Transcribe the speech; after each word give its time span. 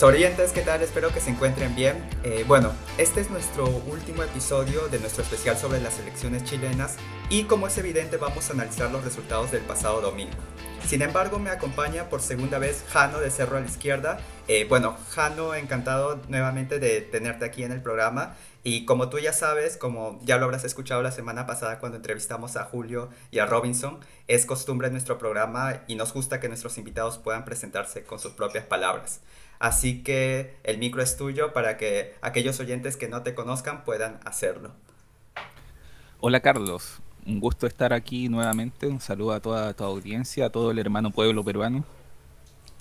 Sobrevivientes, 0.00 0.52
¿qué 0.52 0.62
tal? 0.62 0.80
Espero 0.80 1.12
que 1.12 1.20
se 1.20 1.28
encuentren 1.28 1.74
bien. 1.74 2.02
Eh, 2.24 2.46
bueno, 2.48 2.72
este 2.96 3.20
es 3.20 3.28
nuestro 3.28 3.66
último 3.68 4.22
episodio 4.22 4.88
de 4.88 4.98
nuestro 4.98 5.22
especial 5.22 5.58
sobre 5.58 5.78
las 5.78 5.98
elecciones 5.98 6.42
chilenas 6.44 6.96
y 7.28 7.44
como 7.44 7.66
es 7.66 7.76
evidente 7.76 8.16
vamos 8.16 8.48
a 8.48 8.54
analizar 8.54 8.90
los 8.90 9.04
resultados 9.04 9.50
del 9.50 9.60
pasado 9.60 10.00
domingo. 10.00 10.32
Sin 10.86 11.02
embargo, 11.02 11.38
me 11.38 11.50
acompaña 11.50 12.08
por 12.08 12.22
segunda 12.22 12.58
vez 12.58 12.82
Jano 12.88 13.20
de 13.20 13.30
Cerro 13.30 13.58
a 13.58 13.60
la 13.60 13.66
Izquierda. 13.66 14.20
Eh, 14.48 14.64
bueno, 14.66 14.96
Jano, 15.10 15.54
encantado 15.54 16.18
nuevamente 16.28 16.78
de 16.78 17.02
tenerte 17.02 17.44
aquí 17.44 17.62
en 17.62 17.72
el 17.72 17.82
programa. 17.82 18.36
Y 18.64 18.86
como 18.86 19.10
tú 19.10 19.18
ya 19.18 19.34
sabes, 19.34 19.76
como 19.76 20.18
ya 20.22 20.38
lo 20.38 20.46
habrás 20.46 20.64
escuchado 20.64 21.02
la 21.02 21.12
semana 21.12 21.46
pasada 21.46 21.78
cuando 21.78 21.96
entrevistamos 21.96 22.56
a 22.56 22.64
Julio 22.64 23.10
y 23.30 23.40
a 23.40 23.44
Robinson, 23.44 24.00
es 24.28 24.46
costumbre 24.46 24.86
en 24.86 24.94
nuestro 24.94 25.18
programa 25.18 25.82
y 25.88 25.94
nos 25.96 26.14
gusta 26.14 26.40
que 26.40 26.48
nuestros 26.48 26.78
invitados 26.78 27.18
puedan 27.18 27.44
presentarse 27.44 28.02
con 28.02 28.18
sus 28.18 28.32
propias 28.32 28.64
palabras. 28.64 29.20
Así 29.60 30.02
que 30.02 30.56
el 30.64 30.78
micro 30.78 31.02
es 31.02 31.18
tuyo 31.18 31.52
para 31.52 31.76
que 31.76 32.14
aquellos 32.22 32.58
oyentes 32.60 32.96
que 32.96 33.08
no 33.08 33.22
te 33.22 33.34
conozcan 33.34 33.84
puedan 33.84 34.18
hacerlo. 34.24 34.72
Hola 36.18 36.40
Carlos, 36.40 37.00
un 37.26 37.40
gusto 37.40 37.66
estar 37.66 37.92
aquí 37.92 38.30
nuevamente. 38.30 38.86
Un 38.86 39.00
saludo 39.00 39.32
a 39.32 39.40
toda 39.40 39.74
tu 39.74 39.84
audiencia, 39.84 40.46
a 40.46 40.50
todo 40.50 40.70
el 40.70 40.78
hermano 40.78 41.10
pueblo 41.10 41.44
peruano. 41.44 41.84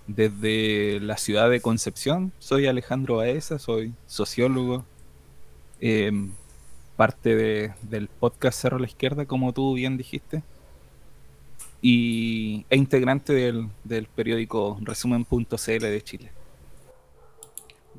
Desde 0.08 1.02
la 1.02 1.18
ciudad 1.18 1.50
de 1.50 1.60
Concepción, 1.60 2.32
soy 2.40 2.66
Alejandro 2.66 3.18
Baeza, 3.18 3.60
soy 3.60 3.94
sociólogo, 4.08 4.86
em, 5.82 6.32
parte 6.96 7.74
del 7.82 8.08
podcast 8.08 8.62
Cerro 8.62 8.77
a 8.77 8.80
la 8.80 8.88
Izquierda, 8.88 9.26
como 9.26 9.52
tú 9.52 9.74
bien 9.74 9.98
dijiste, 9.98 10.44
y, 11.82 12.66
e 12.70 12.77
integrante 12.77 13.34
del, 13.34 13.68
del 13.84 14.08
periódico 14.08 14.77
Resumen.cl 14.82 15.80
de 15.80 16.02
Chile. 16.02 16.38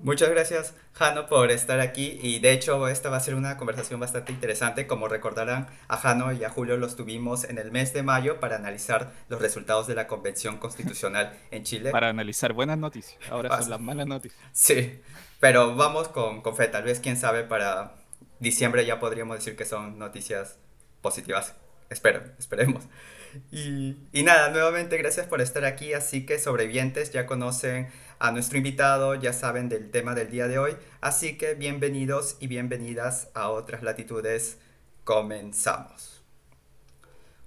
Muchas 0.03 0.31
gracias, 0.31 0.75
Jano, 0.95 1.27
por 1.27 1.51
estar 1.51 1.81
aquí. 1.81 2.19
Y 2.23 2.39
de 2.39 2.53
hecho, 2.53 2.89
esta 2.89 3.11
va 3.11 3.19
a 3.19 3.21
ser 3.21 3.35
una 3.35 3.59
conversación 3.59 4.01
bastante 4.01 4.33
interesante. 4.33 4.87
Como 4.87 5.09
recordarán, 5.09 5.69
a 5.89 5.99
Jano 5.99 6.33
y 6.33 6.43
a 6.43 6.51
Julio 6.51 6.79
los 6.79 6.97
tuvimos 6.97 7.45
en 7.45 7.59
el 7.59 7.71
mes 7.71 7.93
de 7.93 8.03
mayo 8.03 8.41
para 8.41 8.57
analizar 8.57 9.13
los 9.29 9.43
resultados 9.43 9.87
de 9.87 9.95
la 9.95 10.07
Convención 10.07 10.57
Constitucional 10.57 11.39
en 11.51 11.65
Chile. 11.65 11.91
Para 11.91 12.09
analizar 12.09 12.55
buenas 12.55 12.79
noticias. 12.79 13.19
Ahora 13.31 13.61
son 13.61 13.71
las 13.71 13.81
malas 13.81 14.07
noticias. 14.07 14.41
Sí, 14.53 15.01
pero 15.39 15.77
vamos 15.77 16.09
con, 16.09 16.41
con 16.41 16.57
fe. 16.57 16.69
Tal 16.69 16.85
vez, 16.85 17.01
quién 17.01 17.17
sabe, 17.17 17.45
para 17.45 17.97
diciembre 18.39 18.87
ya 18.87 18.99
podríamos 19.01 19.37
decir 19.37 19.55
que 19.55 19.67
son 19.67 19.99
noticias 19.99 20.59
positivas. 21.03 21.55
Espero, 21.91 22.23
esperemos. 22.39 22.85
Y, 23.51 23.97
y, 24.13 24.23
nada, 24.23 24.51
nuevamente 24.51 24.97
gracias 24.97 25.27
por 25.27 25.41
estar 25.41 25.65
aquí. 25.65 25.93
Así 25.93 26.25
que 26.25 26.39
sobrevivientes 26.39 27.13
ya 27.13 27.27
conocen 27.27 27.89
a 28.21 28.31
nuestro 28.31 28.59
invitado, 28.59 29.17
ya 29.17 29.33
saben 29.33 29.69
del 29.69 29.91
tema 29.91 30.15
del 30.15 30.31
día 30.31 30.47
de 30.47 30.59
hoy. 30.59 30.77
Así 31.01 31.37
que 31.37 31.55
bienvenidos 31.55 32.37
y 32.39 32.47
bienvenidas 32.47 33.29
a 33.35 33.51
otras 33.51 33.83
latitudes. 33.83 34.59
Comenzamos. 35.03 36.23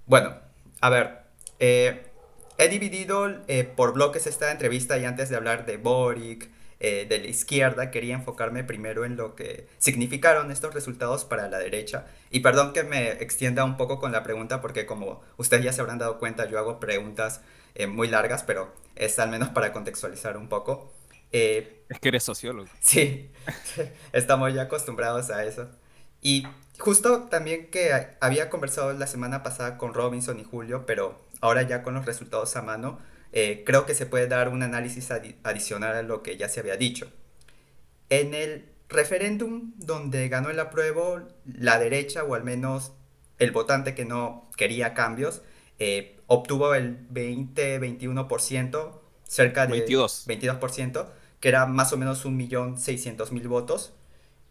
Bueno, 0.06 0.36
a 0.82 0.90
ver, 0.90 1.22
eh, 1.58 2.10
he 2.58 2.68
dividido 2.68 3.42
eh, 3.48 3.64
por 3.64 3.94
bloques 3.94 4.26
esta 4.26 4.52
entrevista 4.52 4.98
y 4.98 5.06
antes 5.06 5.30
de 5.30 5.36
hablar 5.36 5.64
de 5.64 5.78
Boric, 5.78 6.50
eh, 6.86 7.06
de 7.08 7.18
la 7.18 7.28
izquierda, 7.28 7.90
quería 7.90 8.14
enfocarme 8.14 8.62
primero 8.62 9.06
en 9.06 9.16
lo 9.16 9.34
que 9.34 9.66
significaron 9.78 10.50
estos 10.50 10.74
resultados 10.74 11.24
para 11.24 11.48
la 11.48 11.58
derecha. 11.58 12.04
Y 12.30 12.40
perdón 12.40 12.74
que 12.74 12.82
me 12.82 13.12
extienda 13.12 13.64
un 13.64 13.78
poco 13.78 13.98
con 13.98 14.12
la 14.12 14.22
pregunta, 14.22 14.60
porque 14.60 14.84
como 14.84 15.22
ustedes 15.38 15.64
ya 15.64 15.72
se 15.72 15.80
habrán 15.80 15.96
dado 15.96 16.18
cuenta, 16.18 16.44
yo 16.44 16.58
hago 16.58 16.80
preguntas 16.80 17.40
eh, 17.74 17.86
muy 17.86 18.06
largas, 18.06 18.42
pero 18.42 18.70
es 18.96 19.18
al 19.18 19.30
menos 19.30 19.48
para 19.48 19.72
contextualizar 19.72 20.36
un 20.36 20.50
poco. 20.50 20.92
Eh, 21.32 21.86
es 21.88 22.00
que 22.00 22.08
eres 22.08 22.22
sociólogo. 22.22 22.68
Sí, 22.80 23.30
estamos 24.12 24.52
ya 24.52 24.64
acostumbrados 24.64 25.30
a 25.30 25.42
eso. 25.42 25.70
Y 26.20 26.46
justo 26.78 27.28
también 27.30 27.70
que 27.70 28.08
había 28.20 28.50
conversado 28.50 28.92
la 28.92 29.06
semana 29.06 29.42
pasada 29.42 29.78
con 29.78 29.94
Robinson 29.94 30.38
y 30.38 30.44
Julio, 30.44 30.84
pero 30.84 31.18
ahora 31.40 31.62
ya 31.62 31.82
con 31.82 31.94
los 31.94 32.04
resultados 32.04 32.54
a 32.56 32.60
mano, 32.60 32.98
eh, 33.36 33.64
creo 33.66 33.84
que 33.84 33.96
se 33.96 34.06
puede 34.06 34.28
dar 34.28 34.48
un 34.48 34.62
análisis 34.62 35.10
adicional 35.42 35.96
a 35.96 36.02
lo 36.02 36.22
que 36.22 36.36
ya 36.36 36.48
se 36.48 36.60
había 36.60 36.76
dicho. 36.76 37.10
En 38.08 38.32
el 38.32 38.66
referéndum 38.88 39.72
donde 39.76 40.28
ganó 40.28 40.50
el 40.50 40.60
apruebo, 40.60 41.20
la 41.44 41.80
derecha, 41.80 42.22
o 42.22 42.36
al 42.36 42.44
menos 42.44 42.92
el 43.40 43.50
votante 43.50 43.96
que 43.96 44.04
no 44.04 44.48
quería 44.56 44.94
cambios, 44.94 45.42
eh, 45.80 46.16
obtuvo 46.28 46.76
el 46.76 47.08
20-21%, 47.10 49.00
cerca 49.24 49.66
de 49.66 49.72
22. 49.72 50.28
22%, 50.28 51.08
que 51.40 51.48
era 51.48 51.66
más 51.66 51.92
o 51.92 51.96
menos 51.96 52.24
1.600.000 52.24 53.48
votos. 53.48 53.94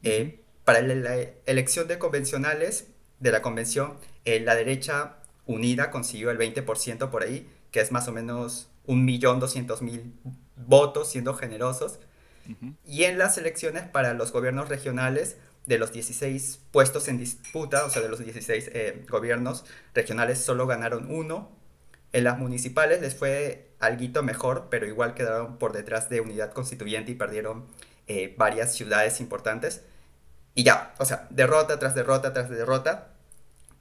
Eh, 0.04 0.42
para 0.66 0.82
la, 0.82 1.16
elección 1.46 1.88
de 1.88 2.00
convencionales 2.00 2.88
de 3.22 3.32
la 3.32 3.42
convención, 3.42 3.98
la 4.26 4.56
derecha 4.56 5.20
unida 5.46 5.90
consiguió 5.90 6.32
el 6.32 6.38
20% 6.38 7.10
por 7.10 7.24
ahí, 7.24 7.50
que 7.72 7.80
es 7.80 7.94
más 7.94 8.10
o 8.10 8.12
menos 8.12 8.68
un 8.86 9.06
millón 9.06 9.40
doscientos 9.40 9.82
mil 9.82 10.14
votos, 10.56 11.12
siendo 11.12 11.34
generosos. 11.34 12.00
Y 12.86 13.04
en 13.04 13.18
las 13.18 13.38
elecciones 13.38 13.84
para 13.84 14.14
los 14.14 14.32
gobiernos 14.32 14.70
regionales, 14.70 15.38
de 15.66 15.78
los 15.78 15.94
16 15.94 16.60
puestos 16.72 17.08
en 17.08 17.18
disputa, 17.18 17.86
o 17.86 17.90
sea, 17.90 18.02
de 18.02 18.10
los 18.10 18.20
16 18.20 18.72
eh, 18.74 19.06
gobiernos 19.10 19.66
regionales, 19.94 20.40
solo 20.40 20.68
ganaron 20.68 21.10
uno. 21.10 21.52
En 22.12 22.26
las 22.26 22.38
municipales 22.38 23.02
les 23.02 23.16
fue 23.16 23.72
algo 23.80 24.24
mejor, 24.24 24.68
pero 24.70 24.86
igual 24.86 25.14
quedaron 25.14 25.58
por 25.58 25.74
detrás 25.74 26.10
de 26.10 26.22
Unidad 26.22 26.52
Constituyente 26.52 27.12
y 27.12 27.16
perdieron 27.16 27.66
eh, 28.08 28.36
varias 28.38 28.74
ciudades 28.76 29.20
importantes. 29.20 29.84
Y 30.54 30.64
ya, 30.64 30.94
o 31.00 31.06
sea, 31.06 31.28
derrota 31.30 31.80
tras 31.80 31.96
derrota 31.96 32.34
tras 32.34 32.50
derrota. 32.50 33.14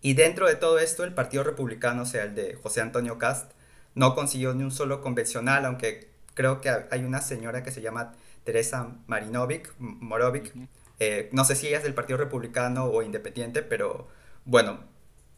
Y 0.00 0.14
dentro 0.14 0.46
de 0.46 0.56
todo 0.56 0.78
esto, 0.78 1.04
el 1.04 1.14
Partido 1.14 1.44
Republicano, 1.44 2.02
o 2.02 2.06
sea, 2.06 2.24
el 2.24 2.34
de 2.34 2.54
José 2.54 2.80
Antonio 2.80 3.18
Cast, 3.18 3.52
no 3.94 4.14
consiguió 4.14 4.54
ni 4.54 4.64
un 4.64 4.70
solo 4.70 5.00
convencional, 5.00 5.64
aunque 5.64 6.10
creo 6.34 6.60
que 6.60 6.70
hay 6.90 7.04
una 7.04 7.20
señora 7.20 7.62
que 7.62 7.70
se 7.70 7.82
llama 7.82 8.12
Teresa 8.44 8.96
Marinovic, 9.06 9.74
Morovic, 9.78 10.52
eh, 10.98 11.28
no 11.32 11.44
sé 11.44 11.54
si 11.56 11.68
ella 11.68 11.78
es 11.78 11.82
del 11.82 11.94
Partido 11.94 12.18
Republicano 12.18 12.84
o 12.84 13.02
Independiente, 13.02 13.62
pero 13.62 14.08
bueno, 14.44 14.80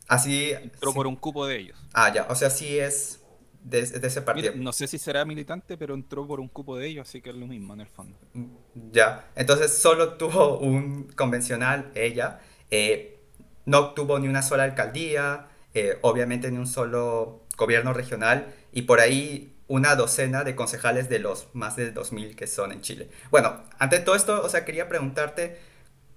así... 0.09 0.53
Entró 0.53 0.93
por 0.93 1.07
un 1.07 1.17
cupo 1.17 1.47
de 1.47 1.59
ellos. 1.59 1.79
Ah, 1.93 2.13
ya, 2.13 2.27
o 2.29 2.35
sea, 2.35 2.51
sí 2.51 2.79
es 2.79 3.25
de, 3.65 3.81
ese 3.81 4.23
partido. 4.23 4.53
no 4.57 4.73
sé 4.73 4.87
si 4.87 4.99
será 4.99 5.25
militante, 5.25 5.77
pero 5.77 5.95
entró 5.95 6.27
por 6.27 6.39
un 6.39 6.49
cupo 6.49 6.77
de 6.77 6.87
ellos, 6.87 7.09
así 7.09 7.21
que 7.21 7.31
es 7.31 7.37
lo 7.37 7.47
mismo 7.47 7.73
en 7.75 7.81
el 7.81 7.89
fondo. 7.89 8.17
Mm, 8.35 8.47
ya, 8.93 9.31
entonces 9.35 9.77
solo 9.77 10.15
tuvo 10.15 10.59
un 10.59 11.05
convencional 11.17 11.91
ella, 11.95 12.41
eh, 12.71 13.19
no 13.65 13.95
tuvo 13.95 14.19
ni 14.19 14.29
una 14.29 14.43
sola 14.43 14.65
alcaldía, 14.65 15.49
eh, 15.73 15.99
obviamente 16.03 16.51
ni 16.51 16.59
un 16.59 16.67
solo 16.67 17.44
gobierno 17.57 17.93
regional 17.93 18.55
y 18.73 18.83
por 18.83 19.01
ahí 19.01 19.55
una 19.67 19.97
docena 19.97 20.45
de 20.45 20.55
concejales 20.55 21.09
de 21.09 21.19
los 21.19 21.49
más 21.55 21.77
de 21.77 21.95
2.000 21.95 22.35
que 22.35 22.47
son 22.47 22.73
en 22.73 22.81
Chile. 22.83 23.09
Bueno, 23.31 23.63
ante 23.79 23.99
todo 24.01 24.15
esto, 24.15 24.43
o 24.43 24.49
sea, 24.49 24.65
quería 24.65 24.89
preguntarte, 24.89 25.59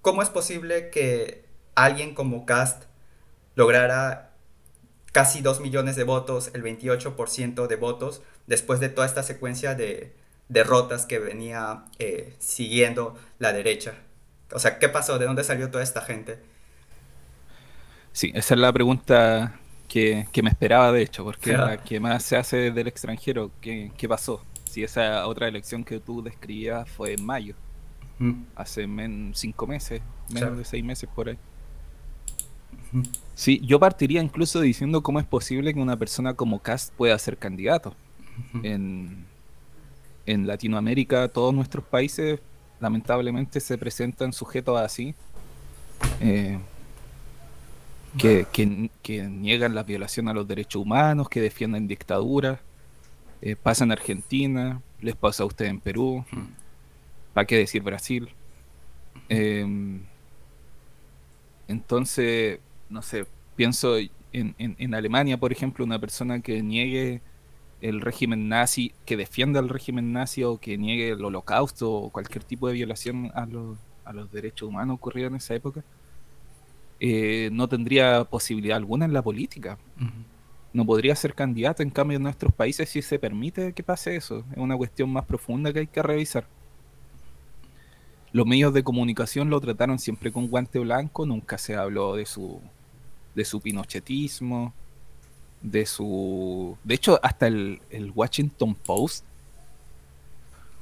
¿cómo 0.02 0.22
es 0.22 0.28
posible 0.28 0.90
que 0.90 1.44
alguien 1.74 2.14
como 2.14 2.44
Cast 2.44 2.84
lograra 3.54 4.32
casi 5.12 5.40
2 5.40 5.60
millones 5.60 5.96
de 5.96 6.04
votos, 6.04 6.50
el 6.52 6.62
28% 6.62 7.66
de 7.66 7.76
votos, 7.76 8.22
después 8.46 8.80
de 8.80 8.88
toda 8.88 9.06
esta 9.06 9.22
secuencia 9.22 9.74
de 9.74 10.14
derrotas 10.48 11.06
que 11.06 11.18
venía 11.18 11.84
eh, 11.98 12.34
siguiendo 12.38 13.18
la 13.38 13.52
derecha? 13.52 13.94
O 14.52 14.58
sea, 14.58 14.78
¿qué 14.78 14.88
pasó? 14.88 15.18
¿De 15.18 15.26
dónde 15.26 15.44
salió 15.44 15.70
toda 15.70 15.84
esta 15.84 16.02
gente? 16.02 16.38
Sí, 18.12 18.32
esa 18.34 18.54
es 18.54 18.60
la 18.60 18.72
pregunta 18.72 19.57
que, 19.88 20.42
me 20.42 20.50
esperaba, 20.50 20.92
de 20.92 21.02
hecho, 21.02 21.24
porque 21.24 21.56
la 21.56 21.82
que 21.82 21.98
más 21.98 22.22
se 22.22 22.36
hace 22.36 22.70
del 22.70 22.86
extranjero. 22.86 23.50
¿Qué, 23.60 24.06
pasó? 24.08 24.42
Si 24.64 24.84
esa 24.84 25.26
otra 25.26 25.48
elección 25.48 25.82
que 25.82 25.98
tú 25.98 26.22
describías 26.22 26.88
fue 26.88 27.14
en 27.14 27.24
mayo, 27.24 27.54
hace 28.54 28.86
cinco 29.32 29.66
meses, 29.66 30.02
menos 30.32 30.56
de 30.56 30.64
seis 30.64 30.84
meses 30.84 31.08
por 31.12 31.30
ahí. 31.30 31.38
Sí, 33.34 33.60
yo 33.64 33.80
partiría 33.80 34.22
incluso 34.22 34.60
diciendo 34.60 35.02
cómo 35.02 35.20
es 35.20 35.26
posible 35.26 35.72
que 35.72 35.80
una 35.80 35.96
persona 35.96 36.34
como 36.34 36.60
Cast 36.60 36.92
pueda 36.94 37.18
ser 37.18 37.38
candidato. 37.38 37.94
en, 38.62 39.24
en 40.26 40.46
Latinoamérica, 40.46 41.28
todos 41.28 41.54
nuestros 41.54 41.84
países 41.84 42.40
lamentablemente 42.80 43.60
se 43.60 43.78
presentan 43.78 44.32
sujetos 44.32 44.78
así. 44.78 45.14
Eh, 46.20 46.58
que, 48.16 49.28
niegan 49.28 49.74
la 49.74 49.82
violación 49.82 50.28
a 50.28 50.34
los 50.34 50.46
derechos 50.46 50.82
humanos, 50.82 51.28
que 51.28 51.40
defienden 51.40 51.88
dictaduras. 51.88 52.60
Eh, 53.40 53.56
pasa 53.56 53.84
en 53.84 53.92
Argentina, 53.92 54.80
les 55.00 55.14
pasa 55.14 55.42
a 55.42 55.46
usted 55.46 55.66
en 55.66 55.80
Perú, 55.80 56.24
¿para 57.34 57.46
qué 57.46 57.56
decir 57.56 57.82
Brasil? 57.82 58.28
Em, 59.28 60.00
entonces, 61.68 62.60
no 62.88 63.02
sé, 63.02 63.26
pienso 63.54 63.96
en, 64.32 64.54
en, 64.58 64.94
Alemania, 64.94 65.38
por 65.38 65.52
ejemplo, 65.52 65.84
una 65.84 65.98
persona 65.98 66.40
que 66.40 66.62
niegue 66.62 67.20
el 67.80 68.00
régimen 68.00 68.48
nazi, 68.48 68.92
que 69.04 69.16
defienda 69.16 69.60
el 69.60 69.68
régimen 69.68 70.12
nazi 70.12 70.42
o 70.42 70.58
que 70.58 70.76
niegue 70.78 71.10
el 71.10 71.24
holocausto 71.24 71.92
o 71.92 72.10
cualquier 72.10 72.42
tipo 72.44 72.66
de 72.68 72.74
violación 72.74 73.30
a 73.34 73.46
los, 73.46 73.78
a 74.04 74.12
los 74.12 74.32
derechos 74.32 74.68
humanos 74.68 74.96
ocurrido 74.96 75.28
en 75.28 75.36
esa 75.36 75.54
época, 75.54 75.84
eh, 77.00 77.50
no 77.52 77.68
tendría 77.68 78.24
posibilidad 78.24 78.76
alguna 78.76 79.04
en 79.04 79.12
la 79.12 79.22
política. 79.22 79.78
No 80.72 80.84
podría 80.84 81.16
ser 81.16 81.34
candidato, 81.34 81.82
en 81.82 81.90
cambio 81.90 82.16
en 82.16 82.22
nuestros 82.22 82.52
países 82.52 82.88
si 82.88 83.02
se 83.02 83.18
permite 83.18 83.72
que 83.72 83.82
pase 83.82 84.16
eso. 84.16 84.44
Es 84.52 84.58
una 84.58 84.76
cuestión 84.76 85.10
más 85.10 85.24
profunda 85.24 85.72
que 85.72 85.80
hay 85.80 85.86
que 85.86 86.02
revisar. 86.02 86.46
Los 88.32 88.46
medios 88.46 88.74
de 88.74 88.82
comunicación 88.82 89.48
lo 89.48 89.60
trataron 89.60 89.98
siempre 89.98 90.30
con 90.30 90.48
guante 90.48 90.78
blanco, 90.78 91.24
nunca 91.24 91.56
se 91.56 91.76
habló 91.76 92.14
de 92.14 92.26
su, 92.26 92.60
de 93.34 93.44
su 93.44 93.60
pinochetismo, 93.60 94.74
de 95.62 95.86
su... 95.86 96.76
De 96.84 96.94
hecho, 96.94 97.18
hasta 97.22 97.46
el, 97.46 97.80
el 97.88 98.12
Washington 98.14 98.74
Post, 98.74 99.24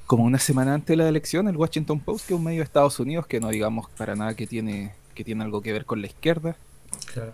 como 0.06 0.24
una 0.24 0.38
semana 0.38 0.74
antes 0.74 0.88
de 0.88 0.96
la 0.96 1.08
elección, 1.08 1.46
el 1.46 1.56
Washington 1.56 2.00
Post, 2.00 2.26
que 2.26 2.34
es 2.34 2.38
un 2.38 2.44
medio 2.44 2.58
de 2.58 2.64
Estados 2.64 2.98
Unidos, 2.98 3.26
que 3.26 3.40
no 3.40 3.48
digamos 3.48 3.88
para 3.90 4.16
nada 4.16 4.34
que 4.34 4.46
tiene, 4.46 4.92
que 5.16 5.24
tiene 5.24 5.42
algo 5.42 5.60
que 5.62 5.72
ver 5.72 5.84
con 5.84 6.00
la 6.00 6.06
izquierda, 6.06 6.56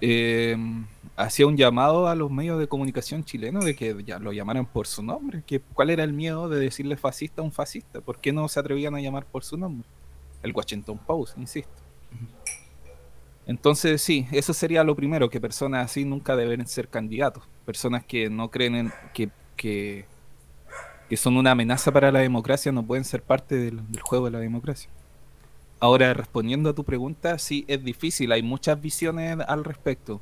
eh, 0.00 0.56
hacía 1.16 1.46
un 1.46 1.56
llamado 1.56 2.08
a 2.08 2.14
los 2.14 2.30
medios 2.30 2.58
de 2.58 2.68
comunicación 2.68 3.24
chilenos 3.24 3.64
de 3.64 3.76
que 3.76 4.02
ya 4.04 4.18
lo 4.18 4.32
llamaran 4.32 4.64
por 4.64 4.86
su 4.86 5.02
nombre. 5.02 5.42
Que, 5.46 5.60
¿Cuál 5.60 5.90
era 5.90 6.04
el 6.04 6.14
miedo 6.14 6.48
de 6.48 6.58
decirle 6.58 6.96
fascista 6.96 7.42
a 7.42 7.44
un 7.44 7.52
fascista? 7.52 8.00
¿Por 8.00 8.18
qué 8.18 8.32
no 8.32 8.48
se 8.48 8.60
atrevían 8.60 8.94
a 8.94 9.00
llamar 9.00 9.26
por 9.26 9.44
su 9.44 9.58
nombre? 9.58 9.86
El 10.42 10.52
Washington 10.52 10.98
Post, 10.98 11.36
insisto. 11.36 11.82
Entonces, 13.46 14.00
sí, 14.00 14.26
eso 14.30 14.52
sería 14.54 14.84
lo 14.84 14.94
primero, 14.94 15.28
que 15.28 15.40
personas 15.40 15.86
así 15.86 16.04
nunca 16.04 16.36
deben 16.36 16.66
ser 16.66 16.88
candidatos. 16.88 17.42
Personas 17.66 18.04
que 18.04 18.30
no 18.30 18.50
creen 18.50 18.74
en 18.76 18.92
que, 19.12 19.30
que, 19.56 20.06
son 21.16 21.36
una 21.36 21.50
amenaza 21.50 21.92
para 21.92 22.10
la 22.10 22.20
democracia 22.20 22.72
no 22.72 22.84
pueden 22.84 23.04
ser 23.04 23.22
parte 23.22 23.56
del, 23.56 23.82
juego 24.00 24.26
de 24.26 24.30
la 24.30 24.38
democracia. 24.38 24.88
Ahora, 25.82 26.14
respondiendo 26.14 26.70
a 26.70 26.74
tu 26.74 26.84
pregunta, 26.84 27.40
sí, 27.40 27.64
es 27.66 27.82
difícil, 27.82 28.30
hay 28.30 28.40
muchas 28.40 28.80
visiones 28.80 29.36
al 29.48 29.64
respecto. 29.64 30.20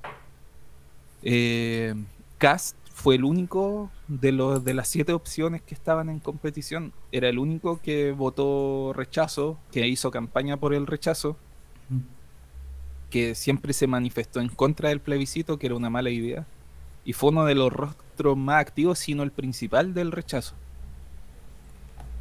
Eh, 1.23 1.95
Cast 2.39 2.79
fue 2.95 3.17
el 3.17 3.25
único 3.25 3.91
de, 4.09 4.33
de 4.65 4.73
las 4.73 4.89
siete 4.89 5.13
opciones 5.13 5.61
que 5.61 5.75
estaban 5.75 6.09
en 6.09 6.19
competición, 6.19 6.95
era 7.13 7.29
el 7.29 7.39
único 7.39 7.79
que 7.83 8.13
votó 8.13 8.95
rechazo, 8.95 9.59
que 9.71 9.87
hizo 9.87 10.11
campaña 10.11 10.57
por 10.57 10.73
el 10.73 10.87
rechazo 10.87 11.37
que 13.11 13.35
siempre 13.35 13.75
se 13.75 13.87
manifestó 13.87 14.41
en 14.41 14.49
contra 14.49 14.89
del 14.89 15.01
plebiscito, 15.01 15.59
que 15.59 15.67
era 15.67 15.77
una 15.77 15.91
mala 15.91 16.09
idea, 16.09 16.47
y 17.05 17.13
fue 17.13 17.33
uno 17.33 17.45
de 17.45 17.55
los 17.55 17.71
rostros 17.71 18.35
más 18.35 18.63
activos, 18.63 18.99
sino 18.99 19.23
el 19.25 19.31
principal 19.31 19.93
del 19.93 20.11
rechazo. 20.11 20.55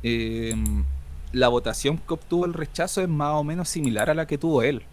Em, 0.03 0.83
la 1.31 1.47
votación 1.47 1.97
que 1.97 2.13
obtuvo 2.13 2.45
el 2.45 2.53
rechazo 2.53 3.01
es 3.01 3.09
más 3.09 3.33
o 3.33 3.43
menos 3.43 3.69
similar 3.69 4.09
a 4.09 4.13
la 4.13 4.25
que 4.25 4.37
tuvo 4.37 4.63
él. 4.63 4.83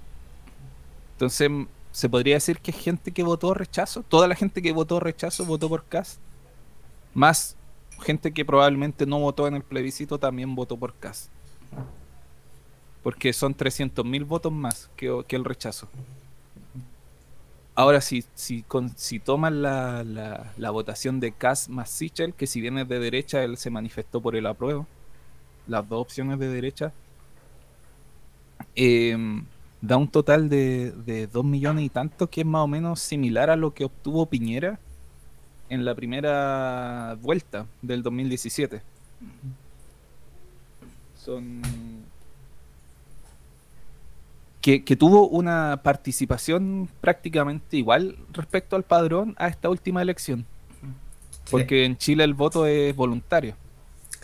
Entonces, 1.13 1.51
se 1.93 2.09
podría 2.09 2.35
decir 2.35 2.59
que 2.59 2.73
gente 2.73 3.13
que 3.13 3.23
votó 3.23 3.55
rechazo, 3.55 4.03
toda 4.03 4.29
la 4.29 4.35
gente 4.35 4.61
que 4.61 4.73
votó 4.73 5.01
rechazo 5.01 5.45
votó 5.47 5.69
por 5.69 5.85
Cast, 5.85 6.21
más 7.15 7.57
gente 8.03 8.33
que 8.33 8.45
probablemente 8.45 9.07
no 9.07 9.19
votó 9.21 9.47
en 9.47 9.55
el 9.55 9.63
plebiscito 9.63 10.19
también 10.19 10.55
votó 10.55 10.77
por 10.77 10.95
Cast 10.95 11.31
porque 13.07 13.33
son 13.33 13.57
300.000 13.57 14.27
votos 14.27 14.53
más 14.53 14.91
que, 14.97 15.25
el 15.29 15.45
rechazo. 15.45 15.89
Ahora, 17.77 18.01
si, 18.01 18.25
si, 18.35 18.65
si 18.97 19.21
toman 19.21 19.63
la, 19.63 20.03
la, 20.57 20.71
votación 20.73 21.21
de 21.21 21.31
Kass 21.31 21.69
más 21.69 21.89
Sichel, 21.89 22.35
que 22.35 22.49
si 22.49 22.61
viene 22.61 22.85
de 22.85 22.99
derecha, 22.99 23.45
él 23.45 23.59
se 23.59 23.71
manifestó 23.71 24.21
por 24.21 24.35
el 24.35 24.45
apruebo, 24.45 24.89
las 25.67 25.89
dos 25.89 26.01
opciones 26.01 26.39
de 26.39 26.49
derecha, 26.49 26.93
em, 28.75 29.45
da 29.81 29.97
un 29.97 30.09
total 30.09 30.49
de, 30.49 30.93
de 30.93 31.27
2 31.27 31.45
millones 31.45 31.85
y 31.85 31.89
tanto, 31.89 32.29
que 32.29 32.41
es 32.43 32.47
más 32.47 32.63
o 32.63 32.69
menos 32.69 33.01
similar 33.01 33.51
a 33.51 33.57
lo 33.57 33.75
que 33.75 33.85
obtuvo 33.85 34.27
Piñera 34.27 34.79
en 35.69 35.85
la 35.85 35.95
primera 35.95 37.17
vuelta 37.21 37.67
del 37.83 38.03
2017. 38.03 38.83
Son 41.17 41.63
que, 44.85 44.97
tuvo 44.97 45.29
una 45.29 45.81
participación 45.85 46.89
prácticamente 47.01 47.77
igual 47.77 48.19
respecto 48.33 48.75
al 48.75 48.83
padrón 48.83 49.37
a 49.39 49.47
esta 49.47 49.71
última 49.71 50.03
elección. 50.03 50.45
Porque 51.53 51.85
en 51.85 51.97
Chile 51.97 52.25
el 52.25 52.35
voto 52.35 52.67
es 52.67 52.95
voluntario. 52.97 53.55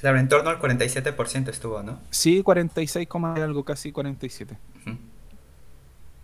Claro, 0.03 0.19
en 0.19 0.29
torno 0.29 0.51
al 0.51 0.59
47% 0.59 1.49
estuvo, 1.49 1.81
¿no? 1.81 2.01
Sí, 2.11 2.43
46, 2.43 3.07
algo, 3.37 3.65
casi 3.65 3.93
47. 3.93 4.59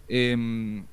Em, 0.08 0.84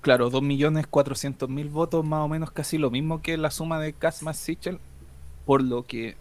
claro, 0.00 0.30
2.400.000 0.30 1.70
votos, 1.72 2.04
más 2.04 2.20
o 2.20 2.28
menos 2.28 2.52
casi 2.52 2.78
lo 2.78 2.92
mismo 2.92 3.20
que 3.20 3.36
la 3.36 3.50
suma 3.50 3.80
de 3.80 3.94
Kass 3.94 4.22
más 4.22 4.36
Sichel. 4.36 4.78
Por 5.44 5.60
lo 5.60 5.84
que 5.84 6.14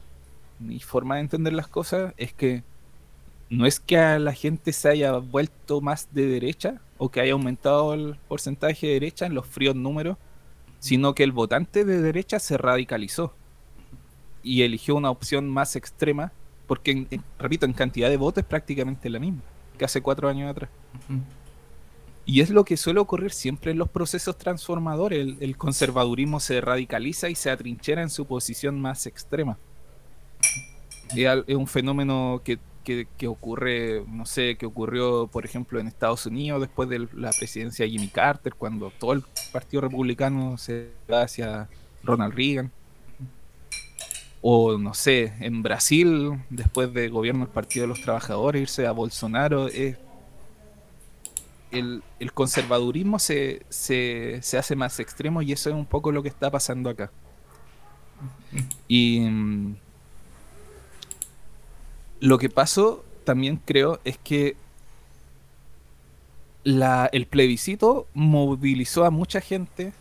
mi 0.58 0.80
forma 0.80 1.16
de 1.16 1.22
entender 1.22 1.54
las 1.54 1.68
cosas 1.68 2.16
es 2.18 2.34
que 2.34 2.64
no 3.52 3.68
es 3.68 3.80
que 3.80 4.00
a 4.00 4.18
la 4.18 4.34
gente 4.34 4.74
se 4.74 4.90
haya 4.90 5.12
vuelto 5.12 5.80
más 5.80 6.12
de 6.12 6.26
derecha 6.26 6.82
o 6.98 7.10
que 7.10 7.22
haya 7.22 7.34
aumentado 7.34 7.94
el 7.94 8.18
porcentaje 8.28 8.88
de 8.88 8.94
derecha 8.94 9.28
en 9.28 9.36
los 9.36 9.46
fríos 9.46 9.76
números, 9.76 10.18
sino 10.80 11.14
que 11.14 11.24
el 11.24 11.34
votante 11.34 11.86
de 11.86 12.02
derecha 12.02 12.40
se 12.40 12.58
radicalizó 12.58 13.32
y 14.46 14.62
eligió 14.62 14.96
una 14.96 15.10
opción 15.10 15.50
más 15.50 15.76
extrema, 15.76 16.32
porque, 16.68 17.08
repito, 17.38 17.66
en 17.66 17.74
cantidad 17.74 18.10
de 18.10 18.18
votos 18.18 18.44
es 18.44 18.48
prácticamente 18.48 19.10
la 19.10 19.20
misma 19.20 19.42
que 19.78 19.84
hace 19.84 20.02
cuatro 20.02 20.30
años 20.30 20.50
atrás. 20.50 20.70
Y 22.26 22.40
es 22.40 22.50
lo 22.50 22.64
que 22.64 22.78
suele 22.78 23.02
ocurrir 23.02 23.32
siempre 23.32 23.72
en 23.72 23.78
los 23.78 23.90
procesos 23.90 24.38
transformadores. 24.38 25.20
El, 25.20 25.38
el, 25.42 25.58
conservadurismo 25.58 26.40
se 26.40 26.62
radicaliza 26.62 27.30
y 27.30 27.36
se 27.36 27.52
atrinchera 27.52 28.02
en 28.02 28.10
su 28.10 28.26
posición 28.26 28.80
más 28.80 29.06
extrema. 29.06 29.58
Es 31.14 31.56
un 31.56 31.68
fenómeno 31.68 32.42
que 32.44 32.58
que, 32.86 33.28
ocurre, 33.28 34.04
no 34.08 34.26
sé, 34.26 34.56
que 34.58 34.66
ocurrió, 34.66 35.28
por 35.28 35.44
ejemplo, 35.44 35.80
en 35.80 35.88
Estados 35.88 36.26
Unidos 36.26 36.62
después 36.62 36.88
de 36.88 37.08
la 37.14 37.32
presidencia 37.32 37.84
de 37.84 37.92
Jimmy 37.92 38.08
Carter, 38.08 38.54
cuando 38.54 38.92
todo 38.92 39.14
el 39.14 39.24
Partido 39.52 39.82
Republicano 39.82 40.58
se 40.58 40.92
va 41.12 41.24
hacia 41.24 41.68
Ronald 42.04 42.36
Reagan. 42.36 42.72
O, 44.48 44.78
no 44.78 44.94
sé, 44.94 45.34
en 45.40 45.64
Brasil, 45.64 46.40
después 46.52 46.94
del 46.94 47.10
gobierno 47.10 47.46
del 47.46 47.52
Partido 47.52 47.86
de 47.86 47.88
los 47.88 48.02
Trabajadores, 48.02 48.62
irse 48.62 48.86
a 48.86 48.92
Bolsonaro. 48.92 49.70
el, 49.70 49.98
el, 51.72 52.32
conservadurismo 52.32 53.18
se, 53.18 53.66
se, 53.70 54.38
se 54.44 54.58
hace 54.60 54.75
más 54.75 55.00
extremo 55.00 55.42
y 55.42 55.52
eso 55.52 55.72
es 55.72 55.75
un 55.75 55.88
poco 55.88 56.12
lo 56.12 56.22
que 56.22 56.30
está 56.30 56.52
pasando 56.52 56.92
acá. 56.92 57.12
Y 58.88 59.22
mm, 59.22 59.78
lo 62.20 62.38
que 62.38 62.50
pasó 62.52 63.04
también 63.24 63.60
creo 63.66 64.00
es 64.04 64.20
que 64.20 64.58
el 66.64 67.25
plebiscito 67.25 68.06
movilizó 68.14 69.06
a 69.06 69.10
mucha 69.10 69.42
gente 69.42 69.92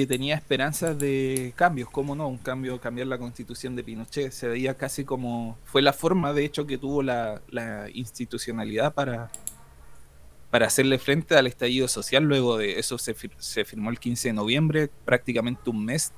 que 0.00 0.06
tenía 0.06 0.34
esperanzas 0.34 0.98
de 0.98 1.52
cambios, 1.56 1.90
¿cómo 1.90 2.14
no? 2.14 2.26
Un 2.26 2.38
cambio, 2.38 2.80
cambiar 2.80 3.06
la 3.06 3.18
constitución 3.18 3.76
de 3.76 3.84
Pinochet, 3.84 4.32
se 4.32 4.48
veía 4.48 4.72
casi 4.74 5.04
como, 5.04 5.58
fue 5.64 5.82
la 5.82 5.92
forma 5.92 6.32
de 6.32 6.42
hecho 6.42 6.66
que 6.66 6.78
tuvo 6.78 7.02
la, 7.02 7.42
institucionalidad 7.92 8.94
para, 8.94 9.30
para 10.50 10.66
hacerle 10.66 10.98
frente 10.98 11.36
al 11.36 11.46
estallido 11.46 11.86
social, 11.86 12.24
luego 12.24 12.56
de 12.56 12.78
eso 12.78 12.96
se, 12.96 13.14
se 13.36 13.64
firmó 13.66 13.90
el 13.90 13.98
15 13.98 14.28
de 14.28 14.32
noviembre, 14.32 14.90
prácticamente 15.04 15.68
un 15.68 15.84
mes 15.84 16.12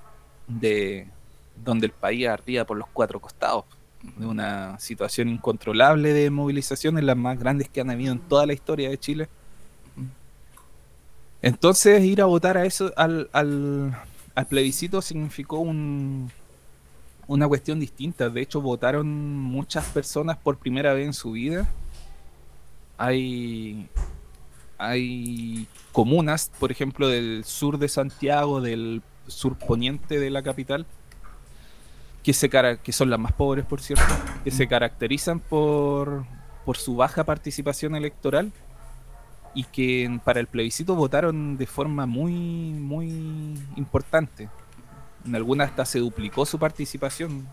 de 0.46 1.08
donde 1.56 1.86
el 1.86 1.92
país 1.92 2.28
ardía 2.28 2.64
por 2.64 2.76
los 2.76 2.86
cuatro 2.92 3.18
costados 3.18 3.64
de 4.16 4.26
una 4.26 4.78
situación 4.78 5.28
incontrolable 5.28 6.12
de 6.12 6.30
movilizaciones, 6.30 7.02
las 7.02 7.16
más 7.16 7.36
grandes 7.36 7.68
que 7.68 7.80
han 7.80 7.90
habido 7.90 8.12
en 8.12 8.20
toda 8.20 8.46
la 8.46 8.52
historia 8.52 8.88
de 8.90 8.98
Chile. 8.98 9.28
Entonces 11.42 12.04
ir 12.04 12.22
a 12.22 12.26
votar 12.26 12.56
a 12.56 12.64
eso, 12.64 12.92
al, 12.96 13.28
al, 13.32 14.46
plebiscito 14.48 15.02
significó 15.02 15.58
un, 15.58 16.30
una 17.26 17.48
cuestión 17.48 17.80
distinta. 17.80 18.30
De 18.30 18.40
hecho, 18.40 18.60
votaron 18.60 19.08
muchas 19.40 19.86
personas 19.86 20.38
por 20.38 20.58
primera 20.58 20.94
vez 20.94 21.06
en 21.06 21.12
su 21.12 21.32
vida. 21.32 21.68
Hay, 22.96 23.88
hay 24.78 25.66
comunas, 25.90 26.52
por 26.60 26.70
ejemplo, 26.70 27.08
del 27.08 27.44
sur 27.44 27.76
de 27.78 27.88
Santiago, 27.88 28.60
del 28.60 29.02
sur 29.26 29.58
poniente 29.58 30.20
de 30.20 30.30
la 30.30 30.42
capital, 30.42 30.86
que, 32.22 32.32
se 32.32 32.48
que 32.50 32.92
son 32.92 33.10
las 33.10 33.18
más 33.18 33.32
pobres, 33.32 33.66
por 33.66 33.80
cierto, 33.80 34.04
que 34.44 34.52
se 34.52 34.68
caracterizan 34.68 35.40
por, 35.40 36.24
por 36.64 36.76
su 36.76 36.94
baja 36.94 37.24
participación 37.24 37.96
electoral 37.96 38.52
y 39.54 39.64
que 39.64 40.20
para 40.24 40.40
el 40.40 40.46
plebiscito 40.46 40.94
votaron 40.94 41.56
de 41.56 41.66
forma 41.66 42.06
muy, 42.06 42.32
muy 42.32 43.58
importante. 43.76 44.48
En 45.24 45.34
algunas 45.34 45.70
hasta 45.70 45.84
se 45.84 45.98
duplicó 45.98 46.46
su 46.46 46.58
participación. 46.58 47.46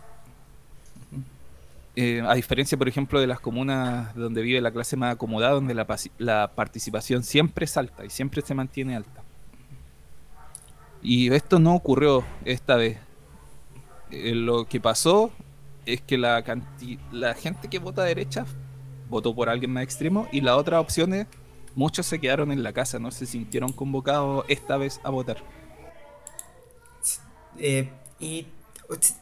Eh, 1.95 2.21
a 2.25 2.33
diferencia, 2.33 2.77
por 2.77 2.87
ejemplo, 2.87 3.19
de 3.19 3.27
las 3.27 3.39
comunas 3.39 4.15
donde 4.15 4.41
vive 4.41 4.61
la 4.61 4.71
clase 4.71 4.95
más 4.95 5.15
acomodada, 5.15 5.53
donde 5.53 5.73
la, 5.73 5.85
la 6.17 6.51
participación 6.55 7.23
siempre 7.23 7.65
es 7.65 7.75
alta 7.75 8.05
y 8.05 8.09
siempre 8.09 8.41
se 8.41 8.53
mantiene 8.53 8.95
alta. 8.95 9.23
Y 11.01 11.31
esto 11.33 11.59
no 11.59 11.75
ocurrió 11.75 12.23
esta 12.45 12.75
vez. 12.75 12.97
Eh, 14.11 14.33
lo 14.33 14.65
que 14.65 14.79
pasó 14.79 15.31
es 15.85 16.01
que 16.01 16.17
la, 16.17 16.43
la 17.11 17.33
gente 17.33 17.67
que 17.67 17.79
vota 17.79 18.03
derecha 18.03 18.45
votó 19.09 19.33
por 19.33 19.49
alguien 19.49 19.71
más 19.71 19.83
extremo 19.83 20.27
y 20.31 20.41
las 20.41 20.55
otras 20.55 20.79
opciones, 20.81 21.27
muchos 21.79 22.07
se 22.07 22.19
quedaron 22.19 22.51
en 22.51 22.61
la 22.61 22.73
casa, 22.73 22.99
no 22.99 23.09
se 23.09 23.25
sintieron 23.25 23.71
convocados 23.71 24.43
esta 24.49 24.75
vez 24.75 24.99
a 25.01 25.09
votar. 25.09 25.37
Eh, 27.57 27.89
y 28.19 28.47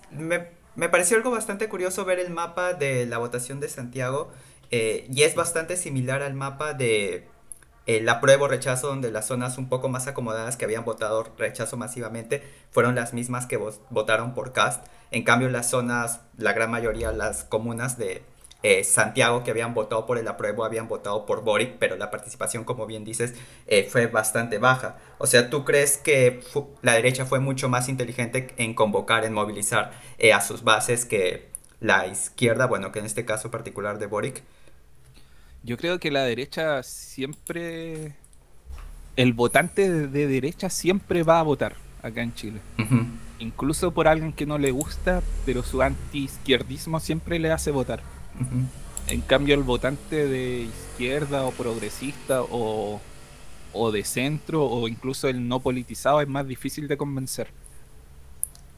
me, 0.09 0.89
pareció 0.89 1.17
algo 1.17 1.29
bastante 1.29 1.69
curioso 1.69 2.03
ver 2.03 2.17
el 2.17 2.31
mapa 2.31 2.73
de 2.73 3.05
la 3.05 3.19
votación 3.19 3.59
de 3.59 3.69
Santiago 3.69 4.31
eh, 4.71 5.05
y 5.13 5.21
es 5.21 5.35
bastante 5.35 5.77
similar 5.77 6.23
al 6.23 6.33
mapa 6.33 6.73
de 6.73 7.27
el 7.85 8.09
apruebo 8.09 8.47
rechazo, 8.47 8.87
donde 8.87 9.11
las 9.11 9.27
zonas 9.27 9.59
un 9.59 9.69
poco 9.69 9.87
más 9.87 10.07
acomodadas 10.07 10.57
que 10.57 10.65
habían 10.65 10.83
votado 10.83 11.31
rechazo 11.37 11.77
masivamente 11.77 12.41
fueron 12.71 12.95
las 12.95 13.13
mismas 13.13 13.45
que 13.45 13.57
votaron 13.57 14.33
por 14.33 14.51
Cast. 14.51 14.83
En 15.11 15.23
cambio, 15.23 15.47
las 15.49 15.69
zonas, 15.69 16.21
la 16.37 16.53
gran 16.53 16.71
mayoría, 16.71 17.11
las 17.11 17.43
comunas 17.43 17.99
de 17.99 18.23
eh, 18.63 18.83
Santiago 18.83 19.43
que 19.43 19.51
habían 19.51 19.73
votado 19.73 20.05
por 20.05 20.17
el 20.17 20.27
apruebo 20.27 20.65
habían 20.65 20.87
votado 20.87 21.25
por 21.25 21.43
Boric, 21.43 21.75
pero 21.77 21.95
la 21.95 22.09
participación, 22.09 22.63
como 22.63 22.87
bien 22.87 23.03
dices, 23.05 23.35
eh, 23.67 23.87
fue 23.89 24.07
bastante 24.07 24.57
baja. 24.57 24.97
O 25.19 25.27
sea, 25.27 25.49
¿tú 25.49 25.63
crees 25.63 25.97
que 25.97 26.41
la 26.81 26.93
derecha 26.93 27.25
fue 27.25 27.39
mucho 27.39 27.69
más 27.69 27.87
inteligente 27.87 28.53
en 28.57 28.73
convocar, 28.73 29.25
en 29.25 29.33
movilizar 29.33 29.91
eh, 30.17 30.33
a 30.33 30.41
sus 30.41 30.63
bases 30.63 31.05
que 31.05 31.49
la 31.79 32.07
izquierda, 32.07 32.65
bueno, 32.65 32.91
que 32.91 32.99
en 32.99 33.05
este 33.05 33.25
caso 33.25 33.51
particular 33.51 33.99
de 33.99 34.07
Boric? 34.07 34.41
Yo 35.63 35.77
creo 35.77 35.99
que 35.99 36.11
la 36.11 36.23
derecha 36.23 36.81
siempre. 36.83 38.15
El 39.15 39.33
votante 39.33 39.89
de 39.89 40.27
derecha 40.27 40.69
siempre 40.69 41.23
va 41.23 41.39
a 41.39 41.43
votar 41.43 41.75
acá 42.03 42.21
en 42.21 42.33
Chile. 42.35 42.61
Incluso 43.39 43.91
por 43.91 44.07
alguien 44.07 44.31
que 44.31 44.45
no 44.45 44.57
le 44.57 44.71
gusta, 44.71 45.21
pero 45.45 45.63
su 45.63 45.81
anti-izquierdismo 45.81 46.99
siempre 46.99 47.39
le 47.39 47.51
hace 47.51 47.71
votar. 47.71 48.01
En 49.07 49.21
cambio, 49.21 49.55
el 49.55 49.63
votante 49.63 50.27
de 50.27 50.63
izquierda 50.63 51.45
o 51.45 51.51
progresista 51.51 52.41
o, 52.43 52.99
o 53.73 53.91
de 53.91 54.03
centro 54.03 54.65
o 54.65 54.87
incluso 54.87 55.27
el 55.27 55.47
no 55.47 55.59
politizado 55.59 56.21
es 56.21 56.27
más 56.27 56.47
difícil 56.47 56.87
de 56.87 56.97
convencer. 56.97 57.47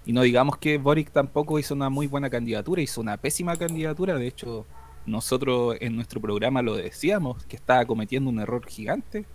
Y 0.05 0.13
no 0.13 0.21
digamos 0.21 0.57
que 0.57 0.77
Boric 0.77 1.11
tampoco 1.11 1.59
hizo 1.59 1.73
una 1.73 1.89
muy 1.89 2.07
buena 2.07 2.29
candidatura, 2.29 2.81
hizo 2.81 3.01
una 3.01 3.17
pésima 3.17 3.55
candidatura. 3.57 4.15
De 4.15 4.27
hecho, 4.27 4.65
nosotros 5.05 5.77
en 5.79 5.95
nuestro 5.95 6.21
programa 6.21 6.61
lo 6.61 6.75
decíamos, 6.75 7.43
que 7.45 7.55
estaba 7.55 7.85
cometiendo 7.85 8.29
un 8.29 8.39
error 8.39 8.65
gigante, 8.67 9.25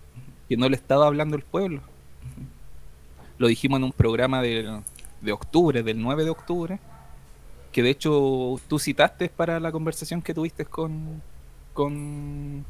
que 0.47 0.57
no 0.57 0.69
le 0.69 0.75
estaba 0.75 1.07
hablando 1.07 1.35
el 1.35 1.43
pueblo. 1.43 1.81
Lo 3.37 3.47
dijimos 3.47 3.77
en 3.77 3.85
un 3.85 3.91
programa 3.91 4.41
de, 4.41 4.81
de 5.21 5.31
octubre, 5.31 5.83
del 5.83 6.01
9 6.01 6.23
de 6.23 6.29
octubre, 6.29 6.79
que 7.75 7.83
de 7.83 7.89
hecho 7.89 8.55
tú 8.69 8.79
citaste 8.79 9.27
para 9.27 9.59
la 9.59 9.69
conversación 9.69 10.21
que 10.21 10.33
tuviste 10.33 10.63
con, 10.63 11.21
con, 11.73 12.63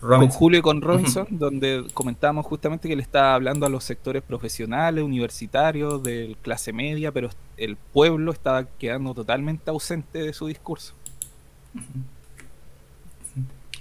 con 0.00 0.28
Julio 0.30 0.58
y 0.58 0.62
con 0.62 0.82
Robinson, 0.82 1.28
donde 1.30 1.86
comentábamos 1.94 2.44
justamente 2.44 2.88
que 2.88 2.96
le 2.96 3.02
estaba 3.02 3.34
hablando 3.34 3.66
a 3.66 3.68
los 3.68 3.84
sectores 3.84 4.24
profesionales, 4.24 5.04
universitarios, 5.04 6.02
de 6.02 6.36
clase 6.42 6.72
media, 6.72 7.12
pero 7.12 7.30
el 7.56 7.76
pueblo 7.76 8.32
estaba 8.32 8.64
quedando 8.64 9.14
totalmente 9.14 9.70
ausente 9.70 10.18
de 10.18 10.32
su 10.32 10.48
discurso. 10.48 10.92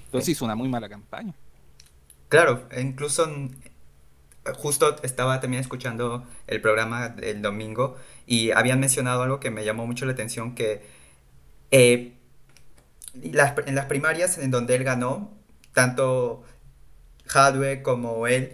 Entonces 0.05 0.29
hizo 0.29 0.45
una 0.45 0.53
muy 0.53 0.69
mala 0.69 0.87
campaña. 0.87 1.33
Claro, 2.27 2.67
e 2.69 2.81
incluso 2.81 3.27
justo 4.57 4.95
estaba 5.03 5.39
también 5.39 5.61
escuchando 5.61 6.25
el 6.47 6.61
programa 6.61 7.15
el 7.21 7.41
domingo 7.41 7.95
y 8.25 8.51
habían 8.51 8.79
mencionado 8.79 9.23
algo 9.23 9.39
que 9.39 9.51
me 9.51 9.65
llamó 9.65 9.85
mucho 9.85 10.05
la 10.05 10.13
atención, 10.13 10.55
que 10.55 10.81
eh, 11.71 12.13
en 13.13 13.75
las 13.75 13.85
primarias 13.85 14.37
en 14.37 14.51
donde 14.51 14.75
él 14.75 14.83
ganó, 14.83 15.31
tanto 15.73 16.43
Hadwe 17.27 17.81
como 17.81 18.27
él 18.27 18.53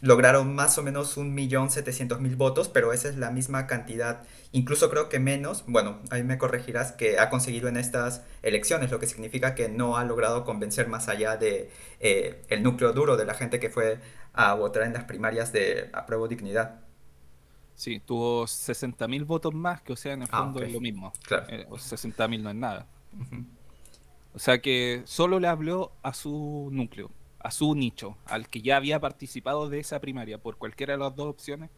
lograron 0.00 0.54
más 0.54 0.76
o 0.76 0.82
menos 0.82 1.16
un 1.16 1.34
millón 1.34 1.70
setecientos 1.70 2.20
mil 2.20 2.36
votos, 2.36 2.68
pero 2.68 2.92
esa 2.92 3.08
es 3.08 3.16
la 3.16 3.30
misma 3.30 3.66
cantidad, 3.66 4.22
incluso 4.52 4.90
creo 4.90 5.08
que 5.08 5.18
menos, 5.18 5.64
bueno, 5.66 6.00
ahí 6.10 6.22
me 6.22 6.36
corregirás, 6.36 6.92
que 6.92 7.18
ha 7.18 7.30
conseguido 7.30 7.68
en 7.68 7.78
estas 7.78 8.22
elecciones, 8.42 8.90
lo 8.90 8.98
que 8.98 9.06
significa 9.06 9.54
que 9.54 9.70
no 9.70 9.96
ha 9.96 10.04
logrado 10.04 10.44
convencer 10.44 10.88
más 10.88 11.08
allá 11.08 11.38
de 11.38 11.70
eh, 12.00 12.42
el 12.48 12.62
núcleo 12.62 12.92
duro 12.92 13.16
de 13.16 13.24
la 13.24 13.32
gente 13.32 13.58
que 13.60 13.70
fue 13.70 13.98
a 14.34 14.54
votar 14.54 14.82
en 14.82 14.92
las 14.92 15.04
primarias 15.04 15.52
de 15.52 15.90
apruebo 15.92 16.28
dignidad. 16.28 16.80
Sí, 17.74 18.00
tuvo 18.00 18.46
60 18.46 19.08
mil 19.08 19.24
votos 19.24 19.54
más, 19.54 19.80
que 19.82 19.92
o 19.92 19.96
sea, 19.96 20.12
en 20.12 20.22
el 20.22 20.28
ah, 20.30 20.38
fondo 20.38 20.62
es 20.62 20.72
lo 20.72 20.80
mismo. 20.80 21.12
Claro. 21.22 21.46
Eh, 21.48 21.66
60 21.76 22.28
mil 22.28 22.42
no 22.42 22.50
es 22.50 22.56
nada. 22.56 22.86
O 24.32 24.38
sea 24.38 24.60
que 24.60 25.02
solo 25.06 25.40
le 25.40 25.48
habló 25.48 25.92
a 26.02 26.12
su 26.12 26.68
núcleo 26.70 27.10
a 27.44 27.50
su 27.50 27.74
nicho, 27.74 28.16
al 28.24 28.48
que 28.48 28.62
ya 28.62 28.78
había 28.78 28.98
participado 28.98 29.68
de 29.68 29.78
esa 29.78 30.00
primaria 30.00 30.38
por 30.38 30.56
cualquiera 30.56 30.94
de 30.94 30.98
las 30.98 31.14
dos 31.14 31.28
opciones, 31.28 31.68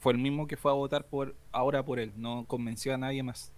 fue 0.00 0.12
el 0.12 0.18
mismo 0.18 0.48
que 0.48 0.56
fue 0.56 0.72
a 0.72 0.74
votar 0.74 1.06
por 1.06 1.36
ahora 1.52 1.84
por 1.84 2.00
él, 2.00 2.12
no 2.16 2.44
convenció 2.48 2.92
a 2.92 2.98
nadie 2.98 3.22
más. 3.22 3.52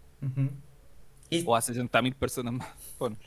o 1.47 1.57
a 1.57 1.61
60 1.63 2.03
mil 2.03 2.15
personas 2.15 2.53
más. 2.53 2.69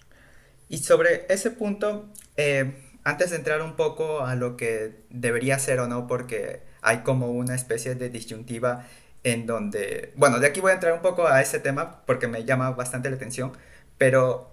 Y 0.69 0.77
sobre 0.77 1.25
ese 1.27 1.51
punto, 1.51 2.07
eh, 2.37 2.90
antes 3.03 3.31
de 3.31 3.37
entrar 3.37 3.61
un 3.61 3.75
poco 3.75 4.25
a 4.25 4.35
lo 4.35 4.57
que 4.57 5.03
debería 5.09 5.59
ser 5.59 5.79
o 5.79 5.87
no, 5.87 6.07
porque 6.07 6.61
hay 6.81 6.99
como 6.99 7.31
una 7.31 7.55
especie 7.55 7.95
de 7.95 8.09
disyuntiva 8.09 8.85
en 9.23 9.45
donde, 9.45 10.13
bueno, 10.15 10.39
de 10.39 10.47
aquí 10.47 10.61
voy 10.61 10.71
a 10.71 10.75
entrar 10.75 10.93
un 10.93 11.01
poco 11.01 11.27
a 11.27 11.41
ese 11.41 11.59
tema 11.59 12.03
porque 12.05 12.27
me 12.27 12.43
llama 12.45 12.71
bastante 12.71 13.09
la 13.09 13.15
atención, 13.15 13.53
pero 13.97 14.51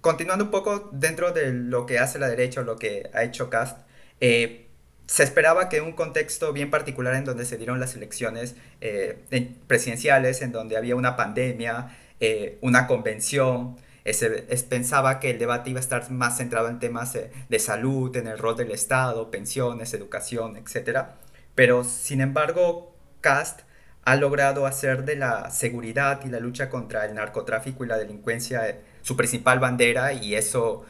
continuando 0.00 0.44
un 0.44 0.50
poco 0.50 0.88
dentro 0.92 1.32
de 1.32 1.52
lo 1.52 1.86
que 1.86 1.98
hace 1.98 2.18
la 2.18 2.28
derecha 2.28 2.60
o 2.60 2.64
lo 2.64 2.76
que 2.76 3.10
ha 3.14 3.22
hecho 3.22 3.50
Cast, 3.50 3.78
eh, 4.20 4.66
se 5.06 5.24
esperaba 5.24 5.68
que 5.68 5.80
un 5.80 5.92
contexto 5.92 6.52
bien 6.52 6.70
particular 6.70 7.14
en 7.16 7.24
donde 7.24 7.44
se 7.44 7.56
dieron 7.56 7.80
las 7.80 7.96
elecciones 7.96 8.54
eh, 8.80 9.18
presidenciales, 9.66 10.40
en 10.40 10.52
donde 10.52 10.76
había 10.76 10.94
una 10.94 11.16
pandemia, 11.16 11.96
eh, 12.20 12.58
una 12.60 12.86
convención, 12.86 13.76
se 14.04 14.28
pensaba 14.68 15.20
que 15.20 15.30
el 15.30 15.38
debate 15.38 15.70
iba 15.70 15.78
a 15.78 15.82
estar 15.82 16.10
más 16.10 16.38
centrado 16.38 16.68
en 16.68 16.78
temas 16.78 17.16
de 17.48 17.58
salud, 17.58 18.14
en 18.16 18.26
el 18.26 18.38
rol 18.38 18.56
del 18.56 18.70
Estado, 18.70 19.30
pensiones, 19.30 19.94
educación, 19.94 20.56
etc. 20.56 21.06
Pero, 21.54 21.84
sin 21.84 22.20
embargo, 22.20 22.94
Cast 23.20 23.60
ha 24.04 24.16
logrado 24.16 24.66
hacer 24.66 25.04
de 25.04 25.16
la 25.16 25.50
seguridad 25.50 26.20
y 26.24 26.28
la 26.28 26.40
lucha 26.40 26.70
contra 26.70 27.04
el 27.04 27.14
narcotráfico 27.14 27.84
y 27.84 27.88
la 27.88 27.98
delincuencia 27.98 28.80
su 29.02 29.16
principal 29.16 29.58
bandera 29.58 30.12
y 30.12 30.34
eso... 30.34 30.84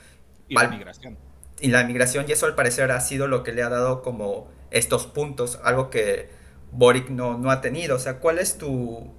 Y 0.49 0.55
la 0.55 0.69
migración. 0.69 1.17
Y 1.61 1.69
la 1.69 1.85
migración, 1.85 2.25
y 2.29 2.33
eso 2.33 2.47
al 2.47 2.55
parecer 2.55 2.91
ha 2.91 3.01
sido 3.01 3.29
lo 3.29 3.43
que 3.43 3.53
le 3.53 3.63
ha 3.63 3.69
dado 3.69 4.03
como 4.03 4.49
estos 4.71 5.07
puntos, 5.07 5.61
algo 5.63 5.91
que 5.91 6.31
Boric 6.73 7.11
no, 7.11 7.39
no 7.39 7.51
ha 7.51 7.61
tenido. 7.61 7.97
O 7.97 7.99
sea, 7.99 8.19
¿cuál 8.19 8.39
es 8.39 8.57
tu, 8.57 9.13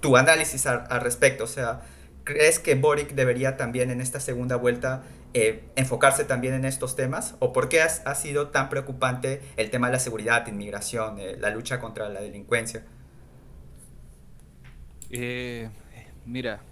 tu 0.00 0.16
análisis 0.16 0.66
al, 0.66 1.00
respecto? 1.00 1.44
O 1.44 1.48
sea, 1.48 1.82
¿crees 2.24 2.58
que 2.58 2.74
Boric 2.74 3.14
debería 3.14 3.56
también 3.56 3.90
en 3.90 4.00
esta 4.00 4.20
segunda 4.20 4.56
vuelta 4.56 5.02
eh, 5.34 5.64
enfocarse 5.76 6.24
también 6.24 6.54
en 6.54 6.64
estos 6.64 6.96
temas? 6.96 7.36
¿O 7.38 7.52
por 7.52 7.68
qué 7.68 7.82
ha, 7.82 8.14
sido 8.14 8.48
tan 8.48 8.68
preocupante 8.68 9.40
el 9.56 9.70
tema 9.70 9.88
de 9.88 9.94
la 9.94 10.00
seguridad, 10.00 10.46
inmigración, 10.46 11.18
eh, 11.18 11.36
la 11.38 11.50
lucha 11.50 11.80
contra 11.80 12.08
la 12.08 12.20
delincuencia? 12.20 12.84
Eh, 15.10 15.68
mira, 16.24 16.62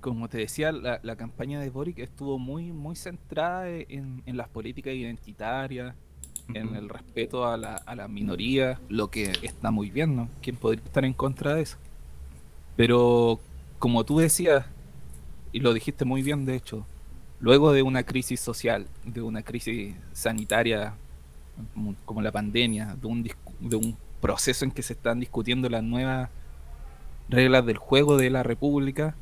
como 0.00 0.28
te 0.28 0.38
decía, 0.38 0.70
la, 0.72 1.16
campaña 1.16 1.60
de 1.60 1.70
Boric 1.70 1.98
estuvo 1.98 2.38
muy, 2.38 2.72
muy 2.72 2.94
centrada 2.96 3.68
en, 3.68 4.22
las 4.26 4.48
políticas 4.48 4.94
identitarias, 4.94 5.94
en 6.54 6.74
el 6.76 6.88
respeto 6.88 7.46
a 7.46 7.56
la, 7.56 7.76
a 7.76 7.94
la 7.94 8.08
minoría, 8.08 8.80
lo 8.88 9.10
que 9.10 9.32
está 9.42 9.70
muy 9.70 9.90
bien, 9.90 10.16
¿no? 10.16 10.28
¿Quién 10.42 10.56
podría 10.56 10.84
estar 10.84 11.04
en 11.04 11.12
contra 11.12 11.54
de 11.54 11.62
eso? 11.62 11.76
Pero 12.76 13.40
como 13.78 14.04
tú 14.04 14.18
decías, 14.18 14.66
y 15.52 15.60
lo 15.60 15.72
dijiste 15.72 16.04
muy 16.04 16.22
bien 16.22 16.44
de 16.44 16.54
hecho, 16.54 16.86
luego 17.40 17.72
de 17.72 17.82
una 17.82 18.02
crisis 18.04 18.40
social, 18.40 18.86
de 19.04 19.22
una 19.22 19.42
crisis 19.42 19.94
sanitaria 20.12 20.94
como 22.04 22.22
la 22.22 22.32
pandemia, 22.32 22.96
de 23.00 23.06
un, 23.06 23.22
de 23.60 23.76
un 23.76 23.96
proceso 24.20 24.64
en 24.64 24.70
que 24.70 24.82
se 24.82 24.92
están 24.92 25.20
discutiendo 25.20 25.68
las 25.68 25.82
nuevas 25.82 26.30
reglas 27.28 27.64
del 27.66 27.78
juego 27.78 28.16
de 28.16 28.30
la 28.30 28.42
República, 28.42 29.14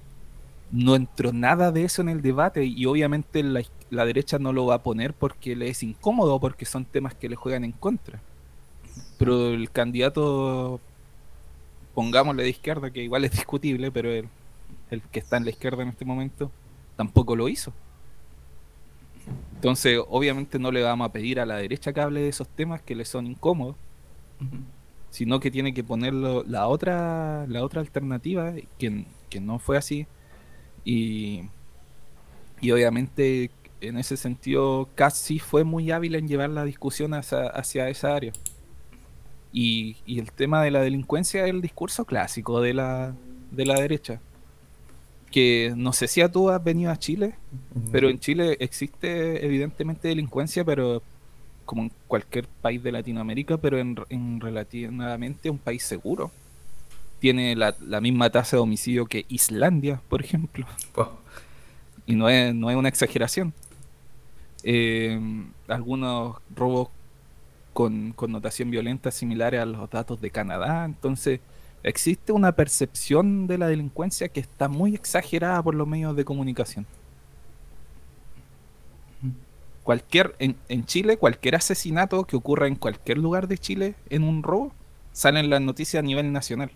no 0.74 0.96
entró 0.96 1.32
nada 1.32 1.70
de 1.70 1.84
eso 1.84 2.02
en 2.02 2.08
el 2.08 2.20
debate 2.20 2.64
y 2.64 2.84
obviamente 2.86 3.44
la, 3.44 3.62
la, 3.90 4.04
derecha 4.04 4.40
no 4.40 4.52
lo 4.52 4.66
va 4.66 4.76
a 4.76 4.82
poner 4.82 5.14
porque 5.14 5.54
le 5.54 5.68
es 5.68 5.84
incómodo, 5.84 6.40
porque 6.40 6.64
son 6.64 6.84
temas 6.84 7.14
que 7.14 7.28
le 7.28 7.36
juegan 7.36 7.62
en 7.62 7.70
contra. 7.70 8.20
Pero 9.16 9.50
el 9.50 9.70
candidato, 9.70 10.80
pongámosle 11.94 12.42
de 12.42 12.48
izquierda, 12.48 12.90
que 12.90 13.04
igual 13.04 13.24
es 13.24 13.30
discutible, 13.30 13.92
pero 13.92 14.10
el, 14.10 14.28
el 14.90 15.00
que 15.00 15.20
está 15.20 15.36
en 15.36 15.44
la 15.44 15.50
izquierda 15.50 15.84
en 15.84 15.90
este 15.90 16.04
momento, 16.04 16.50
tampoco 16.96 17.36
lo 17.36 17.48
hizo. 17.48 17.72
Entonces, 19.54 20.00
obviamente 20.08 20.58
no 20.58 20.72
le 20.72 20.82
vamos 20.82 21.08
a 21.08 21.12
pedir 21.12 21.38
a 21.38 21.46
la 21.46 21.56
derecha 21.56 21.92
que 21.92 22.00
hable 22.00 22.20
de 22.20 22.28
esos 22.28 22.48
temas 22.48 22.82
que 22.82 22.96
le 22.96 23.04
son 23.04 23.28
incómodos, 23.28 23.76
sino 25.10 25.38
que 25.38 25.52
tiene 25.52 25.72
que 25.72 25.84
ponerlo 25.84 26.42
la 26.48 26.66
otra, 26.66 27.46
la 27.46 27.62
otra 27.62 27.80
alternativa, 27.80 28.54
que, 28.76 29.06
que 29.30 29.40
no 29.40 29.60
fue 29.60 29.76
así. 29.76 30.08
Y, 30.84 31.42
y 32.60 32.70
obviamente 32.70 33.50
en 33.80 33.98
ese 33.98 34.16
sentido 34.16 34.88
casi 34.94 35.38
fue 35.38 35.64
muy 35.64 35.90
hábil 35.90 36.14
en 36.14 36.28
llevar 36.28 36.50
la 36.50 36.64
discusión 36.64 37.14
hacia, 37.14 37.46
hacia 37.48 37.88
esa 37.88 38.14
área. 38.14 38.32
Y, 39.52 39.96
y, 40.04 40.18
el 40.18 40.32
tema 40.32 40.62
de 40.62 40.72
la 40.72 40.80
delincuencia 40.80 41.44
es 41.44 41.50
el 41.50 41.62
discurso 41.62 42.04
clásico 42.04 42.60
de 42.60 42.74
la, 42.74 43.14
de 43.52 43.66
la 43.66 43.80
derecha 43.80 44.20
que 45.34 45.74
no 45.76 45.92
sé 45.92 46.06
si 46.06 46.20
a 46.20 46.30
tú 46.30 46.48
has 46.48 46.62
venido 46.62 46.92
a 46.92 46.96
Chile, 46.96 47.34
pero 47.90 48.08
en 48.08 48.20
Chile 48.20 48.56
existe 48.60 49.44
evidentemente 49.44 50.06
delincuencia, 50.06 50.64
pero 50.64 51.02
como 51.64 51.82
en 51.82 51.92
cualquier 52.06 52.46
país 52.46 52.80
de 52.84 52.92
Latinoamérica, 52.92 53.56
pero 53.56 53.80
en, 53.80 54.40
relativamente 54.40 55.50
un 55.50 55.58
país 55.58 55.82
seguro. 55.82 56.30
Tiene 57.24 57.56
la, 57.56 57.74
misma 58.02 58.28
tasa 58.28 58.58
de 58.58 58.60
homicidio 58.60 59.06
que 59.06 59.24
Islandia, 59.30 60.02
por 60.10 60.20
ejemplo. 60.20 60.66
Y 62.04 62.16
no 62.16 62.28
es, 62.28 62.54
no 62.54 62.68
es 62.68 62.76
una 62.76 62.90
exageración. 62.90 63.54
Eh, 64.62 65.18
algunos 65.66 66.36
robos 66.54 66.90
con 67.72 68.12
connotación 68.12 68.70
violenta 68.70 69.10
similares 69.10 69.62
a 69.62 69.64
los 69.64 69.88
datos 69.88 70.20
de 70.20 70.30
Canadá. 70.30 70.84
Entonces, 70.84 71.40
existe 71.82 72.30
una 72.30 72.52
percepción 72.52 73.46
de 73.46 73.56
la 73.56 73.68
delincuencia 73.68 74.28
que 74.28 74.40
está 74.40 74.68
muy 74.68 74.94
exagerada 74.94 75.62
por 75.62 75.74
los 75.74 75.88
medios 75.88 76.14
de 76.16 76.26
comunicación. 76.26 76.84
Cualquier, 79.82 80.36
en, 80.38 80.84
Chile, 80.84 81.16
cualquier 81.16 81.56
asesinato 81.56 82.24
que 82.24 82.36
ocurra 82.36 82.66
en 82.66 82.76
cualquier 82.76 83.16
lugar 83.16 83.48
de 83.48 83.56
Chile 83.56 83.94
en 84.10 84.24
un 84.24 84.42
robo, 84.42 84.74
sale 85.12 85.40
en 85.40 85.48
las 85.48 85.62
noticias 85.62 86.00
a 86.00 86.06
nivel 86.06 86.30
nacional. 86.30 86.70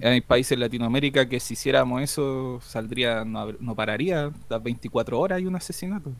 Hay 0.00 0.20
países 0.20 0.52
en 0.52 0.60
Latinoamérica 0.60 1.28
que 1.28 1.40
si 1.40 1.54
hiciéramos 1.54 2.00
eso, 2.02 2.60
saldría, 2.62 3.24
no, 3.24 3.74
pararía, 3.74 4.30
las 4.48 4.62
24 4.62 5.18
horas 5.18 5.38
hay 5.38 5.46
un 5.46 5.56
asesinato. 5.56 6.12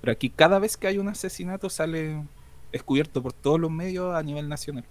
Pero 0.00 0.12
aquí 0.12 0.28
cada 0.28 0.58
vez 0.58 0.76
que 0.76 0.88
hay 0.88 0.98
un 0.98 1.08
asesinato 1.08 1.70
sale 1.70 2.22
descubierto 2.70 3.22
por 3.22 3.32
todos 3.32 3.58
los 3.58 3.70
medios 3.70 4.14
a 4.14 4.22
nivel 4.22 4.48
nacional. 4.48 4.84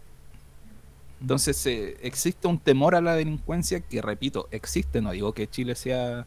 Entonces 1.22 1.64
eh, 1.68 1.98
existe 2.02 2.48
un 2.48 2.60
temor 2.60 2.96
a 2.96 3.02
la 3.02 3.14
delincuencia 3.14 3.82
que, 3.82 4.02
repito, 4.02 4.48
existe, 4.52 5.00
no 5.02 5.12
digo 5.12 5.34
que 5.34 5.48
Chile 5.48 5.76
sea 5.76 6.26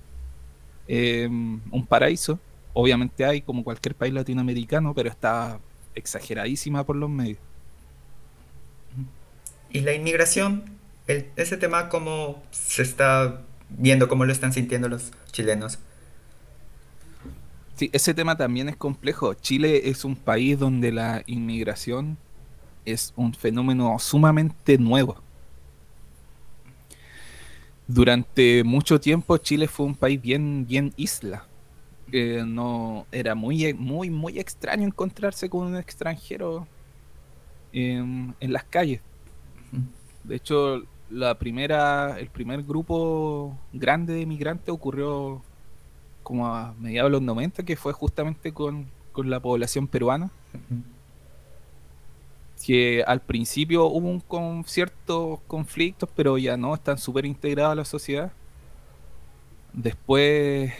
em, 0.87 1.61
un 1.73 1.87
paraíso, 1.87 2.39
obviamente 2.73 3.25
hay 3.25 3.43
como 3.43 3.65
cualquier 3.65 3.97
país 3.97 4.15
latinoamericano, 4.15 4.95
pero 4.95 5.09
está 5.09 5.59
exageradísima 5.95 6.85
por 6.85 6.97
los 6.97 7.11
medios. 7.11 7.39
¿Y 9.71 9.81
la 9.81 9.93
inmigración? 9.93 10.80
Ese 11.37 11.57
tema, 11.57 11.89
¿cómo 11.89 12.43
se 12.51 12.83
está 12.83 13.43
viendo, 13.69 14.09
cómo 14.09 14.25
lo 14.25 14.33
están 14.33 14.53
sintiendo 14.53 14.89
los 14.89 15.13
chilenos? 15.33 15.79
Sí, 17.77 17.89
ese 17.93 18.13
tema 18.13 18.37
también 18.37 18.69
es 18.69 18.77
complejo. 18.77 19.35
Chile 19.35 19.89
es 19.89 20.05
un 20.05 20.15
país 20.15 20.59
donde 20.59 20.93
la 20.93 21.23
inmigración 21.27 22.19
es 22.85 23.13
un 23.17 23.33
fenómeno 23.35 23.99
sumamente 23.99 24.79
nuevo. 24.79 25.23
Durante 27.87 28.63
mucho 28.65 29.01
tiempo 29.01 29.37
Chile 29.39 29.67
fue 29.67 29.87
un 29.87 29.95
país 29.95 30.21
bien, 30.21 30.67
bien 30.67 30.93
isla. 30.97 31.47
no 32.13 33.07
era 33.11 33.35
muy, 33.35 33.75
muy, 33.75 34.11
muy 34.11 34.39
extraño 34.39 34.87
encontrarse 34.87 35.49
con 35.49 35.67
un 35.69 35.77
extranjero 35.77 36.69
en, 37.73 38.35
las 38.41 38.65
calles. 38.65 39.01
De 40.25 40.37
hecho, 40.37 40.85
la 41.11 41.39
primera, 41.39 42.19
el 42.19 42.29
primer 42.29 42.63
grupo 42.63 43.59
grande 43.73 44.15
de 44.15 44.27
migrantes 44.27 44.69
ocurrió 44.69 45.43
como 46.23 46.47
a 46.47 46.75
mediados 46.79 47.11
de 47.11 47.13
los 47.13 47.23
90, 47.23 47.65
que 47.65 47.77
fue 47.77 47.93
justamente 47.93 48.53
con, 48.53 48.87
la 49.17 49.41
población 49.41 49.87
peruana 49.87 50.31
que 52.65 53.03
al 53.07 53.21
principio 53.21 53.87
hubo 53.87 54.09
un 54.09 54.21
con 54.21 54.65
ciertos 54.65 55.41
conflictos, 55.47 56.09
pero 56.15 56.39
ya 56.39 56.57
no, 56.57 56.75
están 56.75 56.99
súper 56.99 57.25
integrados 57.25 57.73
a 57.73 57.77
la 57.77 57.85
sociedad. 57.85 58.33
Después 59.73 60.73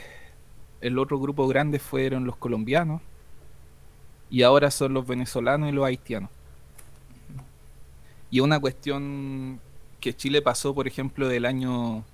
el 0.81 0.99
otro 0.99 1.19
grupo 1.19 1.47
grande 1.49 1.79
fueron 1.79 2.25
los 2.25 2.37
colombianos 2.37 3.01
y 4.31 4.43
ahora 4.43 4.71
son 4.71 4.95
los 4.95 5.07
venezolanos 5.07 5.69
y 5.69 5.73
los 5.73 5.85
haitianos. 5.85 6.31
Y 8.31 8.41
una 8.41 8.61
cuestión 8.61 9.61
que 10.01 10.15
Chile 10.15 10.43
pasó, 10.43 10.75
por 10.75 10.87
ejemplo, 10.87 11.29
del 11.29 11.45
año 11.47 12.05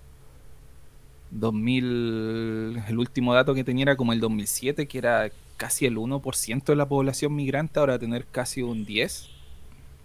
2000, 1.31 2.83
el 2.89 2.99
último 2.99 3.35
dato 3.35 3.55
que 3.55 3.65
tenía 3.65 3.85
era 3.85 3.97
como 3.97 4.13
el 4.13 4.21
2007, 4.21 4.87
que 4.87 4.99
era 4.99 5.31
casi 5.57 5.87
el 5.87 5.97
1% 5.97 6.65
de 6.65 6.77
la 6.77 6.87
población 6.87 7.35
migrante, 7.35 7.81
ahora 7.81 7.99
tener 7.99 8.27
casi 8.27 8.63
un 8.63 8.87
10% 8.87 9.29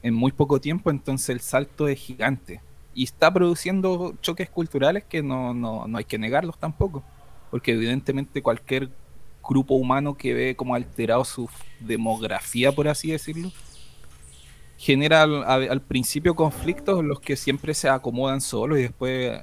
en 0.03 0.13
muy 0.13 0.31
poco 0.31 0.59
tiempo, 0.59 0.89
entonces 0.89 1.29
el 1.29 1.41
salto 1.41 1.87
es 1.87 1.99
gigante. 1.99 2.61
Y 2.93 3.03
está 3.03 3.31
produciendo 3.31 4.15
choques 4.21 4.49
culturales 4.49 5.03
que 5.03 5.21
no, 5.21 5.53
no, 5.53 5.87
no 5.87 5.97
hay 5.97 6.05
que 6.05 6.17
negarlos 6.17 6.57
tampoco, 6.57 7.03
porque 7.51 7.73
evidentemente 7.73 8.41
cualquier 8.41 8.89
grupo 9.47 9.75
humano 9.75 10.15
que 10.15 10.33
ve 10.33 10.55
como 10.55 10.75
alterado 10.75 11.23
su 11.23 11.49
demografía, 11.79 12.71
por 12.71 12.87
así 12.87 13.11
decirlo, 13.11 13.51
genera 14.81 15.21
al, 15.21 15.81
principio 15.83 16.35
conflictos 16.35 17.03
los 17.03 17.19
que 17.19 17.35
siempre 17.35 17.75
se 17.75 17.87
acomodan 17.87 18.41
solos 18.41 18.79
y 18.79 18.81
después 18.81 19.39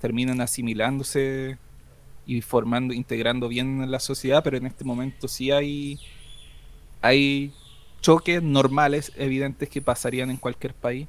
terminan 0.00 0.40
asimilándose 0.40 1.58
y 2.24 2.40
formando, 2.40 2.94
integrando 2.94 3.48
bien 3.48 3.82
en 3.82 3.90
la 3.90 4.00
sociedad, 4.00 4.42
pero 4.42 4.56
en 4.56 4.64
este 4.64 4.84
momento 4.84 5.28
sí 5.28 5.50
hay, 5.50 6.00
hay 7.02 7.52
choques 8.00 8.42
normales, 8.42 9.12
evidentes 9.16 9.68
que 9.68 9.82
pasarían 9.82 10.30
en 10.30 10.38
cualquier 10.38 10.72
país, 10.72 11.06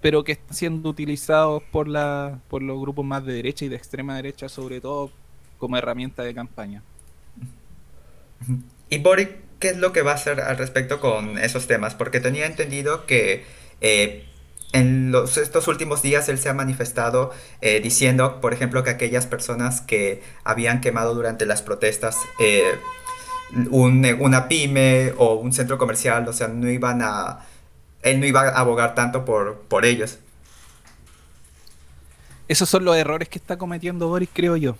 pero 0.00 0.24
que 0.24 0.32
están 0.32 0.54
siendo 0.54 0.88
utilizados 0.88 1.62
por, 1.64 1.88
la, 1.88 2.40
por 2.48 2.62
los 2.62 2.80
grupos 2.80 3.04
más 3.04 3.22
de 3.26 3.34
derecha 3.34 3.66
y 3.66 3.68
de 3.68 3.76
extrema 3.76 4.16
derecha, 4.16 4.48
sobre 4.48 4.80
todo 4.80 5.10
como 5.58 5.76
herramienta 5.76 6.22
de 6.22 6.32
campaña. 6.32 6.82
¿Y 8.88 8.96
Boric 8.96 9.44
qué 9.64 9.70
es 9.70 9.78
lo 9.78 9.92
que 9.94 10.02
va 10.02 10.10
a 10.10 10.16
hacer 10.16 10.42
al 10.42 10.58
respecto 10.58 11.00
con 11.00 11.38
esos 11.38 11.66
temas? 11.66 11.94
Porque 11.94 12.20
tenía 12.20 12.44
entendido 12.44 13.06
que 13.06 13.46
eh, 13.80 14.26
en 14.74 15.10
los, 15.10 15.38
estos 15.38 15.68
últimos 15.68 16.02
días 16.02 16.28
él 16.28 16.36
se 16.38 16.50
ha 16.50 16.52
manifestado 16.52 17.32
eh, 17.62 17.80
diciendo, 17.80 18.42
por 18.42 18.52
ejemplo, 18.52 18.84
que 18.84 18.90
aquellas 18.90 19.24
personas 19.24 19.80
que 19.80 20.22
habían 20.44 20.82
quemado 20.82 21.14
durante 21.14 21.46
las 21.46 21.62
protestas 21.62 22.18
eh, 22.38 22.74
una 23.70 24.48
pyme 24.48 25.14
o 25.16 25.36
un 25.36 25.54
centro 25.54 25.78
comercial, 25.78 26.28
o 26.28 26.34
sea, 26.34 26.48
no 26.48 26.68
iban 26.68 27.00
a, 27.00 27.46
él 28.02 28.20
no 28.20 28.26
iba 28.26 28.42
a 28.42 28.58
abogar 28.60 28.94
tanto 28.94 29.24
por, 29.24 29.60
por 29.60 29.86
ellos. 29.86 30.18
Esos 32.48 32.68
son 32.68 32.84
los 32.84 32.96
errores 32.96 33.30
que 33.30 33.38
está 33.38 33.56
cometiendo 33.56 34.08
Boris, 34.08 34.28
creo 34.30 34.58
yo. 34.58 34.76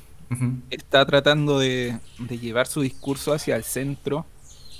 Está 0.68 1.06
tratando 1.06 1.58
de, 1.58 1.98
llevar 2.28 2.66
su 2.66 2.82
discurso 2.82 3.32
hacia 3.32 3.56
el 3.56 3.64
centro 3.64 4.26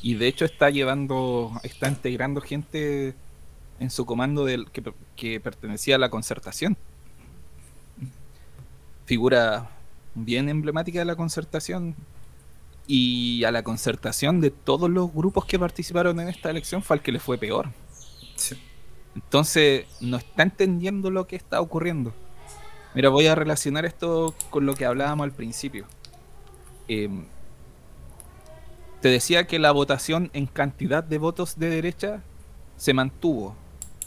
y 0.04 0.14
de 0.16 0.28
hecho 0.28 0.44
está 0.44 0.68
llevando, 0.68 1.50
está 1.62 1.88
integrando 1.88 2.42
gente 2.42 3.14
en 3.80 3.90
su 3.90 4.04
comando 4.04 4.44
del, 4.44 4.70
que, 4.70 4.82
que 5.16 5.40
pertenecía 5.40 5.96
a 5.96 5.98
la 5.98 6.10
concertación. 6.10 6.76
Figura 9.06 9.70
bien 10.14 10.50
emblemática 10.50 10.98
de 10.98 11.06
la 11.06 11.16
concertación, 11.16 11.96
y 12.86 13.44
a 13.44 13.50
la 13.50 13.62
concertación 13.62 14.42
de 14.42 14.50
todos 14.50 14.90
los 14.90 15.10
grupos 15.10 15.46
que 15.46 15.58
participaron 15.58 16.20
en 16.20 16.28
esta 16.28 16.50
elección 16.50 16.82
fue 16.82 16.96
al 16.96 17.02
que 17.02 17.12
le 17.12 17.18
fue 17.18 17.38
peor. 17.38 17.70
Entonces, 19.14 19.86
no 20.02 20.18
está 20.18 20.42
entendiendo 20.42 21.10
lo 21.10 21.26
que 21.26 21.36
está 21.36 21.62
ocurriendo. 21.62 22.12
Mira, 22.94 23.08
voy 23.08 23.26
a 23.26 23.34
relacionar 23.34 23.86
esto 23.86 24.34
con 24.50 24.66
lo 24.66 24.74
que 24.74 24.84
hablábamos 24.84 25.24
al 25.24 25.32
principio. 25.32 25.86
Em, 26.88 27.24
te 29.04 29.10
decía 29.10 29.46
que 29.46 29.58
la 29.58 29.70
votación 29.70 30.30
en 30.32 30.46
cantidad 30.46 31.04
de 31.04 31.18
votos 31.18 31.58
de 31.58 31.68
derecha 31.68 32.22
se 32.78 32.94
mantuvo, 32.94 33.54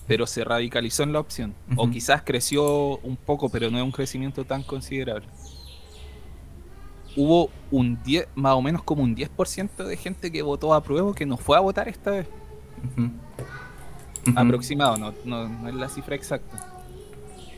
pero 0.07 0.25
se 0.25 0.43
radicalizó 0.43 1.03
en 1.03 1.13
la 1.13 1.19
opción. 1.19 1.53
O 1.75 1.87
quizás 1.87 2.23
creció 2.25 2.97
un 3.03 3.15
poco, 3.15 3.47
pero 3.47 3.69
no 3.69 3.77
es 3.77 3.83
un 3.83 3.91
crecimiento 3.91 4.43
tan 4.43 4.63
considerable. 4.63 5.27
hubo 7.15 7.51
un 7.69 8.01
10, 8.01 8.29
más 8.33 8.55
o 8.55 8.61
menos 8.63 8.81
como 8.81 9.03
un 9.03 9.15
10% 9.15 9.85
de 9.85 9.97
gente 9.97 10.31
que 10.31 10.41
votó 10.41 10.73
a 10.73 10.81
prueba 10.81 11.13
que 11.13 11.27
no 11.27 11.37
fue 11.37 11.57
a 11.57 11.59
votar 11.59 11.87
esta 11.87 12.09
vez. 12.09 12.27
Aproximado, 14.35 14.97
no, 14.97 15.13
no, 15.25 15.69
es 15.69 15.75
la 15.75 15.89
cifra 15.89 16.15
exacta. 16.15 16.73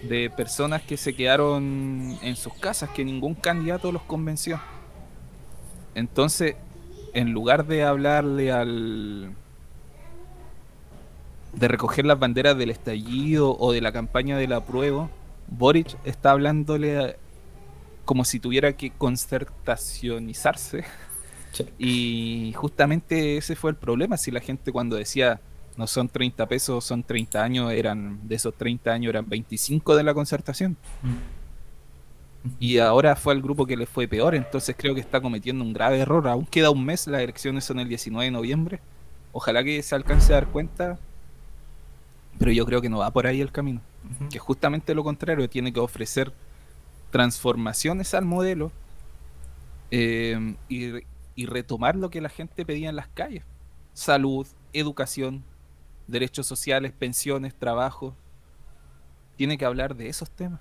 De 0.03 0.29
personas 0.29 0.81
que 0.81 0.97
se 0.97 1.15
quedaron 1.15 2.17
en 2.21 2.35
sus 2.35 2.53
casas, 2.55 2.89
que 2.89 3.05
ningún 3.05 3.33
candidato 3.33 3.93
los 3.93 4.01
convenció. 4.01 4.59
Entonces, 5.95 6.57
en 7.13 7.31
lugar 7.31 7.65
de 7.67 7.83
hablarle 7.83 8.51
al. 8.51 9.31
de 11.53 11.67
recoger 11.67 12.05
las 12.05 12.19
banderas 12.19 12.57
del 12.57 12.69
estallido 12.69 13.57
o 13.57 13.71
de 13.71 13.81
la 13.81 13.91
campaña 13.91 14.37
del 14.37 14.53
apruebo, 14.53 15.09
Boric 15.47 15.97
está 16.05 16.31
hablándole 16.31 17.17
como 18.05 18.25
si 18.25 18.39
tuviera 18.39 18.73
que 18.73 18.91
concertacionizarse. 18.91 20.85
Y 21.77 22.53
justamente 22.55 23.37
ese 23.37 23.55
fue 23.55 23.71
el 23.71 23.75
problema. 23.75 24.17
Si 24.17 24.31
la 24.31 24.39
gente 24.39 24.71
cuando 24.71 24.95
decía 24.95 25.41
no 25.77 25.87
son 25.87 26.09
30 26.09 26.45
pesos, 26.47 26.83
son 26.83 27.03
30 27.03 27.41
años, 27.41 27.71
eran 27.71 28.27
de 28.27 28.35
esos 28.35 28.53
30 28.53 28.91
años 28.91 29.09
eran 29.11 29.29
25 29.29 29.95
de 29.95 30.03
la 30.03 30.13
concertación. 30.13 30.75
Mm. 31.01 31.38
Y 32.59 32.77
ahora 32.77 33.15
fue 33.15 33.33
al 33.33 33.41
grupo 33.41 33.65
que 33.65 33.75
le 33.75 33.85
fue 33.85 34.07
peor, 34.07 34.33
entonces 34.33 34.75
creo 34.77 34.95
que 34.95 35.01
está 35.01 35.19
cometiendo 35.21 35.63
un 35.63 35.73
grave 35.73 35.99
error. 35.99 36.27
Aún 36.27 36.45
queda 36.45 36.69
un 36.69 36.85
mes, 36.85 37.05
las 37.07 37.21
elecciones 37.21 37.65
son 37.65 37.79
el 37.79 37.89
19 37.89 38.25
de 38.25 38.31
noviembre. 38.31 38.79
Ojalá 39.31 39.63
que 39.63 39.83
se 39.83 39.95
alcance 39.95 40.31
a 40.31 40.35
dar 40.35 40.47
cuenta, 40.47 40.97
pero 42.37 42.51
yo 42.51 42.65
creo 42.65 42.81
que 42.81 42.89
no 42.89 42.99
va 42.99 43.11
por 43.11 43.27
ahí 43.27 43.41
el 43.41 43.51
camino. 43.51 43.81
Que 44.29 44.39
justamente 44.39 44.95
lo 44.95 45.03
contrario, 45.03 45.49
tiene 45.49 45.73
que 45.73 45.79
ofrecer 45.79 46.31
transformaciones 47.11 48.13
al 48.13 48.25
modelo 48.25 48.71
eh, 49.91 50.55
y, 50.69 51.45
retomar 51.45 51.95
lo 51.95 52.09
que 52.09 52.19
la 52.19 52.29
gente 52.29 52.65
pedía 52.65 52.89
en 52.89 52.95
las 52.95 53.07
calles. 53.07 53.43
Salud, 53.93 54.45
educación, 54.73 55.43
derechos 56.07 56.47
sociales, 56.47 56.91
pensiones, 56.91 57.55
trabajo. 57.55 58.13
Tiene 59.37 59.57
que 59.57 59.65
hablar 59.65 59.95
de 59.95 60.09
esos 60.09 60.29
temas. 60.29 60.59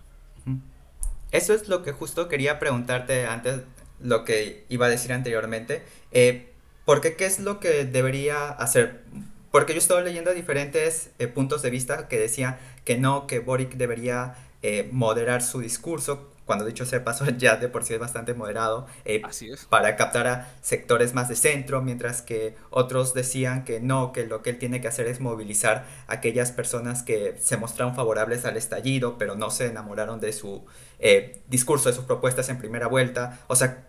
Eso 1.31 1.55
es 1.55 1.69
lo 1.69 1.83
que 1.83 1.93
justo 1.93 2.29
quería 2.29 2.59
preguntarte 2.59 3.27
antes, 3.27 3.61
lo 4.01 4.25
que 4.25 4.65
iba 4.69 4.87
a 4.87 4.89
decir 4.89 5.13
anteriormente. 5.13 5.83
Eh, 6.13 6.49
¿Por 6.85 7.01
qué 7.01 7.17
qué 7.17 7.27
es 7.27 7.39
lo 7.39 7.61
que 7.61 7.85
debería 7.85 8.49
hacer? 8.49 9.03
Porque 9.51 9.73
yo 9.73 9.79
estaba 9.79 10.01
leyendo 10.01 10.33
diferentes 10.33 11.11
eh, 11.19 11.27
puntos 11.27 11.63
de 11.63 11.71
vista 11.71 12.09
que 12.09 12.19
decían 12.19 12.59
que 12.85 12.97
no, 12.97 13.27
que 13.27 13.41
Boric 13.41 13.75
debería 13.75 14.37
eh, 14.63 14.89
moderar 14.93 15.43
su 15.43 15.61
discurso 15.61 16.33
cuando 16.49 16.65
dicho 16.65 16.85
sea 16.85 17.05
paso, 17.05 17.25
ya 17.39 17.57
de 17.57 17.69
por 17.69 17.85
sí 17.85 17.95
es 17.95 18.01
bastante 18.01 18.35
moderado, 18.35 18.87
eh, 19.05 19.23
para 19.69 19.95
captar 19.95 20.27
a 20.27 20.53
sectores 20.63 21.15
más 21.15 21.29
de 21.29 21.37
centro, 21.37 21.83
mientras 21.83 22.23
que 22.23 22.57
otros 22.71 23.15
decían 23.15 23.65
que 23.65 23.81
no, 23.81 24.13
que 24.13 24.27
lo 24.27 24.43
que 24.43 24.51
él 24.51 24.59
tiene 24.59 24.81
que 24.81 24.89
hacer 24.89 25.07
es 25.07 25.21
movilizar 25.21 25.87
a 26.09 26.15
aquellas 26.15 26.51
personas 26.51 27.05
que 27.05 27.37
se 27.39 27.57
mostraron 27.59 27.95
favorables 27.95 28.45
al 28.47 28.57
estallido, 28.57 29.19
pero 29.19 29.37
no 29.37 29.51
se 29.51 29.67
enamoraron 29.67 30.19
de 30.19 30.33
su 30.33 30.65
eh, 30.99 31.43
discurso, 31.49 31.91
de 31.91 31.95
sus 31.95 32.07
propuestas 32.07 32.49
en 32.49 32.59
primera 32.59 32.89
vuelta. 32.89 33.41
O 33.47 33.55
sea, 33.55 33.87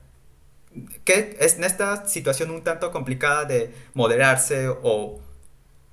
que 1.05 1.37
es 1.39 1.55
en 1.55 1.63
esta 1.63 2.05
situación 2.07 2.51
un 2.51 2.63
tanto 2.63 2.91
complicada 2.91 3.45
de 3.45 3.73
moderarse 3.93 4.67
o 4.67 5.19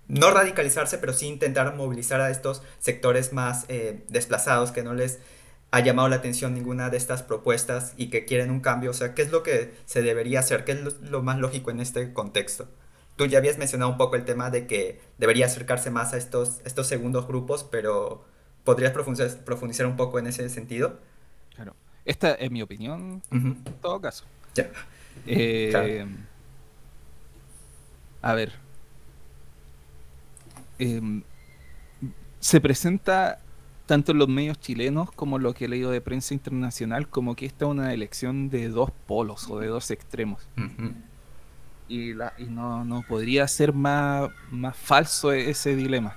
no 0.09 0.31
radicalizarse, 0.31 0.99
pero 0.99 1.13
sí 1.13 1.27
intentar 1.27 1.75
movilizar 1.75 2.21
a 2.21 2.31
estos 2.31 2.63
sectores 2.79 3.33
más 3.33 3.65
eh, 3.69 4.05
desplazados 4.09 4.73
que 4.73 4.83
no 4.83 4.95
les 4.95 5.19
ha 5.77 5.81
llamado 5.81 6.09
la 6.09 6.17
atención 6.17 6.55
ninguna 6.55 6.89
de 6.89 6.97
estas 6.97 7.23
propuestas 7.23 7.93
y 7.99 8.09
que 8.09 8.25
quieren 8.25 8.51
un 8.51 8.61
cambio. 8.61 8.91
O 8.91 8.95
sea, 8.95 9.15
¿qué 9.15 9.21
es 9.21 9.31
lo 9.31 9.43
que 9.43 9.75
se 9.85 10.01
debería 10.01 10.41
hacer? 10.41 10.65
¿Qué 10.65 10.73
es 10.73 11.01
lo, 11.03 11.23
más 11.23 11.39
lógico 11.39 11.71
en 11.71 11.81
este 11.81 12.15
contexto? 12.15 12.67
Tú 13.17 13.27
ya 13.27 13.39
habías 13.39 13.59
mencionado 13.59 13.91
un 13.91 13.99
poco 13.99 14.17
el 14.17 14.25
tema 14.25 14.49
de 14.49 14.67
que 14.67 15.01
debería 15.19 15.45
acercarse 15.45 15.91
más 15.91 16.15
a 16.15 16.17
estos, 16.17 16.61
estos 16.65 16.87
segundos 16.87 17.27
grupos, 17.27 17.63
pero 17.63 18.25
¿podrías 18.65 18.93
profundizar, 18.93 19.45
profundizar 19.45 19.87
un 19.87 19.97
poco 19.97 20.19
en 20.19 20.27
ese 20.29 20.49
sentido? 20.49 20.99
Claro. 21.55 21.77
Esta 22.07 22.33
es 22.33 22.51
mi 22.51 22.63
opinión, 22.63 23.23
en 23.31 23.63
todo 23.83 24.01
caso. 24.01 24.25
Ya. 24.55 24.71
Eh, 25.27 26.07
a 28.23 28.35
ver. 28.35 28.53
Em, 30.79 31.23
se 32.41 32.61
presenta 32.63 33.41
tanto 33.87 34.13
en 34.13 34.19
los 34.19 34.29
medios 34.29 34.59
chilenos 34.59 35.11
como 35.13 35.39
lo 35.39 35.55
que 35.55 35.65
he 35.65 35.69
leído 35.69 35.91
de 35.91 36.01
prensa 36.01 36.35
internacional, 36.35 37.09
como 37.09 37.37
que 37.37 37.47
esta 37.47 37.65
es 37.65 37.71
una 37.71 37.95
elección 37.95 38.51
de 38.51 38.69
dos 38.69 38.91
polos 39.07 39.49
o 39.49 39.61
de 39.61 39.69
dos 39.69 39.91
extremos. 39.93 40.47
Y, 41.89 42.15
la, 42.15 42.35
y 42.37 42.45
no, 42.45 42.85
no, 42.85 43.03
podría 43.03 43.47
ser 43.47 43.73
más, 43.73 44.29
más 44.51 44.77
falso 44.77 45.33
e-, 45.33 45.51
ese 45.51 45.77
dilema. 45.77 46.17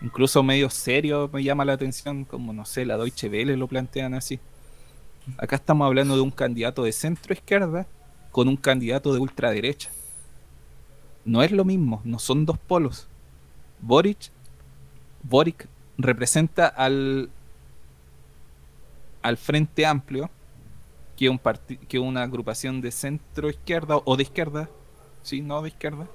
Incluso 0.00 0.42
medios 0.42 0.72
serios 0.72 1.30
me 1.32 1.44
llama 1.44 1.66
la 1.66 1.74
atención, 1.74 2.24
como 2.24 2.52
no 2.54 2.64
sé, 2.64 2.86
la 2.86 2.96
Deutsche 2.96 3.28
Welle 3.28 3.56
lo 3.56 3.68
plantean 3.68 4.14
así. 4.14 4.40
Acá 5.38 5.56
estamos 5.56 5.86
hablando 5.86 6.14
de 6.14 6.22
un 6.22 6.30
candidato 6.30 6.84
de 6.84 6.92
centro 6.92 7.34
izquierda 7.34 7.86
con 8.30 8.48
un 8.48 8.56
candidato 8.56 9.12
de 9.12 9.20
ultraderecha. 9.20 9.90
No 11.24 11.42
es 11.42 11.50
lo 11.50 11.64
mismo, 11.64 12.00
no 12.04 12.18
son 12.18 12.46
dos 12.46 12.58
polos. 12.58 13.08
Boric, 13.80 14.30
Boric 15.22 15.68
representa 15.98 16.66
al, 16.66 17.30
al 19.22 19.36
Frente 19.36 19.86
Amplio, 19.86 20.30
que 21.16 21.26
es 21.26 21.30
un 21.30 21.40
que 21.88 21.98
una 21.98 22.22
agrupación 22.22 22.80
de 22.80 22.90
centro 22.90 23.48
izquierda 23.48 23.96
o 24.04 24.16
de 24.16 24.22
izquierda, 24.22 24.68
sí, 25.22 25.40
no 25.40 25.62
de 25.62 25.68
izquierda. 25.68 26.06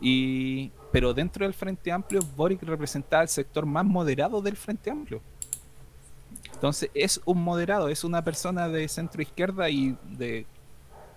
y, 0.00 0.70
pero 0.92 1.12
dentro 1.12 1.44
del 1.44 1.54
Frente 1.54 1.92
Amplio, 1.92 2.20
Boric 2.36 2.62
representa 2.62 3.20
al 3.20 3.28
sector 3.28 3.66
más 3.66 3.84
moderado 3.84 4.40
del 4.40 4.56
Frente 4.56 4.90
Amplio. 4.90 5.20
Entonces 6.52 6.90
es 6.94 7.20
un 7.24 7.42
moderado, 7.42 7.88
es 7.88 8.02
una 8.02 8.24
persona 8.24 8.68
de 8.68 8.88
centro 8.88 9.22
izquierda 9.22 9.70
y 9.70 9.96
de, 10.10 10.46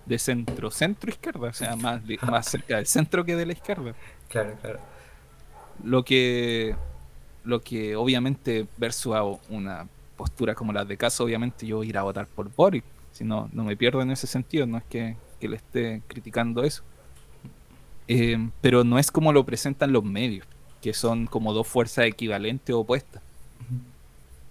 de 0.06 0.18
centro 0.18 0.70
centro 0.70 1.10
izquierda, 1.10 1.48
o 1.48 1.52
sea, 1.52 1.74
más, 1.74 2.02
más 2.22 2.46
cerca 2.46 2.76
del 2.76 2.86
centro 2.86 3.24
que 3.24 3.34
de 3.34 3.46
la 3.46 3.52
izquierda. 3.52 3.94
Claro, 4.28 4.56
claro. 4.60 4.80
Lo 5.82 6.04
que 6.04 6.76
lo 7.44 7.60
que 7.60 7.96
obviamente 7.96 8.66
versus 8.76 9.16
una 9.48 9.88
postura 10.16 10.54
como 10.54 10.72
la 10.72 10.84
de 10.84 10.96
caso, 10.96 11.24
obviamente 11.24 11.66
yo 11.66 11.82
ir 11.84 11.98
a 11.98 12.02
votar 12.02 12.26
por 12.26 12.54
Boric, 12.54 12.84
si 13.12 13.24
no, 13.24 13.48
no 13.52 13.64
me 13.64 13.76
pierdo 13.76 14.00
en 14.02 14.10
ese 14.10 14.26
sentido, 14.26 14.66
no 14.66 14.78
es 14.78 14.84
que, 14.84 15.16
le 15.40 15.56
esté 15.56 16.02
criticando 16.06 16.62
eso. 16.62 16.84
Eh, 18.06 18.38
pero 18.60 18.84
no 18.84 18.96
es 18.96 19.10
como 19.10 19.32
lo 19.32 19.44
presentan 19.44 19.92
los 19.92 20.04
medios, 20.04 20.46
que 20.80 20.94
son 20.94 21.26
como 21.26 21.52
dos 21.52 21.66
fuerzas 21.66 22.06
equivalentes 22.06 22.72
o 22.72 22.80
opuestas. 22.80 23.20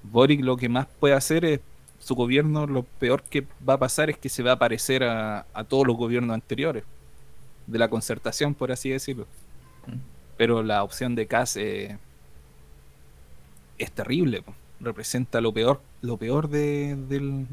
Boric 0.04 0.42
lo 0.42 0.58
que 0.58 0.68
más 0.68 0.88
puede 1.00 1.14
hacer 1.14 1.46
es 1.46 1.62
su 2.00 2.16
gobierno, 2.16 2.68
lo 2.68 2.84
peor 2.84 3.24
que 3.24 3.46
va 3.68 3.76
a 3.76 3.80
pasar 3.80 4.10
es 4.10 4.18
que 4.18 4.28
se 4.28 4.44
va 4.44 4.54
a 4.54 4.60
parecer 4.60 5.04
a, 5.04 5.46
todos 5.70 5.88
los 5.88 5.96
gobiernos 5.96 6.34
anteriores, 6.34 6.84
de 7.68 7.80
la 7.80 7.90
concertación, 7.90 8.54
por 8.54 8.72
así 8.72 8.90
decirlo. 8.90 9.28
Pero 10.36 10.64
la 10.64 10.84
opción 10.84 11.16
de 11.16 11.28
CAS 11.28 11.56
es 11.56 11.96
es 13.84 13.92
terrible, 13.92 14.44
representa 14.80 15.42
lo 15.42 15.52
peor, 15.54 15.82
lo 16.02 16.18
peor 16.18 16.50
de, 16.50 16.96
del 17.08 17.48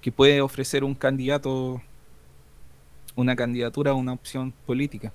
que 0.00 0.12
puede 0.12 0.40
ofrecer 0.40 0.84
un 0.84 0.94
candidato, 0.94 1.82
una 3.16 3.36
candidatura, 3.36 3.94
una 3.94 4.12
opción 4.12 4.52
política. 4.66 5.12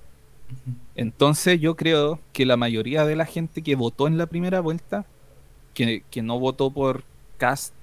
Entonces 0.94 1.60
yo 1.60 1.76
creo 1.76 2.20
que 2.32 2.46
la 2.46 2.56
mayoría 2.56 3.04
de 3.04 3.16
la 3.16 3.26
gente 3.26 3.62
que 3.62 3.74
votó 3.74 4.06
en 4.06 4.16
la 4.16 4.26
primera 4.26 4.60
vuelta, 4.60 5.04
que, 5.74 6.02
no 6.22 6.38
votó 6.38 6.70
por 6.70 7.04
Cast 7.36 7.74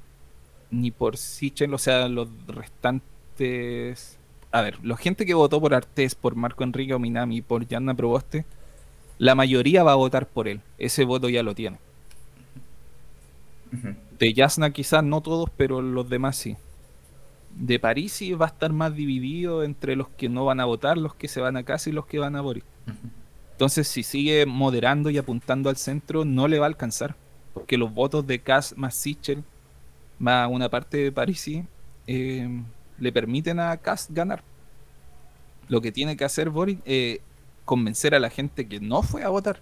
ni 0.72 0.90
por 0.92 1.18
Sichel, 1.18 1.74
o 1.74 1.78
sea, 1.78 2.08
los 2.08 2.30
restantes... 2.48 4.18
A 4.52 4.62
ver, 4.62 4.84
la 4.84 4.98
gente 4.98 5.26
que 5.26 5.34
votó 5.34 5.60
por 5.60 5.74
Artés, 5.74 6.16
por 6.16 6.36
Marco 6.36 6.64
Enrique 6.64 6.94
Ominami, 6.94 7.42
por 7.42 7.68
Yanna 7.68 7.96
Proboste, 7.96 8.46
la 9.18 9.36
mayoría 9.36 9.84
va 9.84 9.94
a 9.94 9.96
votar 9.96 10.28
por 10.28 10.48
él. 10.48 10.62
Ese 10.78 11.06
voto 11.06 11.30
ya 11.30 11.44
lo 11.44 11.56
tiene. 11.56 11.78
De 14.20 14.34
Yasna 14.34 14.72
quizás 14.72 15.04
no 15.04 15.22
todos, 15.22 15.50
pero 15.56 15.82
los 15.82 16.10
demás 16.10 16.36
sí. 16.36 16.56
De 17.56 17.80
París 17.80 18.14
sí 18.14 18.34
va 18.34 18.46
a 18.46 18.50
estar 18.50 18.72
más 18.72 18.96
dividido 18.96 19.64
entre 19.64 19.96
los 19.96 20.10
que 20.10 20.30
no 20.30 20.46
van 20.46 20.60
a 20.60 20.66
votar, 20.66 20.98
los 20.98 21.16
que 21.16 21.28
se 21.28 21.42
van 21.42 21.58
a 21.58 21.64
casa 21.64 21.90
y 21.90 21.94
los 21.94 22.06
que 22.06 22.20
van 22.20 22.36
a 22.36 22.42
Boris. 22.42 22.64
Entonces, 23.52 23.88
si 23.88 24.04
sigue 24.04 24.46
moderando 24.46 25.10
y 25.10 25.18
apuntando 25.18 25.70
al 25.70 25.78
centro, 25.78 26.26
no 26.26 26.48
le 26.48 26.60
va 26.60 26.66
a 26.66 26.70
alcanzar. 26.70 27.16
Porque 27.54 27.78
los 27.78 27.94
votos 27.94 28.26
de 28.26 28.40
Kass 28.40 28.76
más 28.78 28.96
Sichel, 28.96 29.44
más 30.18 30.50
una 30.50 30.70
parte 30.70 30.98
de 30.98 31.12
Parisi, 31.12 31.64
eh, 32.08 32.50
le 32.98 33.12
permiten 33.12 33.60
a 33.60 33.78
Kass 33.78 34.08
ganar. 34.10 34.44
Lo 35.68 35.82
que 35.82 35.92
tiene 35.92 36.18
que 36.18 36.26
hacer 36.26 36.50
Boris 36.50 36.80
es 36.86 37.20
convencer 37.66 38.16
a 38.16 38.20
la 38.20 38.30
gente 38.30 38.68
que 38.68 38.80
no 38.80 39.04
fue 39.04 39.24
a 39.24 39.30
votar 39.30 39.62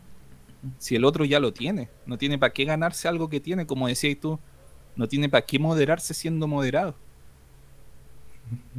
si 0.78 0.96
el 0.96 1.06
otro 1.06 1.26
ya 1.26 1.40
lo 1.40 1.54
tiene, 1.54 1.90
no 2.06 2.18
tiene 2.18 2.38
para 2.38 2.54
qué 2.54 2.66
ganarse 2.66 3.08
algo 3.08 3.30
que 3.30 3.40
tiene, 3.40 3.66
como 3.66 3.88
decías 3.88 4.18
tú, 4.20 4.40
no 4.96 5.08
tiene 5.08 5.30
para 5.30 5.46
qué 5.46 5.60
moderarse 5.60 6.14
siendo 6.14 6.48
moderado. 6.48 6.96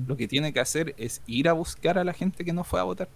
Lo 0.07 0.17
que 0.17 0.29
tiene 0.29 0.53
que 0.53 0.61
hacer 0.61 0.95
es 0.99 1.23
ir 1.27 1.49
a 1.49 1.55
buscar 1.55 1.99
a 1.99 2.05
la 2.05 2.13
gente 2.13 2.45
que 2.45 2.53
no 2.53 2.65
fue 2.65 2.79
a 2.81 2.85
votar. 2.85 3.09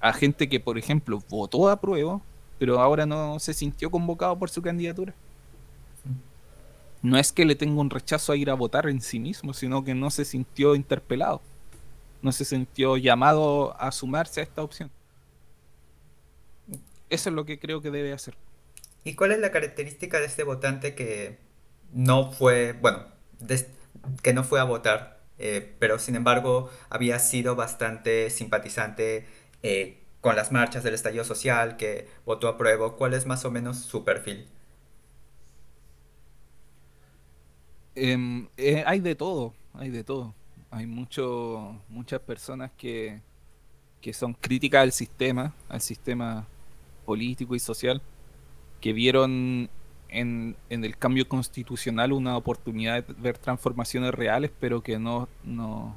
A 0.00 0.12
gente 0.12 0.48
que, 0.48 0.60
por 0.60 0.78
ejemplo, 0.78 1.22
votó 1.28 1.68
a 1.68 1.80
prueba, 1.80 2.20
pero 2.58 2.80
ahora 2.80 3.06
no 3.06 3.38
se 3.38 3.52
sintió 3.52 3.90
convocado 3.90 4.38
por 4.38 4.50
su 4.50 4.62
candidatura. 4.62 5.14
No 7.02 7.18
es 7.18 7.32
que 7.32 7.44
le 7.44 7.54
tenga 7.54 7.80
un 7.80 7.90
rechazo 7.90 8.32
a 8.32 8.36
ir 8.36 8.50
a 8.50 8.54
votar 8.54 8.88
en 8.88 9.00
sí 9.00 9.20
mismo, 9.20 9.52
sino 9.52 9.84
que 9.84 9.94
no 9.94 10.10
se 10.10 10.24
sintió 10.24 10.74
interpelado. 10.74 11.40
No 12.22 12.32
se 12.32 12.44
sintió 12.44 12.96
llamado 12.96 13.80
a 13.80 13.92
sumarse 13.92 14.40
a 14.40 14.42
esta 14.42 14.62
opción. 14.62 14.90
Eso 17.10 17.28
es 17.30 17.34
lo 17.34 17.44
que 17.44 17.58
creo 17.58 17.80
que 17.80 17.90
debe 17.90 18.12
hacer. 18.12 18.34
¿Y 19.04 19.14
cuál 19.14 19.32
es 19.32 19.38
la 19.38 19.52
característica 19.52 20.18
de 20.18 20.26
este 20.26 20.42
votante 20.42 20.94
que 20.94 21.38
no 21.92 22.32
fue, 22.32 22.72
bueno, 22.72 23.04
que 24.22 24.32
no 24.32 24.42
fue 24.42 24.58
a 24.58 24.64
votar, 24.64 25.20
eh, 25.38 25.74
pero 25.78 25.98
sin 25.98 26.16
embargo 26.16 26.70
había 26.90 27.18
sido 27.18 27.54
bastante 27.54 28.30
simpatizante 28.30 29.26
eh, 29.62 30.02
con 30.20 30.34
las 30.34 30.50
marchas 30.50 30.82
del 30.82 30.94
estallido 30.94 31.22
social, 31.22 31.76
que 31.76 32.08
votó 32.24 32.48
a 32.48 32.58
prueba? 32.58 32.96
¿Cuál 32.96 33.14
es 33.14 33.26
más 33.26 33.44
o 33.44 33.50
menos 33.50 33.78
su 33.78 34.04
perfil? 34.04 34.48
Em, 37.94 38.48
eh, 38.56 38.82
hay 38.86 38.98
de 39.00 39.14
todo, 39.14 39.54
hay 39.74 39.90
de 39.90 40.02
todo. 40.02 40.34
Hay 40.70 40.86
mucho, 40.86 41.80
muchas 41.88 42.20
personas 42.20 42.72
que, 42.76 43.20
que 44.00 44.12
son 44.12 44.34
críticas 44.34 44.82
al 44.82 44.92
sistema, 44.92 45.54
al 45.68 45.80
sistema 45.80 46.46
político 47.06 47.54
y 47.54 47.58
social, 47.58 48.02
que 48.82 48.92
vieron 48.92 49.70
en, 50.08 50.56
en, 50.68 50.84
el 50.84 50.96
cambio 50.98 51.28
constitucional 51.28 52.12
una 52.12 52.36
oportunidad 52.36 53.04
de 53.04 53.14
ver 53.14 53.38
transformaciones 53.38 54.12
reales, 54.12 54.50
pero 54.60 54.82
que 54.82 54.98
no, 54.98 55.28
no, 55.44 55.96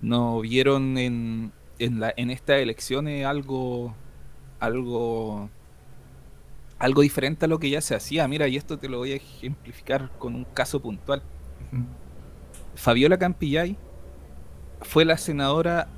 no 0.00 0.40
vieron 0.40 0.98
en, 0.98 1.52
en, 1.78 2.00
la, 2.00 2.12
en 2.16 2.30
estas 2.30 2.60
elecciones 2.60 3.24
algo, 3.24 3.94
algo, 4.60 5.48
algo 6.78 7.02
diferente 7.02 7.44
a 7.44 7.48
lo 7.48 7.58
que 7.58 7.70
ya 7.70 7.80
se 7.80 7.94
hacía. 7.94 8.26
Mira, 8.28 8.48
y 8.48 8.56
esto 8.56 8.78
te 8.78 8.88
lo 8.88 8.98
voy 8.98 9.12
a 9.12 9.16
ejemplificar 9.16 10.10
con 10.18 10.34
un 10.34 10.44
caso 10.44 10.80
puntual. 10.80 11.22
Fabiola 12.74 13.18
Campillay 13.18 13.76
fue 14.82 15.04
la 15.04 15.16
senadora 15.16 15.88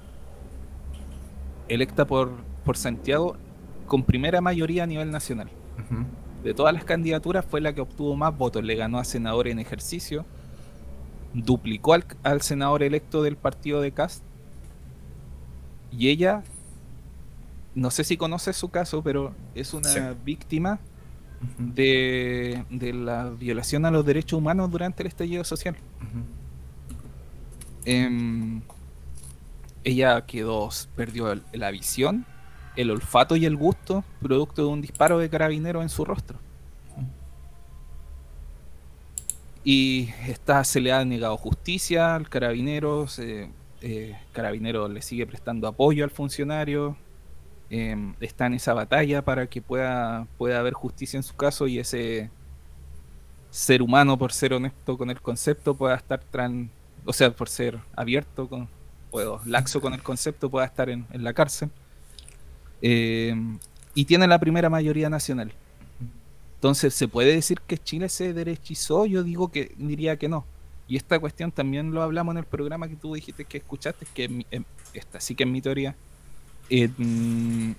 electa 1.69 2.07
por, 2.07 2.33
por 2.67 2.77
Santiago 2.77 3.37
con 3.87 4.03
primera 4.03 4.43
mayoría 4.43 4.83
a 4.83 4.87
nivel 4.87 5.11
nacional. 5.11 5.49
De 6.43 6.53
todas 6.53 6.75
las 6.75 6.85
candidaturas 6.85 7.47
fue 7.47 7.61
la 7.61 7.73
que 7.73 7.81
obtuvo 7.81 8.15
más 8.17 8.37
votos. 8.37 8.63
Le 8.65 8.75
ganó 8.75 8.99
a 8.99 9.05
senador 9.05 9.49
en 9.49 9.59
ejercicio, 9.59 10.27
duplicó 11.33 11.95
al, 11.95 12.43
senador 12.43 12.83
electo 12.83 13.23
del 13.23 13.37
partido 13.37 13.81
de 13.81 13.93
Cast. 13.93 14.23
Y 15.93 16.09
ella, 16.09 16.43
no 17.75 17.91
sé 17.91 18.05
si 18.05 18.17
conoce 18.17 18.53
su 18.53 18.69
caso, 18.69 19.03
pero 19.03 19.33
es 19.55 19.73
una 19.73 20.15
víctima 20.25 20.81
de, 21.59 22.65
de, 22.71 22.93
la 22.93 23.31
violación 23.31 23.87
a 23.87 23.91
los 23.91 24.05
derechos 24.05 24.39
humanos 24.39 24.71
durante 24.71 25.05
el 25.05 25.07
estallido 25.07 25.45
social. 25.45 25.77
Em, 27.85 28.61
ella 29.85 30.27
quedó, 30.27 30.69
perdió 30.97 31.41
la 31.53 31.71
visión 31.71 32.27
el 32.77 32.91
olfato 32.91 33.37
y 33.37 33.47
el 33.47 33.57
gusto 33.57 34.05
producto 34.21 34.63
de 34.63 34.69
un 34.69 34.81
disparo 34.81 35.19
de 35.19 35.29
carabinero 35.31 35.83
en 35.83 35.89
su 35.89 36.05
rostro. 36.05 36.39
Y 39.65 40.11
esta 40.29 40.63
se 40.63 40.81
le 40.81 40.93
ha 40.93 41.05
negado 41.05 41.37
justicia 41.37 42.15
al 42.15 42.29
carabinero, 42.29 43.07
eh, 43.19 44.17
carabinero 44.33 44.87
le 44.87 45.03
sigue 45.03 45.27
prestando 45.27 45.67
apoyo 45.67 46.05
al 46.05 46.11
funcionario, 46.11 46.97
em, 47.69 48.15
está 48.21 48.47
en 48.47 48.55
esa 48.55 48.75
batalla 48.75 49.23
para 49.23 49.49
que 49.49 49.61
pueda, 49.61 50.29
pueda 50.39 50.61
haber 50.61 50.75
justicia 50.75 51.17
en 51.17 51.25
su 51.25 51.35
caso 51.35 51.67
y 51.67 51.81
ese 51.81 52.31
ser 53.51 53.83
humano, 53.83 54.17
por 54.17 54.33
ser 54.33 54.53
honesto 54.55 54.97
con 54.97 55.11
el 55.11 55.21
concepto, 55.21 55.75
pueda 55.75 55.97
estar 55.97 56.21
tran, 56.23 56.71
o 57.05 57.13
sea, 57.13 57.33
por 57.33 57.49
ser 57.49 57.81
abierto 57.97 58.49
con, 58.49 58.69
o 59.11 59.41
laxo 59.47 59.81
con 59.81 59.95
el 59.95 60.03
concepto, 60.03 60.49
pueda 60.49 60.67
estar 60.67 60.91
en 60.91 61.07
la 61.13 61.33
cárcel. 61.33 61.71
Eh, 62.83 63.35
y 63.95 64.05
tiene 64.05 64.27
la 64.27 64.39
primera 64.39 64.69
mayoría 64.69 65.09
nacional. 65.09 65.53
Entonces, 66.57 66.95
¿se 66.95 67.09
puede 67.09 67.35
decir 67.35 67.61
que 67.67 67.79
Chile 67.79 68.09
se 68.09 68.33
derechizó? 68.33 69.07
Yo 69.07 69.23
digo 69.23 69.49
que 69.49 69.73
diría 69.77 70.17
que 70.19 70.29
no. 70.29 70.45
Y 70.89 70.97
esta 70.97 71.19
cuestión 71.19 71.51
también 71.51 71.93
lo 71.93 72.03
hablamos 72.03 72.35
en 72.35 72.39
el 72.39 72.45
programa 72.45 72.89
que 72.89 72.97
tú 72.97 73.15
dijiste 73.15 73.45
que 73.45 73.59
escuchaste, 73.59 74.07
que 74.15 74.45
em, 74.51 74.65
esta 74.95 75.21
sí 75.21 75.35
que 75.35 75.45
es 75.45 75.51
mi 75.51 75.61
teoría. 75.61 75.97
Eh, 76.71 76.89
mm, 76.97 77.73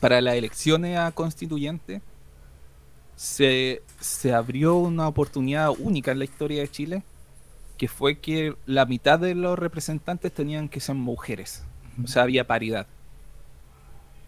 para 0.00 0.20
las 0.20 0.34
elecciones 0.34 0.98
a 0.98 1.12
constituyente 1.12 2.02
se, 3.16 3.82
se 4.00 4.32
abrió 4.32 4.76
una 4.76 5.08
oportunidad 5.08 5.70
única 5.78 6.12
en 6.12 6.18
la 6.18 6.24
historia 6.24 6.60
de 6.60 6.70
Chile, 6.70 7.02
que 7.78 7.88
fue 7.88 8.18
que 8.18 8.54
la 8.66 8.86
mitad 8.86 9.18
de 9.18 9.34
los 9.34 9.58
representantes 9.58 10.32
tenían 10.32 10.68
que 10.68 10.80
ser 10.80 10.94
mujeres. 10.94 11.64
O 12.02 12.06
sea, 12.08 12.22
había 12.22 12.46
paridad 12.46 12.86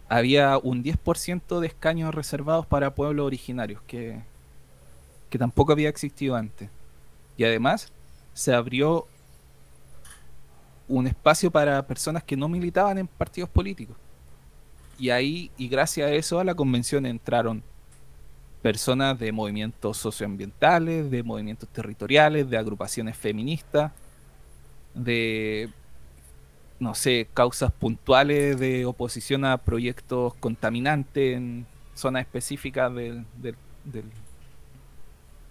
había 0.09 0.57
un 0.57 0.83
10% 0.83 1.59
de 1.59 1.67
escaños 1.67 2.13
reservados 2.13 2.65
para 2.65 2.95
pueblos 2.95 3.25
originarios, 3.25 3.81
que, 3.87 4.21
que 5.29 5.37
tampoco 5.37 5.71
había 5.71 5.89
existido 5.89 6.35
antes. 6.35 6.69
Y 7.35 7.43
además 7.43 7.91
se 8.33 8.53
abrió 8.53 9.07
un 10.87 11.07
espacio 11.07 11.51
para 11.51 11.85
personas 11.85 12.23
que 12.23 12.37
no 12.37 12.47
militaban 12.47 12.97
en 12.97 13.07
partidos 13.07 13.49
políticos. 13.49 13.97
Y 14.97 15.09
ahí, 15.09 15.51
y 15.57 15.67
gracias 15.67 16.09
a 16.09 16.13
eso, 16.13 16.39
a 16.39 16.43
la 16.43 16.55
convención 16.55 17.05
entraron 17.05 17.61
personas 18.61 19.19
de 19.19 19.31
movimientos 19.31 19.97
socioambientales, 19.97 21.11
de 21.11 21.23
movimientos 21.23 21.69
territoriales, 21.69 22.49
de 22.49 22.57
agrupaciones 22.57 23.15
feministas, 23.15 23.91
de 24.93 25.69
no 26.79 26.93
sé, 26.93 27.27
causas 27.33 27.71
puntuales 27.71 28.59
de 28.59 28.85
oposición 28.85 29.45
a 29.45 29.57
proyectos 29.57 30.33
contaminantes 30.35 31.35
en 31.35 31.65
zonas 31.95 32.21
específicas 32.21 32.93
del, 32.93 33.25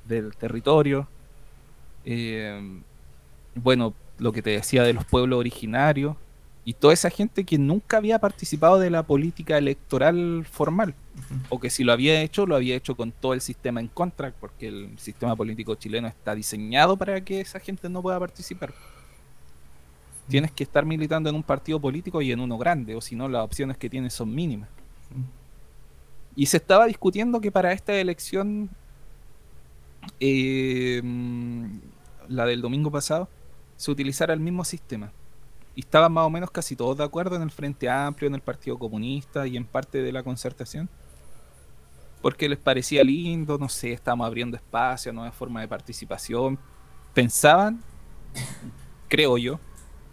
del, 0.07 0.37
territorio. 0.37 1.09
Eh, 2.05 2.81
bueno, 3.55 3.95
lo 4.19 4.33
que 4.33 4.43
te 4.43 4.51
decía 4.51 4.85
de 4.85 4.93
los 4.93 5.05
pueblos 5.05 5.41
originarios 5.41 6.17
y 6.65 6.75
toda 6.75 6.95
esa 6.95 7.11
gente 7.11 7.45
que 7.45 7.59
nunca 7.59 7.97
había 7.97 8.19
participado 8.19 8.79
de 8.79 8.91
la 8.91 9.05
política 9.05 9.59
electoral 9.59 10.47
formal, 10.51 10.95
o 11.49 11.61
que 11.61 11.71
si 11.71 11.85
lo 11.85 11.93
había 11.93 12.21
hecho, 12.23 12.47
lo 12.47 12.57
había 12.57 12.77
hecho 12.77 12.97
con 12.97 13.13
todo 13.13 13.35
el 13.35 13.41
sistema 13.41 13.81
en 13.81 13.89
contra, 13.89 14.33
porque 14.33 14.69
el 14.69 14.99
sistema 14.99 15.35
político 15.37 15.75
chileno 15.77 16.09
está 16.09 16.35
diseñado 16.35 16.97
para 16.97 17.21
que 17.21 17.41
esa 17.41 17.61
gente 17.61 17.89
no 17.89 18.03
pueda 18.03 18.19
participar 18.19 18.75
tienes 20.29 20.51
que 20.53 20.65
estar 20.65 20.85
militando 20.85 21.31
en 21.31 21.37
un 21.37 21.43
partido 21.43 21.81
político 21.81 22.21
y 22.23 22.33
en 22.33 22.41
uno 22.41 22.59
grande, 22.59 22.95
o 22.95 23.01
si 23.01 23.17
no, 23.17 23.29
las 23.29 23.45
opciones 23.45 23.77
que 23.77 23.89
tienes 23.89 24.13
son 24.13 24.35
mínimas. 24.35 24.69
Y 26.35 26.47
se 26.47 26.59
estaba 26.59 26.87
discutiendo 26.87 27.41
que 27.41 27.51
para 27.51 27.73
esta 27.73 27.95
elección, 27.95 28.69
eh, 30.21 31.01
la 32.29 32.45
del 32.45 32.61
domingo 32.61 32.91
pasado, 32.91 33.29
se 33.77 33.91
utilizara 33.91 34.35
el 34.35 34.41
mismo 34.41 34.65
sistema. 34.65 35.13
Y 35.75 35.81
estaban 35.81 36.13
más 36.13 36.27
o 36.27 36.31
menos 36.31 36.51
casi 36.51 36.75
todos 36.75 36.97
de 36.99 37.05
acuerdo 37.05 37.37
en 37.37 37.43
el 37.43 37.51
Frente 37.51 37.89
Amplio, 37.89 38.29
en 38.29 38.35
el 38.35 38.41
Partido 38.41 38.79
Comunista 38.79 39.47
y 39.47 39.57
en 39.57 39.65
parte 39.65 40.03
de 40.03 40.13
la 40.13 40.23
concertación. 40.23 40.89
Porque 42.23 42.49
les 42.49 42.59
parecía 42.59 43.05
lindo, 43.05 43.59
no 43.59 43.69
sé, 43.69 43.93
estábamos 43.93 44.27
abriendo 44.27 44.57
espacio, 44.57 45.13
nuevas 45.13 45.35
formas 45.35 45.63
de 45.63 45.69
participación. 45.69 46.59
Pensaban, 47.15 47.83
creo 49.09 49.39
yo, 49.39 49.61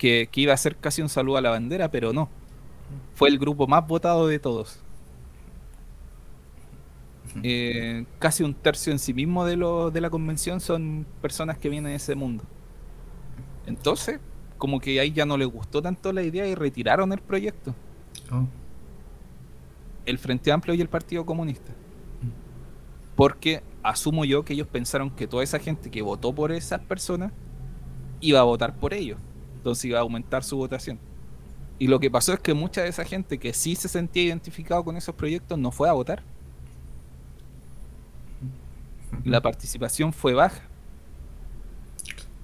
que, 0.04 0.30
iba 0.36 0.54
a 0.54 0.58
ser 0.58 0.76
casi 0.76 1.02
un 1.02 1.08
saludo 1.08 1.38
a 1.38 1.42
la 1.42 1.50
bandera, 1.50 1.90
pero 1.90 2.12
no. 2.12 2.28
Fue 3.16 3.30
el 3.30 3.40
grupo 3.40 3.68
más 3.68 3.88
votado 3.88 4.28
de 4.28 4.38
todos. 4.38 4.82
Eh, 7.42 8.06
casi 8.20 8.44
un 8.44 8.54
tercio 8.54 8.92
en 8.92 9.00
sí 9.00 9.14
mismo 9.14 9.46
de, 9.46 9.56
lo, 9.56 9.92
de 9.92 10.02
la 10.02 10.10
convención 10.10 10.60
son 10.60 11.06
personas 11.22 11.58
que 11.58 11.70
vienen 11.70 11.92
de 11.92 11.96
ese 11.96 12.16
mundo. 12.16 12.44
Entonces, 13.66 14.20
como 14.58 14.82
que 14.82 15.00
ahí 15.00 15.14
ya 15.14 15.26
no 15.26 15.38
les 15.38 15.48
gustó 15.48 15.82
tanto 15.82 16.12
la 16.12 16.22
idea 16.22 16.46
y 16.48 16.54
retiraron 16.54 17.14
el 17.14 17.20
proyecto. 17.20 17.74
Oh. 18.30 18.46
El 20.06 20.18
Frente 20.18 20.52
Amplio 20.52 20.76
y 20.76 20.82
el 20.82 20.90
Partido 20.90 21.26
Comunista. 21.26 21.72
Porque 23.16 23.64
asumo 23.84 24.26
yo 24.26 24.44
que 24.44 24.52
ellos 24.52 24.68
pensaron 24.68 25.12
que 25.12 25.28
toda 25.28 25.44
esa 25.44 25.60
gente 25.60 25.90
que 25.90 26.02
votó 26.02 26.36
por 26.36 26.52
esas 26.52 26.82
personas 26.82 27.32
iba 28.20 28.42
a 28.42 28.44
votar 28.44 28.76
por 28.76 28.94
ellos 28.94 29.18
entonces 29.64 29.86
iba 29.86 30.00
a 30.00 30.02
aumentar 30.02 30.44
su 30.44 30.58
votación. 30.58 31.00
Y 31.80 31.88
lo 31.88 31.98
que 31.98 32.12
pasó 32.12 32.34
es 32.34 32.40
que 32.42 32.54
mucha 32.54 32.82
de 32.84 32.90
esa 32.90 33.06
gente 33.06 33.38
que 33.38 33.54
sí 33.54 33.76
se 33.76 33.88
sentía 33.88 34.24
identificado 34.24 34.84
con 34.84 34.98
esos 34.98 35.16
proyectos 35.16 35.58
no 35.58 35.72
fue 35.72 35.88
a 35.88 35.94
votar. 35.94 36.22
La 39.24 39.40
participación 39.40 40.12
fue 40.12 40.34
baja. 40.34 40.62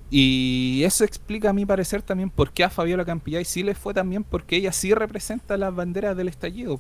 Y 0.10 0.82
eso 0.86 1.04
explica 1.04 1.50
a 1.50 1.54
mi 1.54 1.66
parecer 1.66 2.02
también 2.02 2.30
por 2.30 2.54
qué 2.54 2.64
a 2.64 2.70
Fabiola 2.70 3.04
Campillay 3.04 3.44
sí 3.44 3.64
le 3.64 3.76
fue 3.76 3.94
también, 3.94 4.24
porque 4.24 4.56
ella 4.56 4.72
sí 4.72 4.94
representa 4.94 5.58
las 5.58 5.76
banderas 5.76 6.16
del 6.16 6.30
estallido. 6.30 6.80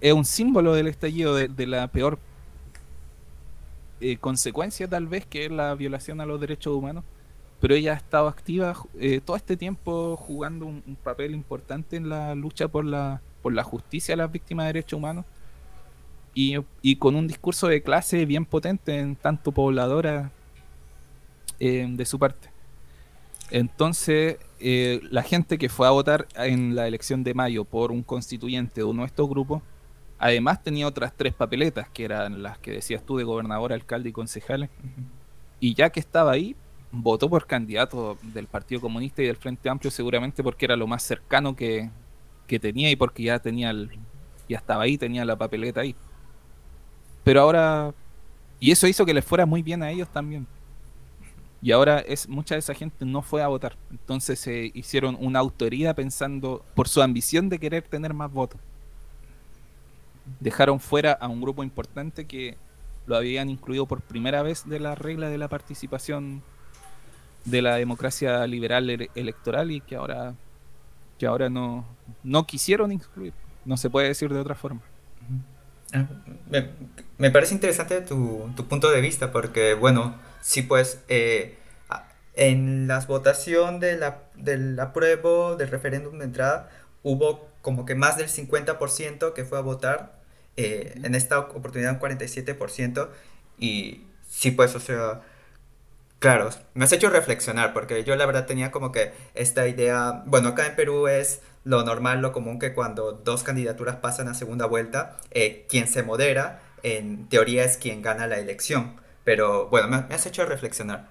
Es 0.00 0.14
un 0.14 0.24
símbolo 0.24 0.72
del 0.72 0.86
estallido, 0.86 1.34
de, 1.34 1.66
la 1.66 1.86
peor 1.88 2.18
eh, 4.00 4.16
consecuencia 4.16 4.88
tal 4.88 5.06
vez, 5.06 5.26
que 5.26 5.44
es 5.44 5.52
la 5.52 5.74
violación 5.74 6.22
a 6.22 6.26
los 6.26 6.40
derechos 6.40 6.74
humanos. 6.74 7.04
Pero 7.60 7.74
ella 7.74 7.92
ha 7.92 7.96
estado 7.96 8.28
activa 8.28 8.74
eh, 8.98 9.20
todo 9.24 9.36
este 9.36 9.56
tiempo 9.56 10.16
jugando 10.16 10.66
un, 10.66 10.96
papel 11.02 11.34
importante 11.34 11.96
en 11.96 12.08
la 12.08 12.34
lucha 12.34 12.68
por 12.68 12.84
la, 12.84 13.22
por 13.42 13.52
la 13.54 13.62
justicia 13.62 14.14
a 14.14 14.18
las 14.18 14.30
víctimas 14.30 14.64
de 14.64 14.74
derechos 14.74 14.98
humanos. 14.98 15.24
Y, 16.34 16.56
y 16.82 16.96
con 16.96 17.16
un 17.16 17.26
discurso 17.26 17.66
de 17.68 17.82
clase 17.82 18.26
bien 18.26 18.44
potente 18.44 18.98
en 18.98 19.16
tanto 19.16 19.52
pobladora 19.52 20.30
eh, 21.58 21.86
de 21.88 22.04
su 22.04 22.18
parte. 22.18 22.50
Entonces, 23.50 24.36
eh, 24.60 25.00
la 25.10 25.22
gente 25.22 25.56
que 25.56 25.68
fue 25.68 25.86
a 25.86 25.90
votar 25.90 26.26
en 26.34 26.74
la 26.74 26.86
elección 26.86 27.24
de 27.24 27.32
mayo 27.32 27.64
por 27.64 27.92
un 27.92 28.02
constituyente 28.02 28.82
de 28.82 28.84
uno 28.84 29.02
de 29.02 29.06
estos 29.06 29.28
grupos, 29.28 29.62
además 30.18 30.62
tenía 30.62 30.86
otras 30.86 31.14
tres 31.16 31.32
papeletas, 31.32 31.88
que 31.88 32.04
eran 32.04 32.42
las 32.42 32.58
que 32.58 32.72
decías 32.72 33.02
tú 33.04 33.16
de 33.16 33.24
gobernador, 33.24 33.72
alcalde 33.72 34.10
y 34.10 34.12
concejales. 34.12 34.68
Y 35.58 35.74
ya 35.74 35.88
que 35.90 36.00
estaba 36.00 36.32
ahí, 36.32 36.56
votó 36.92 37.28
por 37.28 37.46
candidato 37.46 38.18
del 38.22 38.46
Partido 38.46 38.80
Comunista 38.80 39.22
y 39.22 39.26
del 39.26 39.36
Frente 39.36 39.68
Amplio, 39.68 39.90
seguramente 39.90 40.42
porque 40.42 40.64
era 40.64 40.76
lo 40.76 40.86
más 40.86 41.02
cercano 41.02 41.54
que, 41.54 41.90
que 42.46 42.58
tenía 42.58 42.90
y 42.90 42.96
porque 42.96 43.24
ya 43.24 43.38
tenía 43.38 43.70
el, 43.70 43.90
ya 44.48 44.58
estaba 44.58 44.84
ahí, 44.84 44.96
tenía 44.96 45.24
la 45.24 45.36
papeleta 45.36 45.80
ahí. 45.80 45.94
Pero 47.24 47.40
ahora, 47.40 47.92
y 48.60 48.70
eso 48.70 48.86
hizo 48.86 49.04
que 49.04 49.14
les 49.14 49.24
fuera 49.24 49.46
muy 49.46 49.62
bien 49.62 49.82
a 49.82 49.90
ellos 49.90 50.08
también. 50.08 50.46
Y 51.62 51.72
ahora 51.72 51.98
es 51.98 52.28
mucha 52.28 52.54
de 52.54 52.60
esa 52.60 52.74
gente 52.74 53.04
no 53.04 53.22
fue 53.22 53.42
a 53.42 53.48
votar. 53.48 53.76
Entonces 53.90 54.38
se 54.38 54.70
hicieron 54.74 55.16
una 55.18 55.40
autoría 55.40 55.94
pensando 55.94 56.64
por 56.74 56.88
su 56.88 57.02
ambición 57.02 57.48
de 57.48 57.58
querer 57.58 57.82
tener 57.82 58.14
más 58.14 58.32
votos. 58.32 58.60
Dejaron 60.38 60.80
fuera 60.80 61.12
a 61.12 61.28
un 61.28 61.40
grupo 61.40 61.64
importante 61.64 62.26
que 62.26 62.56
lo 63.06 63.16
habían 63.16 63.48
incluido 63.48 63.86
por 63.86 64.00
primera 64.00 64.42
vez 64.42 64.68
de 64.68 64.80
la 64.80 64.94
regla 64.94 65.28
de 65.28 65.38
la 65.38 65.48
participación 65.48 66.42
de 67.46 67.62
la 67.62 67.76
democracia 67.76 68.46
liberal 68.46 69.08
electoral 69.14 69.70
y 69.70 69.80
que 69.80 69.96
ahora 69.96 70.34
que 71.18 71.26
ahora 71.26 71.48
no, 71.48 71.86
no 72.22 72.46
quisieron 72.46 72.92
incluir. 72.92 73.32
No 73.64 73.78
se 73.78 73.88
puede 73.88 74.08
decir 74.08 74.30
de 74.30 74.38
otra 74.38 74.54
forma. 74.54 74.82
Ah, 75.94 76.04
me, 77.16 77.30
parece 77.30 77.54
interesante 77.54 78.02
tu, 78.02 78.50
tu 78.54 78.66
punto 78.66 78.90
de 78.90 79.00
vista 79.00 79.32
porque, 79.32 79.72
bueno, 79.72 80.14
Sí, 80.46 80.62
pues 80.62 81.00
eh, 81.08 81.58
en 82.34 82.86
la 82.86 83.00
votación 83.00 83.80
de 83.80 83.96
la, 83.96 84.22
del 84.36 84.78
apruebo 84.78 85.56
del 85.56 85.68
referéndum 85.68 86.18
de 86.18 86.24
entrada 86.26 86.70
hubo 87.02 87.48
como 87.62 87.84
que 87.84 87.96
más 87.96 88.16
del 88.16 88.28
50% 88.28 89.32
que 89.32 89.44
fue 89.44 89.58
a 89.58 89.62
votar, 89.62 90.22
eh, 90.56 90.94
en 91.02 91.16
esta 91.16 91.40
oportunidad 91.40 91.94
un 91.94 92.00
47%, 92.00 93.08
y 93.58 94.04
sí, 94.28 94.52
pues, 94.52 94.76
o 94.76 94.80
sea, 94.80 95.22
claro, 96.18 96.50
me 96.74 96.84
has 96.84 96.92
hecho 96.92 97.10
reflexionar, 97.10 97.72
porque 97.72 98.04
yo 98.04 98.16
la 98.16 98.26
verdad 98.26 98.46
tenía 98.46 98.70
como 98.70 98.92
que 98.92 99.12
esta 99.34 99.68
idea, 99.68 100.22
bueno, 100.26 100.48
acá 100.50 100.66
en 100.66 100.76
Perú 100.76 101.08
es 101.08 101.42
lo 101.64 101.82
normal, 101.82 102.22
lo 102.22 102.32
común 102.32 102.58
que 102.58 102.72
cuando 102.72 103.12
dos 103.12 103.42
candidaturas 103.42 103.96
pasan 103.96 104.28
a 104.28 104.34
segunda 104.34 104.66
vuelta, 104.66 105.18
eh, 105.32 105.66
quien 105.68 105.88
se 105.88 106.02
modera, 106.02 106.62
en 106.82 107.28
teoría 107.28 107.64
es 107.64 107.76
quien 107.76 108.02
gana 108.02 108.26
la 108.26 108.38
elección. 108.38 109.00
Pero 109.24 109.68
bueno, 109.68 109.88
me, 109.88 110.14
has 110.14 110.24
hecho 110.26 110.46
reflexionar. 110.46 111.08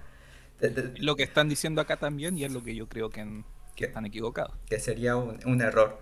Lo 0.96 1.16
que 1.16 1.22
están 1.22 1.50
diciendo 1.50 1.82
acá 1.82 1.98
también 1.98 2.38
y 2.38 2.44
es 2.44 2.52
lo 2.52 2.64
que 2.64 2.74
yo 2.74 2.88
creo 2.88 3.10
que, 3.10 3.44
están 3.76 4.06
equivocados. 4.06 4.54
Que 4.70 4.80
sería 4.80 5.16
un, 5.16 5.60
error. 5.60 6.00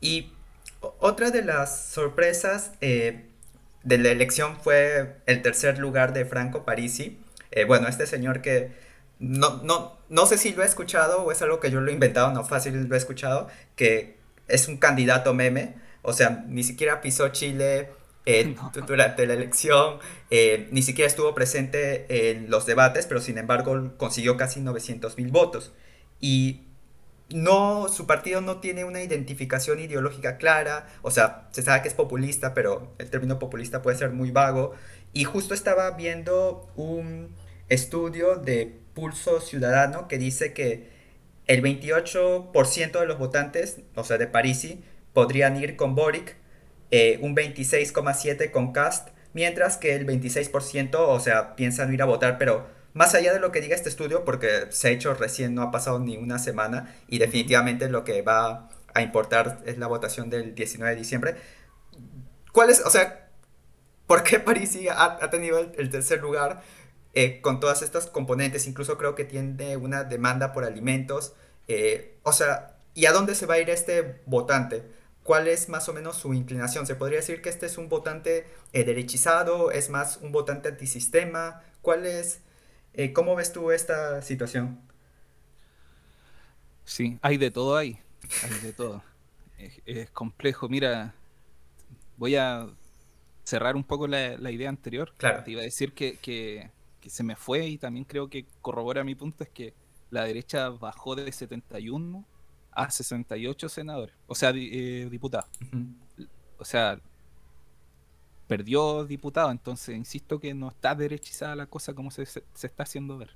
Y 0.00 0.32
otra 1.00 1.32
de 1.32 1.42
las 1.42 1.86
sorpresas 1.86 2.70
eh, 2.80 3.26
de 3.82 3.98
la 3.98 4.10
elección 4.10 4.56
fue 4.60 5.16
el 5.26 5.42
tercer 5.42 5.78
lugar 5.78 6.12
de 6.12 6.24
Franco 6.24 6.64
Parisi. 6.64 7.18
Eh, 7.50 7.64
bueno, 7.64 7.88
este 7.88 8.06
señor 8.06 8.42
que 8.42 8.72
no, 9.18 9.62
no, 9.62 9.98
no 10.08 10.26
sé 10.26 10.38
si 10.38 10.52
lo 10.52 10.62
he 10.62 10.66
escuchado 10.66 11.22
o 11.22 11.32
es 11.32 11.40
algo 11.42 11.60
que 11.60 11.70
yo 11.70 11.80
lo 11.80 11.90
he 11.90 11.94
inventado, 11.94 12.32
no 12.32 12.44
fácil 12.44 12.86
lo 12.88 12.94
he 12.94 12.98
escuchado, 12.98 13.48
que 13.76 14.16
es 14.48 14.68
un 14.68 14.76
candidato 14.76 15.34
meme. 15.34 15.74
O 16.02 16.12
sea, 16.12 16.44
ni 16.48 16.62
siquiera 16.62 17.00
pisó 17.00 17.28
Chile, 17.30 17.90
eh, 18.26 18.56
durante 18.86 19.26
la 19.26 19.34
elección, 19.34 19.98
eh, 20.30 20.68
ni 20.72 20.82
siquiera 20.82 21.08
estuvo 21.08 21.34
presente 21.34 22.30
en 22.30 22.50
los 22.50 22.66
debates, 22.66 23.06
pero 23.06 23.20
sin 23.20 23.38
embargo 23.38 23.92
consiguió 23.96 24.36
casi 24.36 24.60
900 24.60 25.16
mil 25.16 25.30
votos. 25.30 25.72
Y 26.20 26.62
no, 27.30 27.88
su 27.88 28.06
partido 28.06 28.40
no 28.40 28.58
tiene 28.60 28.84
una 28.84 29.02
identificación 29.02 29.80
ideológica 29.80 30.36
clara, 30.36 30.86
o 31.02 31.10
sea, 31.10 31.48
se 31.52 31.62
sabe 31.62 31.82
que 31.82 31.88
es 31.88 31.94
populista, 31.94 32.54
pero 32.54 32.94
el 32.98 33.10
término 33.10 33.38
populista 33.38 33.82
puede 33.82 33.96
ser 33.96 34.10
muy 34.10 34.30
vago. 34.30 34.74
Y 35.16 35.24
justo 35.24 35.54
estaba 35.54 35.92
viendo 35.92 36.70
un 36.76 37.34
estudio 37.70 38.36
de 38.36 38.70
Pulso 38.92 39.40
Ciudadano 39.40 40.08
que 40.08 40.18
dice 40.18 40.52
que 40.52 40.90
el 41.46 41.62
28% 41.62 43.00
de 43.00 43.06
los 43.06 43.18
votantes, 43.18 43.78
o 43.94 44.04
sea, 44.04 44.18
de 44.18 44.26
Parisi, 44.26 44.84
podrían 45.14 45.56
ir 45.56 45.76
con 45.76 45.94
Boric, 45.94 46.36
eh, 46.90 47.18
un 47.22 47.34
26,7% 47.34 48.50
con 48.50 48.74
Cast, 48.74 49.08
mientras 49.32 49.78
que 49.78 49.94
el 49.94 50.06
26%, 50.06 50.96
o 50.98 51.18
sea, 51.18 51.56
piensan 51.56 51.94
ir 51.94 52.02
a 52.02 52.04
votar, 52.04 52.36
pero 52.36 52.66
más 52.92 53.14
allá 53.14 53.32
de 53.32 53.40
lo 53.40 53.52
que 53.52 53.62
diga 53.62 53.74
este 53.74 53.88
estudio, 53.88 54.22
porque 54.22 54.66
se 54.68 54.88
ha 54.88 54.90
hecho 54.90 55.14
recién, 55.14 55.54
no 55.54 55.62
ha 55.62 55.70
pasado 55.70 55.98
ni 55.98 56.18
una 56.18 56.38
semana, 56.38 56.94
y 57.08 57.20
definitivamente 57.20 57.88
lo 57.88 58.04
que 58.04 58.20
va 58.20 58.68
a 58.92 59.00
importar 59.00 59.62
es 59.64 59.78
la 59.78 59.86
votación 59.86 60.28
del 60.28 60.54
19 60.54 60.92
de 60.92 60.98
diciembre. 60.98 61.36
¿Cuál 62.52 62.68
es, 62.68 62.82
o 62.82 62.90
sea, 62.90 63.25
por 64.06 64.22
qué 64.22 64.40
París 64.40 64.78
ha, 64.90 65.18
ha 65.24 65.30
tenido 65.30 65.58
el, 65.58 65.90
tercer 65.90 66.20
lugar 66.20 66.62
eh, 67.14 67.40
con 67.40 67.60
todas 67.60 67.82
estas 67.82 68.06
componentes? 68.06 68.66
Incluso 68.66 68.96
creo 68.98 69.14
que 69.14 69.24
tiene 69.24 69.76
una 69.76 70.04
demanda 70.04 70.52
por 70.52 70.64
alimentos. 70.64 71.34
Eh, 71.68 72.18
o 72.22 72.32
sea, 72.32 72.76
¿y 72.94 73.06
a 73.06 73.12
dónde 73.12 73.34
se 73.34 73.46
va 73.46 73.54
a 73.54 73.58
ir 73.58 73.70
este 73.70 74.22
votante? 74.26 74.84
¿Cuál 75.22 75.48
es 75.48 75.68
más 75.68 75.88
o 75.88 75.92
menos 75.92 76.16
su 76.16 76.34
inclinación? 76.34 76.86
¿Se 76.86 76.94
podría 76.94 77.18
decir 77.18 77.42
que 77.42 77.48
este 77.48 77.66
es 77.66 77.78
un 77.78 77.88
votante 77.88 78.46
eh, 78.72 78.84
derechizado? 78.84 79.72
¿Es 79.72 79.90
más 79.90 80.18
un 80.18 80.30
votante 80.30 80.68
antisistema? 80.68 81.62
¿Cuál 81.82 82.06
es, 82.06 82.40
¿Cómo 83.12 83.34
ves 83.34 83.52
tú 83.52 83.72
esta 83.72 84.22
situación? 84.22 84.80
Sí, 86.84 87.18
hay 87.22 87.36
de 87.36 87.50
todo 87.50 87.76
ahí. 87.76 87.98
Hay 88.44 88.60
de 88.60 88.72
todo. 88.72 89.02
es, 89.58 90.10
complejo. 90.10 90.68
Mira, 90.68 91.14
voy 92.16 92.36
a 92.36 92.68
cerrar 93.46 93.76
un 93.76 93.84
poco 93.84 94.08
la, 94.08 94.50
idea 94.50 94.68
anterior. 94.68 95.14
Claro. 95.16 95.44
Te 95.44 95.52
iba 95.52 95.60
a 95.60 95.64
decir 95.64 95.92
que, 95.92 96.18
que, 96.18 96.70
que, 97.00 97.08
se 97.08 97.22
me 97.22 97.36
fue 97.36 97.66
y 97.66 97.78
también 97.78 98.04
creo 98.04 98.28
que 98.28 98.44
corrobora 98.60 99.04
mi 99.04 99.14
punto, 99.14 99.44
es 99.44 99.50
que 99.50 99.72
la 100.10 100.24
derecha 100.24 100.68
bajó 100.70 101.14
de 101.14 101.30
71 101.30 102.26
a 102.72 102.90
68 102.90 103.68
senadores, 103.68 104.14
o 104.26 104.34
sea, 104.34 104.52
eh, 104.54 105.08
diputados. 105.10 105.48
O 106.58 106.64
sea, 106.64 106.98
perdió 108.48 109.04
diputado, 109.04 109.50
entonces 109.50 109.96
insisto 109.96 110.40
que 110.40 110.52
no 110.52 110.68
está 110.68 110.94
derechizada 110.94 111.54
la 111.54 111.66
cosa 111.66 111.94
como 111.94 112.10
se, 112.10 112.22
está 112.22 112.82
haciendo 112.82 113.16
ver. 113.16 113.30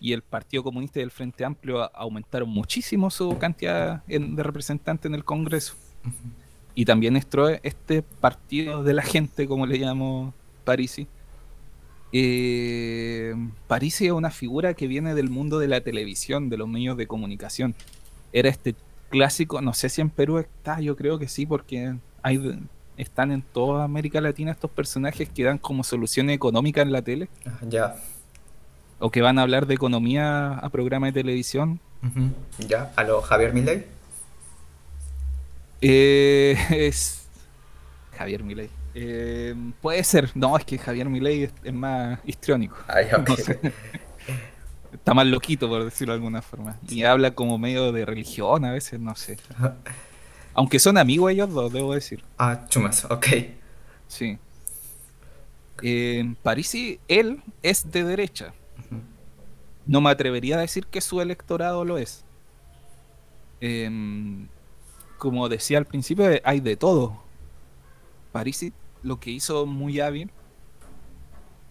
Y 0.00 0.12
el 0.12 0.22
Partido 0.22 0.62
Comunista 0.62 1.00
y 1.00 1.02
el 1.02 1.10
Frente 1.10 1.44
Amplio 1.44 1.94
aumentaron 1.96 2.48
muchísimo 2.48 3.10
su 3.10 3.38
cantidad 3.38 4.04
de 4.04 4.42
representantes 4.42 5.06
en 5.06 5.14
el 5.14 5.24
Congreso. 5.24 5.74
Y 6.74 6.84
también 6.84 7.16
este 7.16 8.02
partido 8.20 8.82
de 8.82 8.94
la 8.94 9.02
gente, 9.02 9.46
como 9.46 9.66
le 9.66 9.78
llamo 9.78 10.32
Parisi, 10.64 11.06
eh, 12.12 13.34
París 13.66 14.00
es 14.02 14.12
una 14.12 14.30
figura 14.30 14.74
que 14.74 14.86
viene 14.86 15.14
del 15.14 15.30
mundo 15.30 15.58
de 15.58 15.68
la 15.68 15.80
televisión, 15.80 16.50
de 16.50 16.58
los 16.58 16.68
medios 16.68 16.96
de 16.96 17.06
comunicación. 17.06 17.74
Era 18.32 18.48
este 18.48 18.74
clásico, 19.08 19.60
no 19.60 19.72
sé 19.72 19.88
si 19.88 20.00
en 20.00 20.10
Perú 20.10 20.38
está, 20.38 20.80
yo 20.80 20.96
creo 20.96 21.18
que 21.18 21.28
sí, 21.28 21.46
porque 21.46 21.94
hay, 22.22 22.60
están 22.96 23.32
en 23.32 23.42
toda 23.42 23.84
América 23.84 24.20
Latina 24.20 24.52
estos 24.52 24.70
personajes 24.70 25.28
que 25.28 25.44
dan 25.44 25.58
como 25.58 25.84
solución 25.84 26.30
económica 26.30 26.82
en 26.82 26.92
la 26.92 27.02
tele. 27.02 27.28
Ah, 27.46 27.58
ya. 27.68 27.96
O 28.98 29.10
que 29.10 29.22
van 29.22 29.38
a 29.38 29.42
hablar 29.42 29.66
de 29.66 29.74
economía 29.74 30.54
a 30.54 30.68
programas 30.68 31.12
de 31.12 31.22
televisión. 31.22 31.80
Ya, 32.68 32.92
a 32.96 33.04
lo 33.04 33.22
Javier 33.22 33.54
Milei. 33.54 33.86
Eh, 35.82 36.56
es 36.70 37.26
Javier 38.16 38.42
Milei. 38.44 38.70
Eh, 38.94 39.54
puede 39.80 40.04
ser. 40.04 40.30
No, 40.34 40.56
es 40.56 40.64
que 40.64 40.78
Javier 40.78 41.08
Milei 41.08 41.50
es, 41.62 41.74
más 41.74 42.20
histriónico. 42.24 42.76
Está 44.92 45.14
más 45.14 45.26
loquito, 45.26 45.68
por 45.68 45.84
decirlo 45.84 46.12
de 46.12 46.18
alguna 46.18 46.42
forma. 46.42 46.78
Y 46.88 47.02
habla 47.02 47.32
como 47.32 47.58
medio 47.58 47.92
de 47.92 48.04
religión 48.04 48.64
a 48.64 48.72
veces, 48.72 49.00
no 49.00 49.16
sé. 49.16 49.38
Aunque 50.54 50.78
son 50.78 50.98
amigos 50.98 51.32
ellos 51.32 51.50
dos, 51.50 51.72
debo 51.72 51.94
decir. 51.94 52.22
Ah, 52.38 52.66
chumas, 52.68 53.06
ok. 53.06 53.26
Sí. 54.06 54.38
Eh, 55.82 56.34
Parisi, 56.42 57.00
él 57.08 57.42
es 57.62 57.90
de 57.90 58.04
derecha. 58.04 58.52
No 59.86 60.00
me 60.02 60.10
atrevería 60.10 60.58
a 60.58 60.60
decir 60.60 60.86
que 60.86 61.00
su 61.00 61.20
electorado 61.22 61.84
lo 61.84 61.96
es. 61.98 62.24
Em, 63.60 64.46
como 65.22 65.48
decía 65.48 65.78
al 65.78 65.84
principio, 65.84 66.26
hay 66.42 66.58
de 66.58 66.76
todo. 66.76 67.22
Parisi 68.32 68.72
lo 69.04 69.20
que 69.20 69.30
hizo 69.30 69.66
muy 69.66 70.00
hábil 70.00 70.32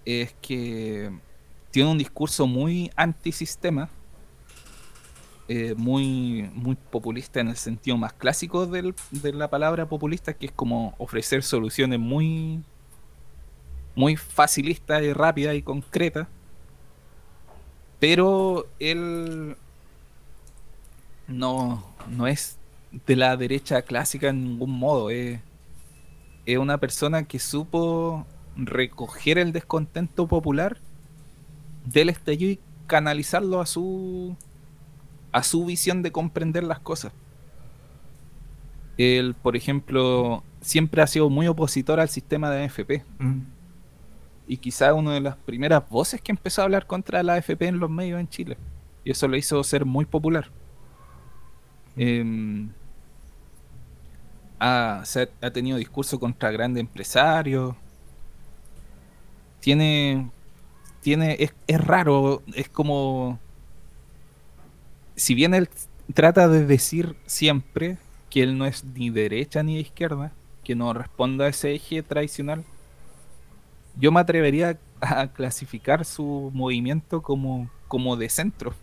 es 0.06 0.34
que 0.42 1.12
tiene 1.70 1.92
un 1.92 1.98
discurso 1.98 2.48
muy 2.48 2.92
antisistema, 2.96 3.90
eh, 5.50 5.74
muy, 5.76 6.50
muy 6.54 6.78
populista 6.78 7.42
en 7.42 7.50
el 7.50 7.58
sentido 7.58 7.98
más 7.98 8.14
clásico 8.14 8.68
de 8.68 9.34
la 9.34 9.50
palabra 9.50 9.86
populista, 9.86 10.34
que 10.34 10.46
es 10.46 10.54
como 10.54 10.96
ofrecer 10.98 11.44
soluciones 11.44 12.00
muy, 12.00 12.64
muy 13.96 14.16
facilistas 14.16 15.04
y 15.04 15.12
rápidas 15.12 15.56
y 15.56 15.62
concretas. 15.62 16.26
Pero 18.00 18.66
él 18.80 19.58
no, 21.28 21.84
no 22.08 22.28
es 22.28 22.61
de 22.92 23.16
la 23.16 23.38
derecha 23.38 23.82
clásica 23.82 24.30
en 24.30 24.44
ningún 24.44 24.72
modo. 24.72 25.10
Es, 25.10 25.40
es 26.46 26.58
una 26.58 26.78
persona 26.78 27.24
que 27.24 27.40
supo 27.40 28.26
recoger 28.56 29.38
el 29.38 29.54
descontento 29.54 30.28
popular 30.28 30.78
del 31.86 32.10
estallido 32.10 32.52
y 32.52 32.60
canalizarlo 32.88 33.62
a 33.62 33.66
su 33.66 34.36
a 35.32 35.44
su 35.44 35.66
visión 35.66 36.02
de 36.02 36.12
comprender 36.12 36.64
las 36.64 36.80
cosas. 36.80 37.14
Él, 38.98 39.34
por 39.42 39.56
ejemplo, 39.56 40.44
siempre 40.60 41.02
ha 41.02 41.08
sido 41.08 41.30
muy 41.30 41.48
opositor 41.48 42.00
al 42.02 42.10
sistema 42.10 42.50
de 42.52 42.66
AFP. 42.66 43.04
Mm. 43.20 43.40
Y 44.48 44.58
quizá 44.58 44.94
una 44.94 45.14
de 45.14 45.22
las 45.22 45.38
primeras 45.38 45.88
voces 45.90 46.20
que 46.22 46.34
empezó 46.34 46.62
a 46.62 46.66
hablar 46.66 46.86
contra 46.86 47.24
la 47.24 47.36
AFP 47.36 47.68
en 47.68 47.80
los 47.80 47.90
medios 47.90 48.20
en 48.20 48.28
Chile. 48.28 48.58
Y 49.06 49.12
eso 49.12 49.28
lo 49.30 49.38
hizo 49.38 49.64
ser 49.64 49.86
muy 49.86 50.04
popular. 50.04 50.52
Eh, 51.96 52.68
ha, 54.62 55.04
ha 55.42 55.52
tenido 55.52 55.78
discurso 55.78 56.20
contra 56.20 56.52
grandes 56.52 56.82
empresarios. 56.82 57.76
Tiene. 59.60 60.30
Tiene. 61.02 61.38
Es, 61.68 61.82
raro. 61.82 62.44
Es 62.54 62.70
como. 62.70 63.40
Si 65.16 65.34
bien 65.34 65.56
él 65.56 65.68
trata 66.14 66.48
de 66.48 66.66
decir 66.66 67.16
siempre 67.26 67.98
que 68.30 68.44
él 68.44 68.58
no 68.58 68.66
es 68.66 68.84
ni 68.84 69.10
derecha 69.10 69.64
ni 69.64 69.80
izquierda, 69.80 70.32
que 70.64 70.76
no 70.76 70.94
responda 70.94 71.46
a 71.46 71.50
ese 71.50 71.74
eje 71.74 72.04
tradicional, 72.04 72.64
yo 73.98 74.12
me 74.12 74.20
atrevería 74.20 74.80
a 75.02 75.28
clasificar 75.28 76.06
su 76.06 76.52
movimiento 76.54 77.24
como, 77.24 77.70
como 77.88 78.16
de 78.16 78.30
centro 78.30 78.76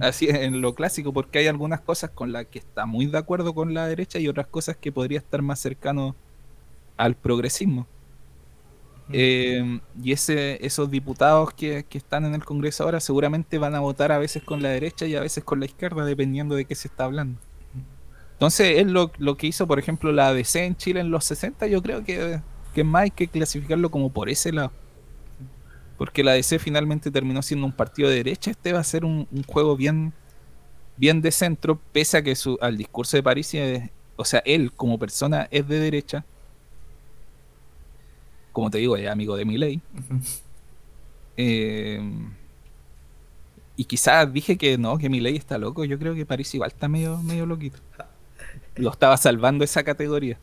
así 0.00 0.28
en 0.28 0.60
lo 0.60 0.74
clásico, 0.74 1.12
porque 1.12 1.38
hay 1.38 1.46
algunas 1.46 1.80
cosas 1.80 2.10
con 2.10 2.32
las 2.32 2.46
que 2.46 2.58
está 2.58 2.86
muy 2.86 3.06
de 3.06 3.18
acuerdo 3.18 3.54
con 3.54 3.74
la 3.74 3.86
derecha 3.86 4.18
y 4.18 4.28
otras 4.28 4.46
cosas 4.46 4.76
que 4.76 4.92
podría 4.92 5.18
estar 5.18 5.42
más 5.42 5.60
cercano 5.60 6.14
al 6.96 7.16
progresismo. 7.16 7.86
Eh, 9.12 9.80
y 10.02 10.10
ese, 10.10 10.64
esos 10.66 10.90
diputados 10.90 11.54
que, 11.54 11.86
están 11.92 12.24
en 12.24 12.34
el 12.34 12.44
Congreso 12.44 12.84
ahora 12.84 12.98
seguramente 12.98 13.58
van 13.58 13.76
a 13.76 13.80
votar 13.80 14.10
a 14.10 14.18
veces 14.18 14.42
con 14.42 14.62
la 14.62 14.70
derecha 14.70 15.06
y 15.06 15.14
a 15.14 15.20
veces 15.20 15.44
con 15.44 15.60
la 15.60 15.66
izquierda, 15.66 16.04
dependiendo 16.04 16.54
de 16.56 16.64
qué 16.64 16.74
se 16.74 16.88
está 16.88 17.04
hablando. 17.04 17.38
Entonces, 18.32 18.78
es 18.80 18.86
lo, 18.86 19.12
lo 19.18 19.36
que 19.36 19.46
hizo, 19.46 19.66
por 19.66 19.78
ejemplo, 19.78 20.12
la 20.12 20.28
ADC 20.28 20.56
en 20.56 20.76
Chile 20.76 21.00
en 21.00 21.10
los 21.10 21.24
60, 21.24 21.68
yo 21.68 21.82
creo 21.82 22.04
que, 22.04 22.40
que 22.74 22.84
más 22.84 23.04
hay 23.04 23.10
que 23.10 23.28
clasificarlo 23.28 23.90
como 23.90 24.10
por 24.10 24.28
ese 24.28 24.52
lado 24.52 24.72
porque 25.96 26.22
la 26.22 26.32
DC 26.32 26.58
finalmente 26.58 27.10
terminó 27.10 27.42
siendo 27.42 27.66
un 27.66 27.72
partido 27.72 28.08
de 28.08 28.16
derecha, 28.16 28.50
este 28.50 28.72
va 28.72 28.80
a 28.80 28.84
ser 28.84 29.04
un, 29.04 29.26
juego 29.46 29.76
bien, 29.76 30.12
bien 30.96 31.22
de 31.22 31.30
centro, 31.30 31.80
pese 31.92 32.18
a 32.18 32.22
que 32.22 32.34
su, 32.34 32.58
al 32.60 32.76
discurso 32.76 33.16
de 33.16 33.22
París, 33.22 33.52
o 34.16 34.24
sea, 34.24 34.42
él 34.44 34.72
como 34.72 34.98
persona 34.98 35.48
es 35.50 35.66
de 35.66 35.78
derecha, 35.78 36.24
como 38.52 38.70
te 38.70 38.78
digo, 38.78 38.96
es 38.96 39.08
amigo 39.08 39.36
de 39.36 39.44
mi 39.44 39.58
ley. 39.58 39.82
Eh, 41.36 42.00
y 43.76 43.84
quizás 43.84 44.32
dije 44.32 44.56
que 44.56 44.78
no, 44.78 44.96
que 44.96 45.10
mi 45.10 45.20
ley 45.20 45.36
está 45.36 45.58
loco, 45.58 45.84
yo 45.84 45.98
creo 45.98 46.14
que 46.14 46.24
París 46.24 46.54
igual 46.54 46.70
está 46.70 46.88
medio, 46.88 47.18
medio 47.18 47.44
loquito. 47.44 47.78
Lo 48.76 48.90
estaba 48.90 49.16
salvando 49.18 49.64
esa 49.64 49.82
categoría. 49.82 50.38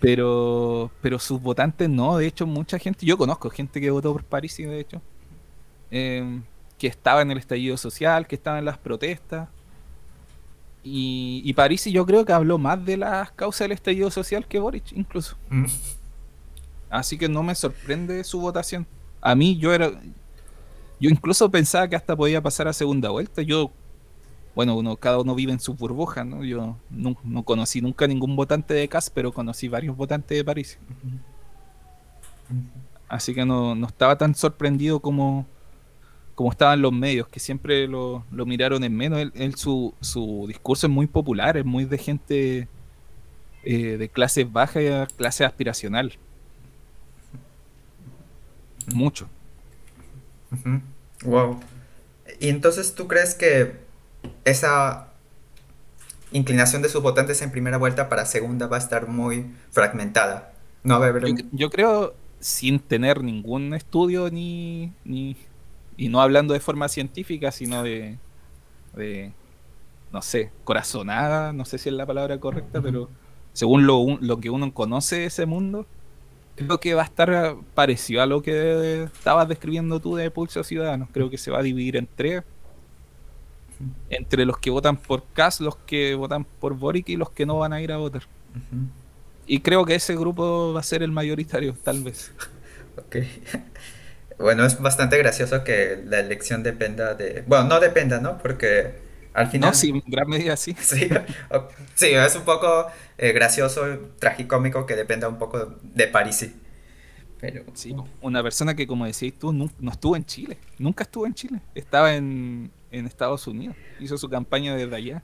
Pero, 0.00 0.90
pero 1.02 1.18
sus 1.18 1.40
votantes 1.40 1.88
no, 1.88 2.16
de 2.16 2.26
hecho 2.26 2.46
mucha 2.46 2.78
gente, 2.78 3.04
yo 3.04 3.18
conozco 3.18 3.50
gente 3.50 3.80
que 3.80 3.90
votó 3.90 4.12
por 4.12 4.24
Parisi, 4.24 4.64
de 4.64 4.80
hecho, 4.80 5.02
em, 5.90 6.42
que 6.78 6.86
estaba 6.86 7.20
en 7.20 7.30
el 7.30 7.38
estallido 7.38 7.76
social, 7.76 8.26
que 8.26 8.34
estaba 8.34 8.58
en 8.58 8.64
las 8.64 8.78
protestas. 8.78 9.48
Y, 10.82 11.42
y 11.44 11.52
Parisi 11.52 11.92
yo 11.92 12.06
creo 12.06 12.24
que 12.24 12.32
habló 12.32 12.56
más 12.56 12.82
de 12.84 12.96
las 12.96 13.30
causas 13.32 13.66
del 13.66 13.72
estallido 13.72 14.10
social 14.10 14.46
que 14.46 14.58
Boric, 14.58 14.92
incluso. 14.92 15.36
Mm. 15.50 15.66
Así 16.88 17.18
que 17.18 17.28
no 17.28 17.42
me 17.42 17.54
sorprende 17.54 18.24
su 18.24 18.40
votación. 18.40 18.86
A 19.20 19.34
mí 19.34 19.56
yo 19.58 19.72
era... 19.72 19.90
Yo 20.98 21.08
incluso 21.08 21.50
pensaba 21.50 21.88
que 21.88 21.96
hasta 21.96 22.16
podía 22.16 22.42
pasar 22.42 22.68
a 22.68 22.72
segunda 22.72 23.10
vuelta. 23.10 23.42
Yo 23.42 23.70
bueno, 24.54 24.76
uno, 24.76 24.96
cada 24.96 25.18
uno 25.18 25.34
vive 25.34 25.52
en 25.52 25.60
su 25.60 25.74
burbuja, 25.74 26.24
¿no? 26.24 26.44
Yo 26.44 26.76
no, 26.90 27.42
conocí 27.44 27.80
nunca 27.80 28.06
ningún 28.06 28.34
votante 28.36 28.74
de 28.74 28.88
CAS, 28.88 29.10
pero 29.10 29.32
conocí 29.32 29.68
varios 29.68 29.96
votantes 29.96 30.36
de 30.36 30.44
París. 30.44 30.78
Así 33.08 33.34
que 33.34 33.44
no, 33.44 33.74
estaba 33.86 34.18
tan 34.18 34.34
sorprendido 34.34 35.00
como, 35.00 35.46
como 36.34 36.50
estaban 36.50 36.82
los 36.82 36.92
medios, 36.92 37.28
que 37.28 37.38
siempre 37.38 37.86
lo, 37.86 38.24
miraron 38.30 38.82
en 38.82 38.96
menos. 38.96 39.20
Él, 39.34 39.54
su, 39.54 39.94
su, 40.00 40.46
discurso 40.48 40.86
es 40.86 40.92
muy 40.92 41.06
popular, 41.06 41.56
es 41.56 41.64
muy 41.64 41.84
de 41.84 41.98
gente 41.98 42.68
eh, 43.62 43.96
de 43.98 44.08
clase 44.08 44.44
baja 44.44 44.82
y 44.82 45.06
clase 45.16 45.44
aspiracional. 45.44 46.18
Mucho. 48.92 49.28
Wow. 51.24 51.60
Y 52.40 52.48
entonces 52.48 52.94
tú 52.94 53.06
crees 53.06 53.34
que 53.34 53.89
esa 54.44 55.08
inclinación 56.32 56.82
de 56.82 56.88
sus 56.88 57.02
votantes 57.02 57.42
en 57.42 57.50
primera 57.50 57.76
vuelta 57.76 58.08
para 58.08 58.26
segunda 58.26 58.66
va 58.66 58.76
a 58.76 58.80
estar 58.80 59.08
muy 59.08 59.46
fragmentada. 59.70 60.52
No 60.82 60.98
va 60.98 61.06
a 61.06 61.08
haber... 61.08 61.34
yo, 61.52 61.70
creo, 61.70 62.14
sin 62.38 62.78
tener 62.78 63.22
ningún 63.22 63.74
estudio 63.74 64.30
ni, 64.30 64.92
ni, 65.04 65.36
y 65.96 66.08
no 66.08 66.20
hablando 66.20 66.54
de 66.54 66.60
forma 66.60 66.88
científica, 66.88 67.50
sino 67.50 67.82
de, 67.82 68.18
de 68.94 69.32
no 70.12 70.22
sé, 70.22 70.50
corazonada, 70.64 71.52
no 71.52 71.64
sé 71.64 71.78
si 71.78 71.88
es 71.88 71.94
la 71.94 72.06
palabra 72.06 72.38
correcta, 72.38 72.80
pero 72.80 73.08
según 73.52 73.86
lo, 73.86 74.18
lo, 74.20 74.40
que 74.40 74.50
uno 74.50 74.72
conoce 74.72 75.16
de 75.16 75.24
ese 75.26 75.46
mundo, 75.46 75.86
creo 76.56 76.78
que 76.78 76.94
va 76.94 77.02
a 77.02 77.06
estar 77.06 77.56
parecido 77.74 78.22
a 78.22 78.26
lo 78.26 78.42
que 78.42 79.04
estabas 79.04 79.48
describiendo 79.48 80.00
tú 80.00 80.16
de 80.16 80.30
Pulso 80.30 80.62
Ciudadanos. 80.64 81.08
Creo 81.12 81.30
que 81.30 81.38
se 81.38 81.50
va 81.50 81.58
a 81.58 81.62
dividir 81.62 81.96
en 81.96 82.08
tres 82.14 82.42
entre 84.08 84.44
los 84.44 84.58
que 84.58 84.70
votan 84.70 84.96
por 84.96 85.24
Kass, 85.32 85.60
los 85.60 85.76
que 85.76 86.14
votan 86.14 86.44
por 86.44 86.74
Boric 86.74 87.08
y 87.08 87.16
los 87.16 87.30
que 87.30 87.46
no 87.46 87.58
van 87.58 87.72
a 87.72 87.80
ir 87.80 87.92
a 87.92 87.96
votar. 87.96 88.22
Y 89.46 89.60
creo 89.60 89.84
que 89.84 89.94
ese 89.94 90.14
grupo 90.16 90.72
va 90.72 90.80
a 90.80 90.82
ser 90.82 91.02
el 91.02 91.12
mayoritario, 91.12 91.74
tal 91.82 92.02
vez. 92.02 92.32
ok. 92.96 93.16
Bueno, 94.38 94.64
es 94.64 94.80
bastante 94.80 95.18
gracioso 95.18 95.64
que 95.64 96.02
la 96.06 96.20
elección 96.20 96.62
dependa 96.62 97.14
de... 97.14 97.44
Bueno, 97.46 97.64
no 97.64 97.80
dependa, 97.80 98.20
¿no? 98.20 98.38
Porque 98.38 98.94
al 99.34 99.48
final... 99.48 99.70
No, 99.70 99.74
sí, 99.74 99.90
en 99.90 100.02
gran 100.06 100.28
medida 100.28 100.56
sí. 100.56 100.74
sí, 100.80 101.08
sí, 101.94 102.06
es 102.06 102.36
un 102.36 102.44
poco 102.44 102.86
eh, 103.18 103.32
gracioso, 103.32 103.82
tragicómico 104.18 104.86
que 104.86 104.96
dependa 104.96 105.28
un 105.28 105.38
poco 105.38 105.76
de 105.82 106.06
París. 106.06 106.50
Pero... 107.40 107.64
Sí, 107.74 107.94
una 108.20 108.42
persona 108.42 108.74
que, 108.74 108.86
como 108.86 109.04
decías 109.04 109.34
tú, 109.38 109.52
no, 109.52 109.70
no 109.78 109.90
estuvo 109.90 110.16
en 110.16 110.24
Chile. 110.24 110.58
Nunca 110.78 111.04
estuvo 111.04 111.26
en 111.26 111.34
Chile. 111.34 111.60
Estaba 111.74 112.14
en, 112.14 112.70
en 112.90 113.06
Estados 113.06 113.46
Unidos. 113.46 113.76
Hizo 113.98 114.18
su 114.18 114.28
campaña 114.28 114.74
desde 114.74 114.96
allá. 114.96 115.22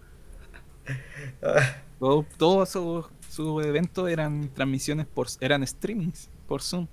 Todo, 1.98 2.26
todo 2.36 2.66
su, 2.66 3.06
su, 3.30 3.60
evento 3.62 4.06
eran 4.06 4.50
transmisiones 4.52 5.06
por 5.06 5.28
eran 5.40 5.66
streamings 5.66 6.28
por 6.46 6.60
Zoom. 6.60 6.86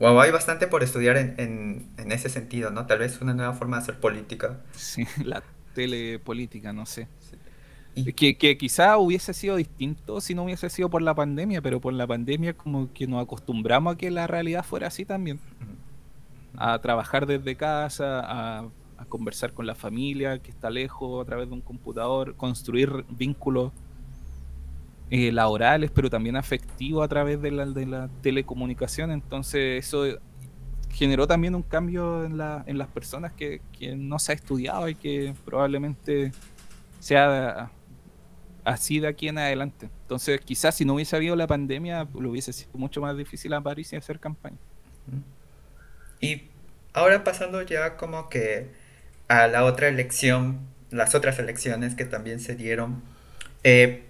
Wow, 0.00 0.20
hay 0.20 0.32
bastante 0.32 0.66
por 0.66 0.82
estudiar 0.82 1.16
en, 1.16 1.88
en, 1.96 2.12
ese 2.12 2.28
sentido, 2.28 2.72
¿no? 2.72 2.86
Tal 2.86 2.98
vez 2.98 3.20
una 3.20 3.32
nueva 3.32 3.52
forma 3.52 3.76
de 3.76 3.82
hacer 3.84 4.00
política. 4.00 4.60
Sí, 4.72 5.06
la 5.24 5.44
telepolítica, 5.74 6.72
no 6.72 6.86
sé. 6.86 7.06
Que, 8.16 8.36
que, 8.36 8.58
quizá 8.58 8.98
hubiese 8.98 9.32
sido 9.32 9.54
distinto 9.54 10.20
si 10.20 10.34
no 10.34 10.42
hubiese 10.42 10.68
sido 10.68 10.90
por 10.90 11.00
la 11.00 11.14
pandemia, 11.14 11.62
pero 11.62 11.80
por 11.80 11.92
la 11.92 12.08
pandemia 12.08 12.54
como 12.54 12.92
que 12.92 13.06
nos 13.06 13.22
acostumbramos 13.22 13.94
a 13.94 13.96
que 13.96 14.10
la 14.10 14.26
realidad 14.26 14.64
fuera 14.64 14.88
así 14.88 15.04
también 15.04 15.38
a 16.56 16.78
trabajar 16.80 17.26
desde 17.26 17.56
casa, 17.56 18.62
a, 18.62 18.70
conversar 19.08 19.52
con 19.52 19.66
la 19.66 19.74
familia 19.74 20.38
que 20.38 20.50
está 20.50 20.70
lejos 20.70 21.22
a 21.22 21.26
través 21.26 21.46
de 21.46 21.54
un 21.54 21.60
computador, 21.60 22.36
construir 22.36 23.04
vínculos 23.10 23.70
eh, 25.10 25.30
laborales, 25.30 25.90
pero 25.90 26.08
también 26.08 26.36
afectivos 26.36 27.04
a 27.04 27.08
través 27.08 27.40
de 27.42 27.50
la, 27.50 27.66
de 27.66 27.84
la 27.84 28.08
telecomunicación. 28.22 29.10
Entonces 29.10 29.84
eso 29.84 30.04
generó 30.90 31.26
también 31.26 31.54
un 31.54 31.62
cambio 31.62 32.24
en, 32.24 32.38
la, 32.38 32.64
en 32.66 32.78
las 32.78 32.88
personas 32.88 33.32
que, 33.32 33.60
que, 33.78 33.94
no 33.94 34.18
se 34.18 34.32
ha 34.32 34.34
estudiado 34.34 34.88
y 34.88 34.94
que 34.94 35.34
probablemente 35.44 36.32
sea 36.98 37.70
así 38.64 39.00
de 39.00 39.08
aquí 39.08 39.28
en 39.28 39.38
adelante. 39.38 39.90
Entonces 40.02 40.40
quizás 40.40 40.74
si 40.76 40.84
no 40.84 40.94
hubiese 40.94 41.14
habido 41.14 41.36
la 41.36 41.46
pandemia, 41.46 42.08
lo 42.18 42.30
hubiese 42.30 42.52
sido 42.52 42.70
mucho 42.74 43.02
más 43.02 43.16
difícil 43.16 43.52
a 43.52 43.60
París 43.60 43.92
y 43.92 43.96
hacer 43.96 44.18
campaña. 44.18 44.56
Y 46.20 46.48
ahora 46.92 47.24
pasando 47.24 47.62
ya 47.62 47.96
como 47.96 48.28
que 48.28 48.68
a 49.28 49.46
la 49.46 49.64
otra 49.64 49.88
elección, 49.88 50.60
las 50.90 51.14
otras 51.14 51.38
elecciones 51.38 51.94
que 51.94 52.04
también 52.04 52.40
se 52.40 52.54
dieron. 52.54 53.02
Eh, 53.64 54.04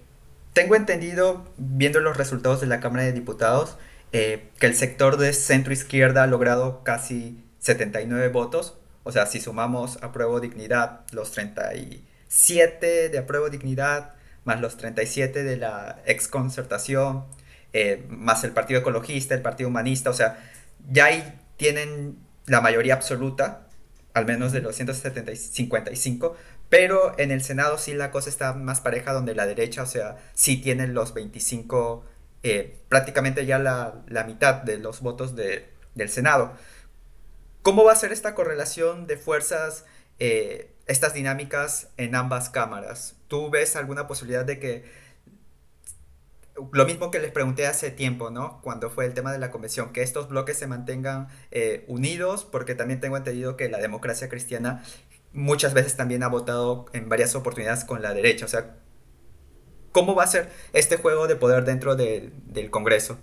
tengo 0.52 0.76
entendido, 0.76 1.44
viendo 1.56 2.00
los 2.00 2.16
resultados 2.16 2.60
de 2.60 2.66
la 2.66 2.80
Cámara 2.80 3.04
de 3.04 3.12
Diputados, 3.12 3.76
eh, 4.12 4.48
que 4.60 4.66
el 4.66 4.76
sector 4.76 5.16
de 5.16 5.32
centro 5.32 5.72
izquierda 5.72 6.22
ha 6.22 6.26
logrado 6.26 6.84
casi 6.84 7.42
79 7.58 8.28
votos. 8.28 8.76
O 9.02 9.12
sea, 9.12 9.26
si 9.26 9.40
sumamos 9.40 9.98
apruebo 10.02 10.40
dignidad, 10.40 11.00
los 11.12 11.32
37 11.32 13.08
de 13.08 13.18
apruebo 13.18 13.50
dignidad, 13.50 14.14
más 14.44 14.60
los 14.60 14.76
37 14.76 15.42
de 15.42 15.56
la 15.56 16.00
ex 16.06 16.28
concertación, 16.28 17.24
eh, 17.72 18.04
más 18.08 18.44
el 18.44 18.52
Partido 18.52 18.80
Ecologista, 18.80 19.34
el 19.34 19.42
Partido 19.42 19.68
Humanista, 19.68 20.10
o 20.10 20.14
sea, 20.14 20.38
ya 20.90 21.06
ahí 21.06 21.40
tienen 21.56 22.18
la 22.46 22.60
mayoría 22.60 22.94
absoluta, 22.94 23.68
al 24.12 24.26
menos 24.26 24.52
de 24.52 24.60
los 24.60 24.76
155, 24.76 26.36
pero 26.68 27.18
en 27.18 27.30
el 27.30 27.42
Senado 27.42 27.78
sí 27.78 27.94
la 27.94 28.10
cosa 28.10 28.28
está 28.28 28.52
más 28.52 28.80
pareja, 28.80 29.12
donde 29.12 29.34
la 29.34 29.46
derecha, 29.46 29.82
o 29.82 29.86
sea, 29.86 30.16
sí 30.34 30.56
tienen 30.60 30.94
los 30.94 31.14
25 31.14 32.04
eh, 32.46 32.78
prácticamente 32.90 33.46
ya 33.46 33.58
la, 33.58 34.24
mitad 34.26 34.56
de 34.56 34.76
los 34.76 35.00
votos 35.00 35.34
del 35.34 36.08
Senado. 36.10 36.52
¿Cómo 37.62 37.84
va 37.84 37.92
a 37.92 37.96
ser 37.96 38.12
esta 38.12 38.34
correlación 38.34 39.06
de 39.06 39.16
fuerzas, 39.16 39.86
eh, 40.18 40.70
estas 40.86 41.14
dinámicas 41.14 41.88
en 41.96 42.14
ambas 42.14 42.50
cámaras? 42.50 43.16
¿Tú 43.28 43.48
ves 43.48 43.76
alguna 43.76 44.06
posibilidad 44.06 44.44
de 44.44 44.60
que, 44.60 44.84
lo 46.72 46.84
mismo 46.86 47.10
que 47.10 47.18
les 47.18 47.32
pregunté 47.32 47.66
hace 47.66 47.90
tiempo, 47.90 48.30
¿no? 48.30 48.60
Cuando 48.62 48.90
fue 48.90 49.06
el 49.06 49.14
tema 49.14 49.32
de 49.32 49.38
la 49.38 49.50
convención, 49.50 49.92
que 49.92 50.02
estos 50.02 50.28
bloques 50.28 50.56
se 50.56 50.66
mantengan 50.66 51.28
eh, 51.50 51.84
unidos, 51.88 52.44
porque 52.44 52.74
también 52.74 53.00
tengo 53.00 53.16
entendido 53.16 53.56
que 53.56 53.68
la 53.68 53.78
democracia 53.78 54.28
cristiana 54.28 54.82
muchas 55.32 55.74
veces 55.74 55.96
también 55.96 56.22
ha 56.22 56.28
votado 56.28 56.86
en 56.92 57.08
varias 57.08 57.34
oportunidades 57.34 57.84
con 57.84 58.02
la 58.02 58.14
derecha. 58.14 58.44
O 58.44 58.48
sea, 58.48 58.76
¿Cómo 59.94 60.16
va 60.16 60.24
a 60.24 60.26
ser 60.26 60.50
este 60.72 60.96
juego 60.96 61.28
de 61.28 61.36
poder 61.36 61.64
dentro 61.64 61.94
del 61.94 62.68
Congreso? 62.72 63.16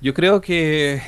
Yo 0.00 0.14
creo 0.14 0.40
que, 0.40 1.02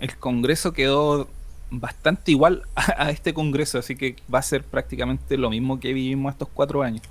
el 0.00 0.16
Congreso 0.18 0.72
quedó 0.72 1.28
bastante 1.70 2.30
igual 2.30 2.62
a, 2.74 3.10
este 3.10 3.34
Congreso, 3.34 3.78
así 3.78 3.96
que 3.96 4.16
va 4.34 4.38
a 4.38 4.42
ser 4.42 4.64
prácticamente 4.64 5.36
lo 5.36 5.50
mismo 5.50 5.78
que 5.78 5.92
vivimos 5.92 6.32
estos 6.32 6.48
cuatro 6.54 6.82
años. 6.82 7.02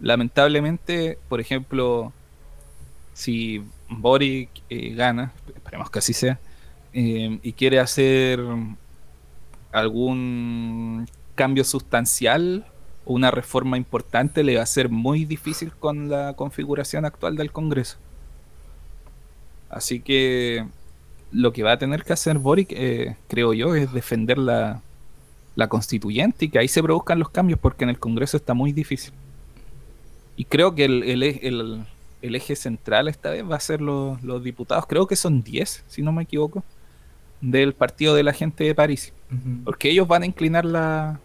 Lamentablemente, 0.00 1.18
por 1.28 1.40
ejemplo, 1.40 2.12
si 3.12 3.62
Boric 3.88 4.50
eh, 4.68 4.94
gana, 4.94 5.32
esperemos 5.54 5.90
que 5.90 5.98
así 5.98 6.12
sea, 6.12 6.38
eh, 6.92 7.38
y 7.42 7.52
quiere 7.52 7.78
hacer 7.78 8.40
algún 9.72 11.06
cambio 11.34 11.64
sustancial 11.64 12.66
una 13.04 13.30
reforma 13.30 13.76
importante 13.76 14.44
le 14.44 14.56
va 14.56 14.62
a 14.62 14.66
ser 14.66 14.88
muy 14.88 15.24
difícil 15.24 15.72
con 15.72 16.08
la 16.08 16.34
configuración 16.34 17.04
actual 17.04 17.36
del 17.36 17.50
Congreso. 17.50 17.98
Así 19.68 20.00
que 20.00 20.66
lo 21.32 21.52
que 21.52 21.62
va 21.62 21.72
a 21.72 21.78
tener 21.78 22.04
que 22.04 22.12
hacer 22.12 22.38
Boric, 22.38 22.72
eh, 22.72 23.16
creo 23.28 23.52
yo, 23.52 23.74
es 23.74 23.92
defender 23.92 24.38
la, 24.38 24.82
constituyente 25.68 26.46
y 26.46 26.48
que 26.48 26.58
ahí 26.58 26.68
se 26.68 26.82
produzcan 26.82 27.18
los 27.18 27.28
cambios 27.28 27.58
porque 27.58 27.84
en 27.84 27.90
el 27.90 27.98
Congreso 27.98 28.38
está 28.38 28.54
muy 28.54 28.72
difícil. 28.72 29.12
Y 30.36 30.44
creo 30.44 30.74
que 30.74 30.84
el, 30.84 31.02
el, 32.22 32.34
eje 32.34 32.56
central 32.56 33.08
esta 33.08 33.30
vez 33.30 33.48
va 33.48 33.56
a 33.56 33.60
ser 33.60 33.80
los, 33.80 34.20
diputados, 34.42 34.86
creo 34.86 35.06
que 35.06 35.16
son 35.16 35.42
10, 35.42 35.84
si 35.86 36.02
no 36.02 36.12
me 36.12 36.22
equivoco, 36.22 36.64
del 37.40 37.74
partido 37.74 38.14
de 38.14 38.22
la 38.22 38.32
gente 38.32 38.64
de 38.64 38.74
París. 38.74 39.12
Porque 39.64 39.90
ellos 39.90 40.08
van 40.08 40.22
a 40.22 40.26
inclinar 40.26 40.64
la, 40.64 41.20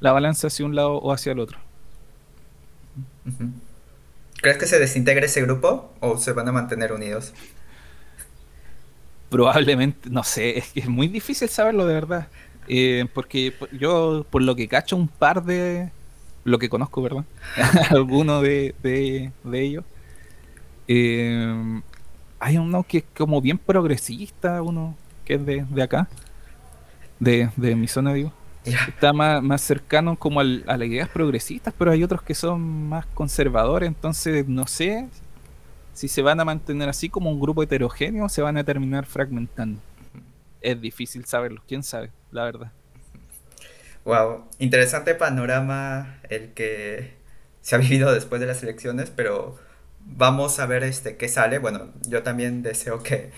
la 0.00 0.12
balanza 0.12 0.48
hacia 0.48 0.66
un 0.66 0.74
lado 0.74 0.94
o 0.94 1.12
hacia 1.12 1.32
el 1.32 1.40
otro. 1.40 1.58
¿Crees 4.42 4.58
que 4.58 4.66
se 4.66 4.78
desintegre 4.78 5.26
ese 5.26 5.40
grupo 5.42 5.92
o 6.00 6.18
se 6.18 6.32
van 6.32 6.48
a 6.48 6.52
mantener 6.52 6.92
unidos? 6.92 7.32
Probablemente, 9.30 10.10
no 10.10 10.24
sé, 10.24 10.58
es 10.58 10.72
que 10.72 10.80
es 10.80 10.88
muy 10.88 11.08
difícil 11.08 11.48
saberlo 11.48 11.86
de 11.86 11.94
verdad. 11.94 12.28
Eh, 12.68 13.06
porque 13.14 13.54
yo, 13.72 14.26
por 14.28 14.42
lo 14.42 14.54
que 14.54 14.68
cacho, 14.68 14.96
un 14.96 15.08
par 15.08 15.44
de. 15.44 15.90
Lo 16.44 16.58
que 16.58 16.68
conozco, 16.68 17.02
¿verdad? 17.02 17.24
Alguno 17.90 18.42
de, 18.42 18.74
ellos. 19.52 19.84
Eh, 20.88 21.80
hay 22.40 22.58
uno 22.58 22.82
que 22.82 22.98
es 22.98 23.04
como 23.16 23.40
bien 23.40 23.58
progresista, 23.58 24.62
uno 24.62 24.96
que 25.24 25.34
es 25.34 25.46
de, 25.46 25.82
acá, 25.82 26.08
de, 27.20 27.50
de 27.56 27.76
mi 27.76 27.86
zona, 27.86 28.12
digo. 28.12 28.32
Está 28.64 29.12
más, 29.12 29.42
más 29.42 29.60
cercano 29.60 30.16
como 30.16 30.40
a 30.40 30.44
las 30.44 30.82
ideas 30.82 31.08
progresistas, 31.08 31.74
pero 31.76 31.90
hay 31.90 32.04
otros 32.04 32.22
que 32.22 32.34
son 32.34 32.88
más 32.88 33.06
conservadores, 33.06 33.88
entonces 33.88 34.46
no 34.46 34.66
sé 34.68 35.08
si 35.92 36.08
se 36.08 36.22
van 36.22 36.40
a 36.40 36.44
mantener 36.44 36.88
así 36.88 37.08
como 37.08 37.30
un 37.30 37.40
grupo 37.40 37.62
heterogéneo 37.62 38.24
o 38.24 38.28
se 38.28 38.42
van 38.42 38.56
a 38.56 38.64
terminar 38.64 39.06
fragmentando. 39.06 39.80
Es 40.60 40.80
difícil 40.80 41.24
saberlo, 41.24 41.62
quién 41.66 41.82
sabe, 41.82 42.10
la 42.30 42.44
verdad. 42.44 42.72
Wow, 44.04 44.48
interesante 44.58 45.14
panorama 45.14 46.18
el 46.28 46.52
que 46.54 47.14
se 47.60 47.76
ha 47.76 47.78
vivido 47.78 48.12
después 48.12 48.40
de 48.40 48.46
las 48.48 48.62
elecciones, 48.62 49.10
pero 49.10 49.58
vamos 50.00 50.58
a 50.58 50.66
ver 50.66 50.82
este 50.82 51.16
qué 51.16 51.28
sale. 51.28 51.58
Bueno, 51.58 51.92
yo 52.08 52.22
también 52.22 52.62
deseo 52.62 53.02
que 53.02 53.30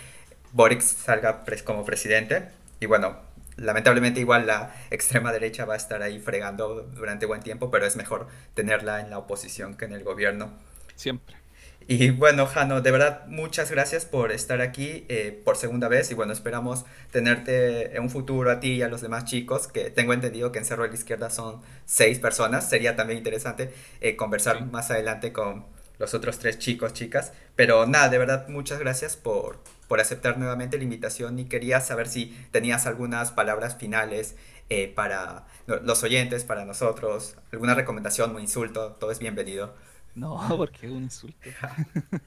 Boric 0.53 0.81
salga 0.81 1.45
como 1.65 1.85
presidente 1.85 2.49
y 2.81 2.87
bueno, 2.87 3.17
lamentablemente 3.57 4.21
igual 4.21 4.47
la 4.47 4.75
extrema 4.91 5.33
derecha 5.33 5.67
va 5.67 5.75
a 5.75 5.77
estar 5.77 6.03
ahí 6.03 6.19
fregando 6.19 6.83
durante 6.95 7.27
buen 7.27 7.43
tiempo, 7.43 7.71
pero 7.71 7.87
es 7.87 7.97
mejor 7.97 8.29
tenerla 8.55 9.01
en 9.01 9.11
la 9.11 9.19
oposición 9.19 9.77
que 9.77 9.85
en 9.85 9.93
el 9.93 10.05
gobierno. 10.05 10.51
Siempre. 10.97 11.44
Y 11.87 12.11
bueno, 12.11 12.47
Jano, 12.47 12.81
de 12.81 12.91
verdad 12.91 13.27
muchas 13.27 13.71
gracias 13.71 14.07
por 14.07 14.33
estar 14.33 14.63
aquí 14.63 15.05
eh, 15.09 15.39
por 15.45 15.57
segunda 15.57 15.89
vez. 15.89 16.11
Y 16.11 16.15
bueno, 16.15 16.33
esperamos 16.33 16.85
tenerte 17.11 17.95
en 17.95 18.03
un 18.03 18.11
futuro 18.11 18.51
a 18.51 18.59
ti 18.61 18.75
y 18.75 18.83
a 18.83 18.89
los 18.89 19.03
demás 19.03 19.27
chicos, 19.27 19.69
que 19.69 19.91
tengo 19.91 20.15
entendido 20.15 20.51
que 20.51 20.59
en 20.59 20.65
Cerro 20.65 20.85
de 20.85 20.89
la 20.89 20.95
Izquierda 20.95 21.29
son 21.29 21.61
seis 21.85 22.19
personas, 22.19 22.69
sería 22.69 22.97
también 22.97 23.19
interesante 23.19 23.71
eh, 24.01 24.17
conversar 24.17 24.65
más 24.67 24.91
adelante 24.91 25.33
con 25.33 25.67
los 25.99 26.15
otros 26.15 26.39
tres 26.39 26.59
chicos, 26.59 26.93
chicas, 26.93 27.33
pero 27.55 27.87
nada, 27.87 28.09
de 28.09 28.19
verdad 28.19 28.49
muchas 28.49 28.79
gracias 28.81 29.17
por, 29.17 29.59
por 29.87 30.01
aceptar 30.01 30.39
nuevamente 30.39 30.79
la 30.79 30.85
invitación. 30.85 31.39
Y 31.39 31.45
quería 31.47 31.81
saber 31.81 32.09
si 32.09 32.35
tenías 32.51 32.87
algunas 32.87 33.31
palabras 33.31 33.77
finales 33.77 34.37
eh, 34.71 34.91
para 34.95 35.47
los 35.67 36.03
oyentes, 36.03 36.45
para 36.45 36.65
nosotros, 36.65 37.37
alguna 37.53 37.75
recomendación 37.75 38.35
o 38.35 38.41
insulto, 38.41 38.93
todo 38.93 39.11
es 39.11 39.19
bienvenido. 39.19 39.75
No, 40.17 40.41
porque 40.57 40.87
es 40.87 40.93
un 40.93 41.03
insulto. 41.05 41.51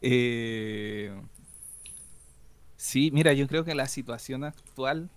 Eh, 0.00 1.12
sí, 2.76 3.10
mira, 3.12 3.32
yo 3.32 3.48
creo 3.48 3.64
que 3.64 3.74
la 3.74 3.86
situación 3.86 4.44
actual, 4.44 5.10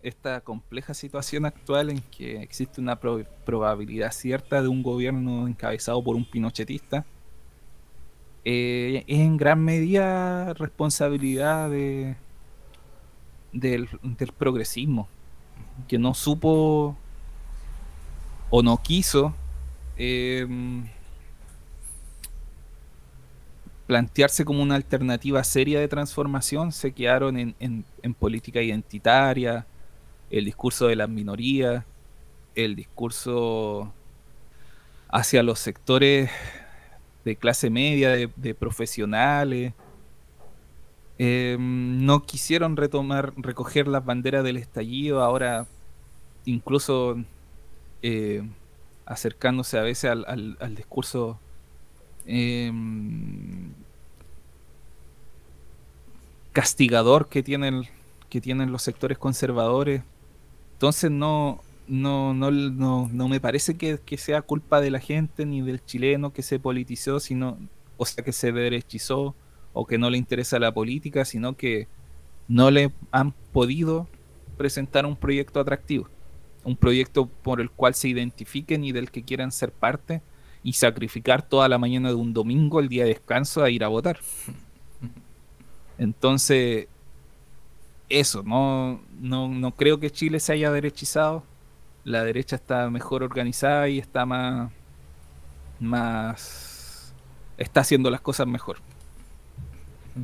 esta 0.00 0.40
compleja 0.42 0.94
situación 0.94 1.44
actual 1.44 1.90
en 1.90 2.00
que 2.02 2.40
existe 2.40 2.80
una 2.80 3.00
probabilidad 3.00 4.12
cierta 4.12 4.62
de 4.62 4.68
un 4.68 4.84
gobierno 4.84 5.48
encabezado 5.48 6.04
por 6.04 6.14
un 6.14 6.24
pinochetista, 6.24 7.04
eh, 8.44 9.02
es 9.08 9.18
en 9.18 9.36
gran 9.36 9.64
medida 9.64 10.54
responsabilidad 10.54 11.68
de, 11.68 12.14
del, 13.52 13.88
progresismo, 14.38 15.08
que 15.88 15.98
no 15.98 16.14
supo 16.14 16.96
o 18.50 18.62
no 18.62 18.76
quiso 18.82 19.34
em, 19.96 20.86
plantearse 23.86 24.44
como 24.44 24.62
una 24.62 24.74
alternativa 24.74 25.42
seria 25.44 25.80
de 25.80 25.88
transformación, 25.88 26.72
se 26.72 26.92
quedaron 26.92 27.38
en, 27.38 27.54
en 27.60 28.14
política 28.14 28.60
identitaria, 28.60 29.66
el 30.30 30.44
discurso 30.44 30.88
de 30.88 30.96
las 30.96 31.08
minorías, 31.08 31.84
el 32.54 32.74
discurso 32.74 33.92
hacia 35.08 35.42
los 35.42 35.58
sectores 35.58 36.30
de 37.24 37.36
clase 37.36 37.70
media, 37.70 38.10
de, 38.10 38.54
profesionales. 38.54 39.72
Em, 41.18 42.04
no 42.04 42.24
quisieron 42.24 42.76
retomar, 42.76 43.32
recoger 43.36 43.88
las 43.88 44.04
banderas 44.04 44.44
del 44.44 44.56
estallido, 44.56 45.22
ahora 45.22 45.66
incluso 46.44 47.16
eh, 48.02 48.46
acercándose 49.06 49.78
a 49.78 49.82
veces 49.82 50.10
al, 50.10 50.56
al, 50.60 50.74
discurso 50.74 51.40
em, 52.26 53.72
castigador 56.52 57.28
que 57.28 57.42
tienen, 57.42 57.84
que 58.28 58.40
tienen 58.40 58.72
los 58.72 58.82
sectores 58.82 59.18
conservadores. 59.18 60.02
Entonces 60.72 61.10
no, 61.10 61.60
no, 61.86 62.34
no, 62.34 62.50
no, 62.50 63.08
no 63.12 63.28
me 63.28 63.40
parece 63.40 63.76
que, 63.76 63.98
que, 64.04 64.18
sea 64.18 64.42
culpa 64.42 64.80
de 64.80 64.90
la 64.90 64.98
gente 64.98 65.46
ni 65.46 65.62
del 65.62 65.84
chileno 65.84 66.32
que 66.32 66.42
se 66.42 66.58
politizó, 66.58 67.20
sino, 67.20 67.58
o 67.96 68.04
sea, 68.06 68.24
que 68.24 68.32
se 68.32 68.52
derechizó 68.52 69.34
o 69.72 69.86
que 69.86 69.98
no 69.98 70.10
le 70.10 70.18
interesa 70.18 70.58
la 70.58 70.72
política, 70.72 71.24
sino 71.24 71.56
que 71.56 71.88
no 72.48 72.70
le 72.70 72.92
han 73.10 73.32
podido 73.52 74.08
presentar 74.56 75.06
un 75.06 75.16
proyecto 75.16 75.60
atractivo, 75.60 76.08
un 76.64 76.76
proyecto 76.76 77.26
por 77.26 77.60
el 77.60 77.70
cual 77.70 77.94
se 77.94 78.08
identifiquen 78.08 78.84
y 78.84 78.92
del 78.92 79.10
que 79.10 79.22
quieran 79.22 79.52
ser 79.52 79.72
parte 79.72 80.22
y 80.66 80.72
sacrificar 80.72 81.42
toda 81.42 81.68
la 81.68 81.78
mañana 81.78 82.08
de 82.08 82.16
un 82.16 82.32
domingo, 82.32 82.80
el 82.80 82.88
día 82.88 83.04
de 83.04 83.10
descanso, 83.10 83.62
a 83.62 83.70
ir 83.70 83.84
a 83.84 83.88
votar. 83.88 84.18
Entonces, 85.96 86.88
eso, 88.08 88.42
no, 88.42 89.00
no, 89.20 89.46
no 89.46 89.70
creo 89.76 90.00
que 90.00 90.10
Chile 90.10 90.40
se 90.40 90.54
haya 90.54 90.72
derechizado. 90.72 91.44
La 92.02 92.24
derecha 92.24 92.56
está 92.56 92.90
mejor 92.90 93.22
organizada 93.22 93.88
y 93.88 94.00
está 94.00 94.26
más, 94.26 94.72
más, 95.78 97.14
está 97.58 97.82
haciendo 97.82 98.10
las 98.10 98.20
cosas 98.20 98.48
mejor. 98.48 98.78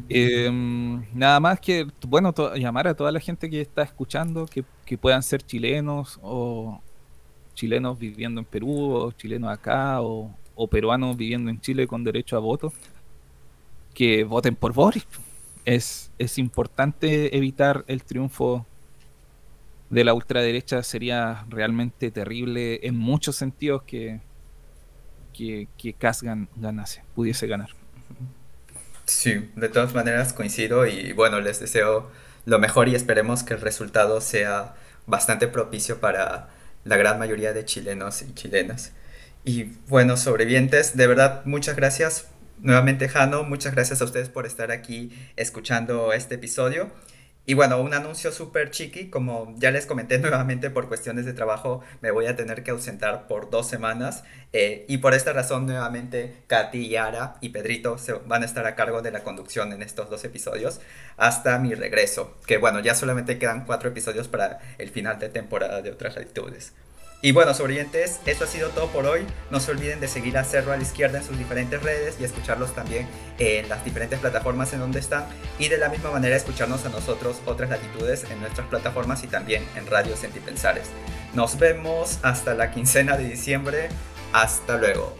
Em, 0.08 1.06
nada 1.14 1.38
más 1.38 1.60
que, 1.60 1.86
bueno, 2.08 2.34
llamar 2.56 2.88
a 2.88 2.94
toda 2.94 3.12
la 3.12 3.20
gente 3.20 3.48
que 3.48 3.60
está 3.60 3.82
escuchando, 3.82 4.46
que, 4.46 4.64
puedan 4.98 5.22
ser 5.22 5.40
chilenos 5.40 6.18
o 6.20 6.82
chilenos 7.54 7.98
viviendo 7.98 8.40
en 8.40 8.44
Perú, 8.44 8.94
o 8.94 9.12
chilenos 9.12 9.50
acá, 9.50 10.00
o, 10.00 10.34
peruanos 10.70 11.16
viviendo 11.16 11.50
en 11.50 11.60
Chile 11.60 11.86
con 11.86 12.04
derecho 12.04 12.36
a 12.36 12.40
voto, 12.40 12.72
que 13.94 14.24
voten 14.24 14.54
por 14.54 14.72
Boris. 14.72 15.06
Es, 15.64 16.10
es 16.18 16.38
importante 16.38 17.36
evitar 17.36 17.84
el 17.88 18.02
triunfo 18.04 18.66
de 19.90 20.04
la 20.04 20.14
ultraderecha, 20.14 20.82
sería 20.82 21.44
realmente 21.48 22.10
terrible 22.10 22.80
en 22.82 22.96
muchos 22.96 23.36
sentidos 23.36 23.82
que, 23.82 24.20
que, 25.32 25.68
que 25.76 25.94
ganase, 26.56 27.02
pudiese 27.14 27.46
ganar. 27.46 27.70
Sí, 29.04 29.50
de 29.56 29.68
todas 29.68 29.94
maneras 29.94 30.32
coincido 30.32 30.86
y 30.86 31.12
bueno, 31.12 31.40
les 31.40 31.60
deseo 31.60 32.10
lo 32.46 32.58
mejor 32.58 32.88
y 32.88 32.94
esperemos 32.94 33.42
que 33.42 33.54
el 33.54 33.60
resultado 33.60 34.20
sea 34.20 34.74
bastante 35.06 35.48
propicio 35.48 36.00
para 36.00 36.48
la 36.84 36.96
gran 36.96 37.18
mayoría 37.18 37.52
de 37.52 37.64
chilenos 37.64 38.22
y 38.22 38.34
chilenas. 38.34 38.92
Y 39.44 39.64
bueno, 39.88 40.16
sobrevivientes, 40.16 40.96
de 40.96 41.06
verdad, 41.06 41.42
muchas 41.44 41.76
gracias 41.76 42.28
nuevamente, 42.60 43.08
Jano. 43.08 43.42
Muchas 43.44 43.74
gracias 43.74 44.00
a 44.00 44.04
ustedes 44.04 44.28
por 44.28 44.46
estar 44.46 44.70
aquí 44.70 45.10
escuchando 45.36 46.12
este 46.12 46.36
episodio. 46.36 46.90
Y 47.44 47.54
bueno, 47.54 47.80
un 47.80 47.92
anuncio 47.92 48.30
súper 48.30 48.70
chiqui, 48.70 49.10
como 49.10 49.52
ya 49.56 49.72
les 49.72 49.86
comenté 49.86 50.18
nuevamente 50.20 50.70
por 50.70 50.88
cuestiones 50.88 51.24
de 51.26 51.32
trabajo, 51.32 51.82
me 52.00 52.12
voy 52.12 52.26
a 52.26 52.36
tener 52.36 52.62
que 52.62 52.70
ausentar 52.70 53.26
por 53.26 53.50
dos 53.50 53.68
semanas 53.68 54.22
eh, 54.52 54.84
y 54.88 54.98
por 54.98 55.12
esta 55.12 55.32
razón 55.32 55.66
nuevamente 55.66 56.36
Katy, 56.46 56.88
Yara 56.88 57.34
y 57.40 57.48
Pedrito 57.48 57.98
se 57.98 58.12
van 58.12 58.42
a 58.42 58.46
estar 58.46 58.66
a 58.66 58.76
cargo 58.76 59.02
de 59.02 59.10
la 59.10 59.24
conducción 59.24 59.72
en 59.72 59.82
estos 59.82 60.08
dos 60.08 60.24
episodios 60.24 60.80
hasta 61.16 61.58
mi 61.58 61.74
regreso, 61.74 62.36
que 62.46 62.58
bueno, 62.58 62.80
ya 62.80 62.94
solamente 62.94 63.38
quedan 63.38 63.64
cuatro 63.64 63.88
episodios 63.88 64.28
para 64.28 64.60
el 64.78 64.90
final 64.90 65.18
de 65.18 65.28
temporada 65.28 65.82
de 65.82 65.90
otras 65.90 66.14
latitudes. 66.14 66.72
Y 67.24 67.30
bueno, 67.30 67.54
sobrevivientes, 67.54 68.18
esto 68.26 68.44
ha 68.44 68.48
sido 68.48 68.70
todo 68.70 68.88
por 68.88 69.06
hoy. 69.06 69.24
No 69.52 69.60
se 69.60 69.70
olviden 69.70 70.00
de 70.00 70.08
seguir 70.08 70.36
a 70.36 70.42
Cerro 70.42 70.72
a 70.72 70.76
la 70.76 70.82
Izquierda 70.82 71.18
en 71.18 71.24
sus 71.24 71.38
diferentes 71.38 71.80
redes 71.80 72.16
y 72.18 72.24
escucharlos 72.24 72.74
también 72.74 73.06
en 73.38 73.68
las 73.68 73.84
diferentes 73.84 74.18
plataformas 74.18 74.72
en 74.72 74.80
donde 74.80 74.98
están. 74.98 75.26
Y 75.56 75.68
de 75.68 75.78
la 75.78 75.88
misma 75.88 76.10
manera 76.10 76.34
escucharnos 76.34 76.84
a 76.84 76.88
nosotros 76.88 77.40
otras 77.46 77.70
latitudes 77.70 78.24
en 78.24 78.40
nuestras 78.40 78.66
plataformas 78.66 79.22
y 79.22 79.28
también 79.28 79.64
en 79.76 79.86
Radio 79.86 80.16
Sentipensares. 80.16 80.88
Nos 81.32 81.60
vemos 81.60 82.18
hasta 82.22 82.54
la 82.54 82.72
quincena 82.72 83.16
de 83.16 83.28
diciembre. 83.28 83.88
Hasta 84.32 84.76
luego. 84.76 85.16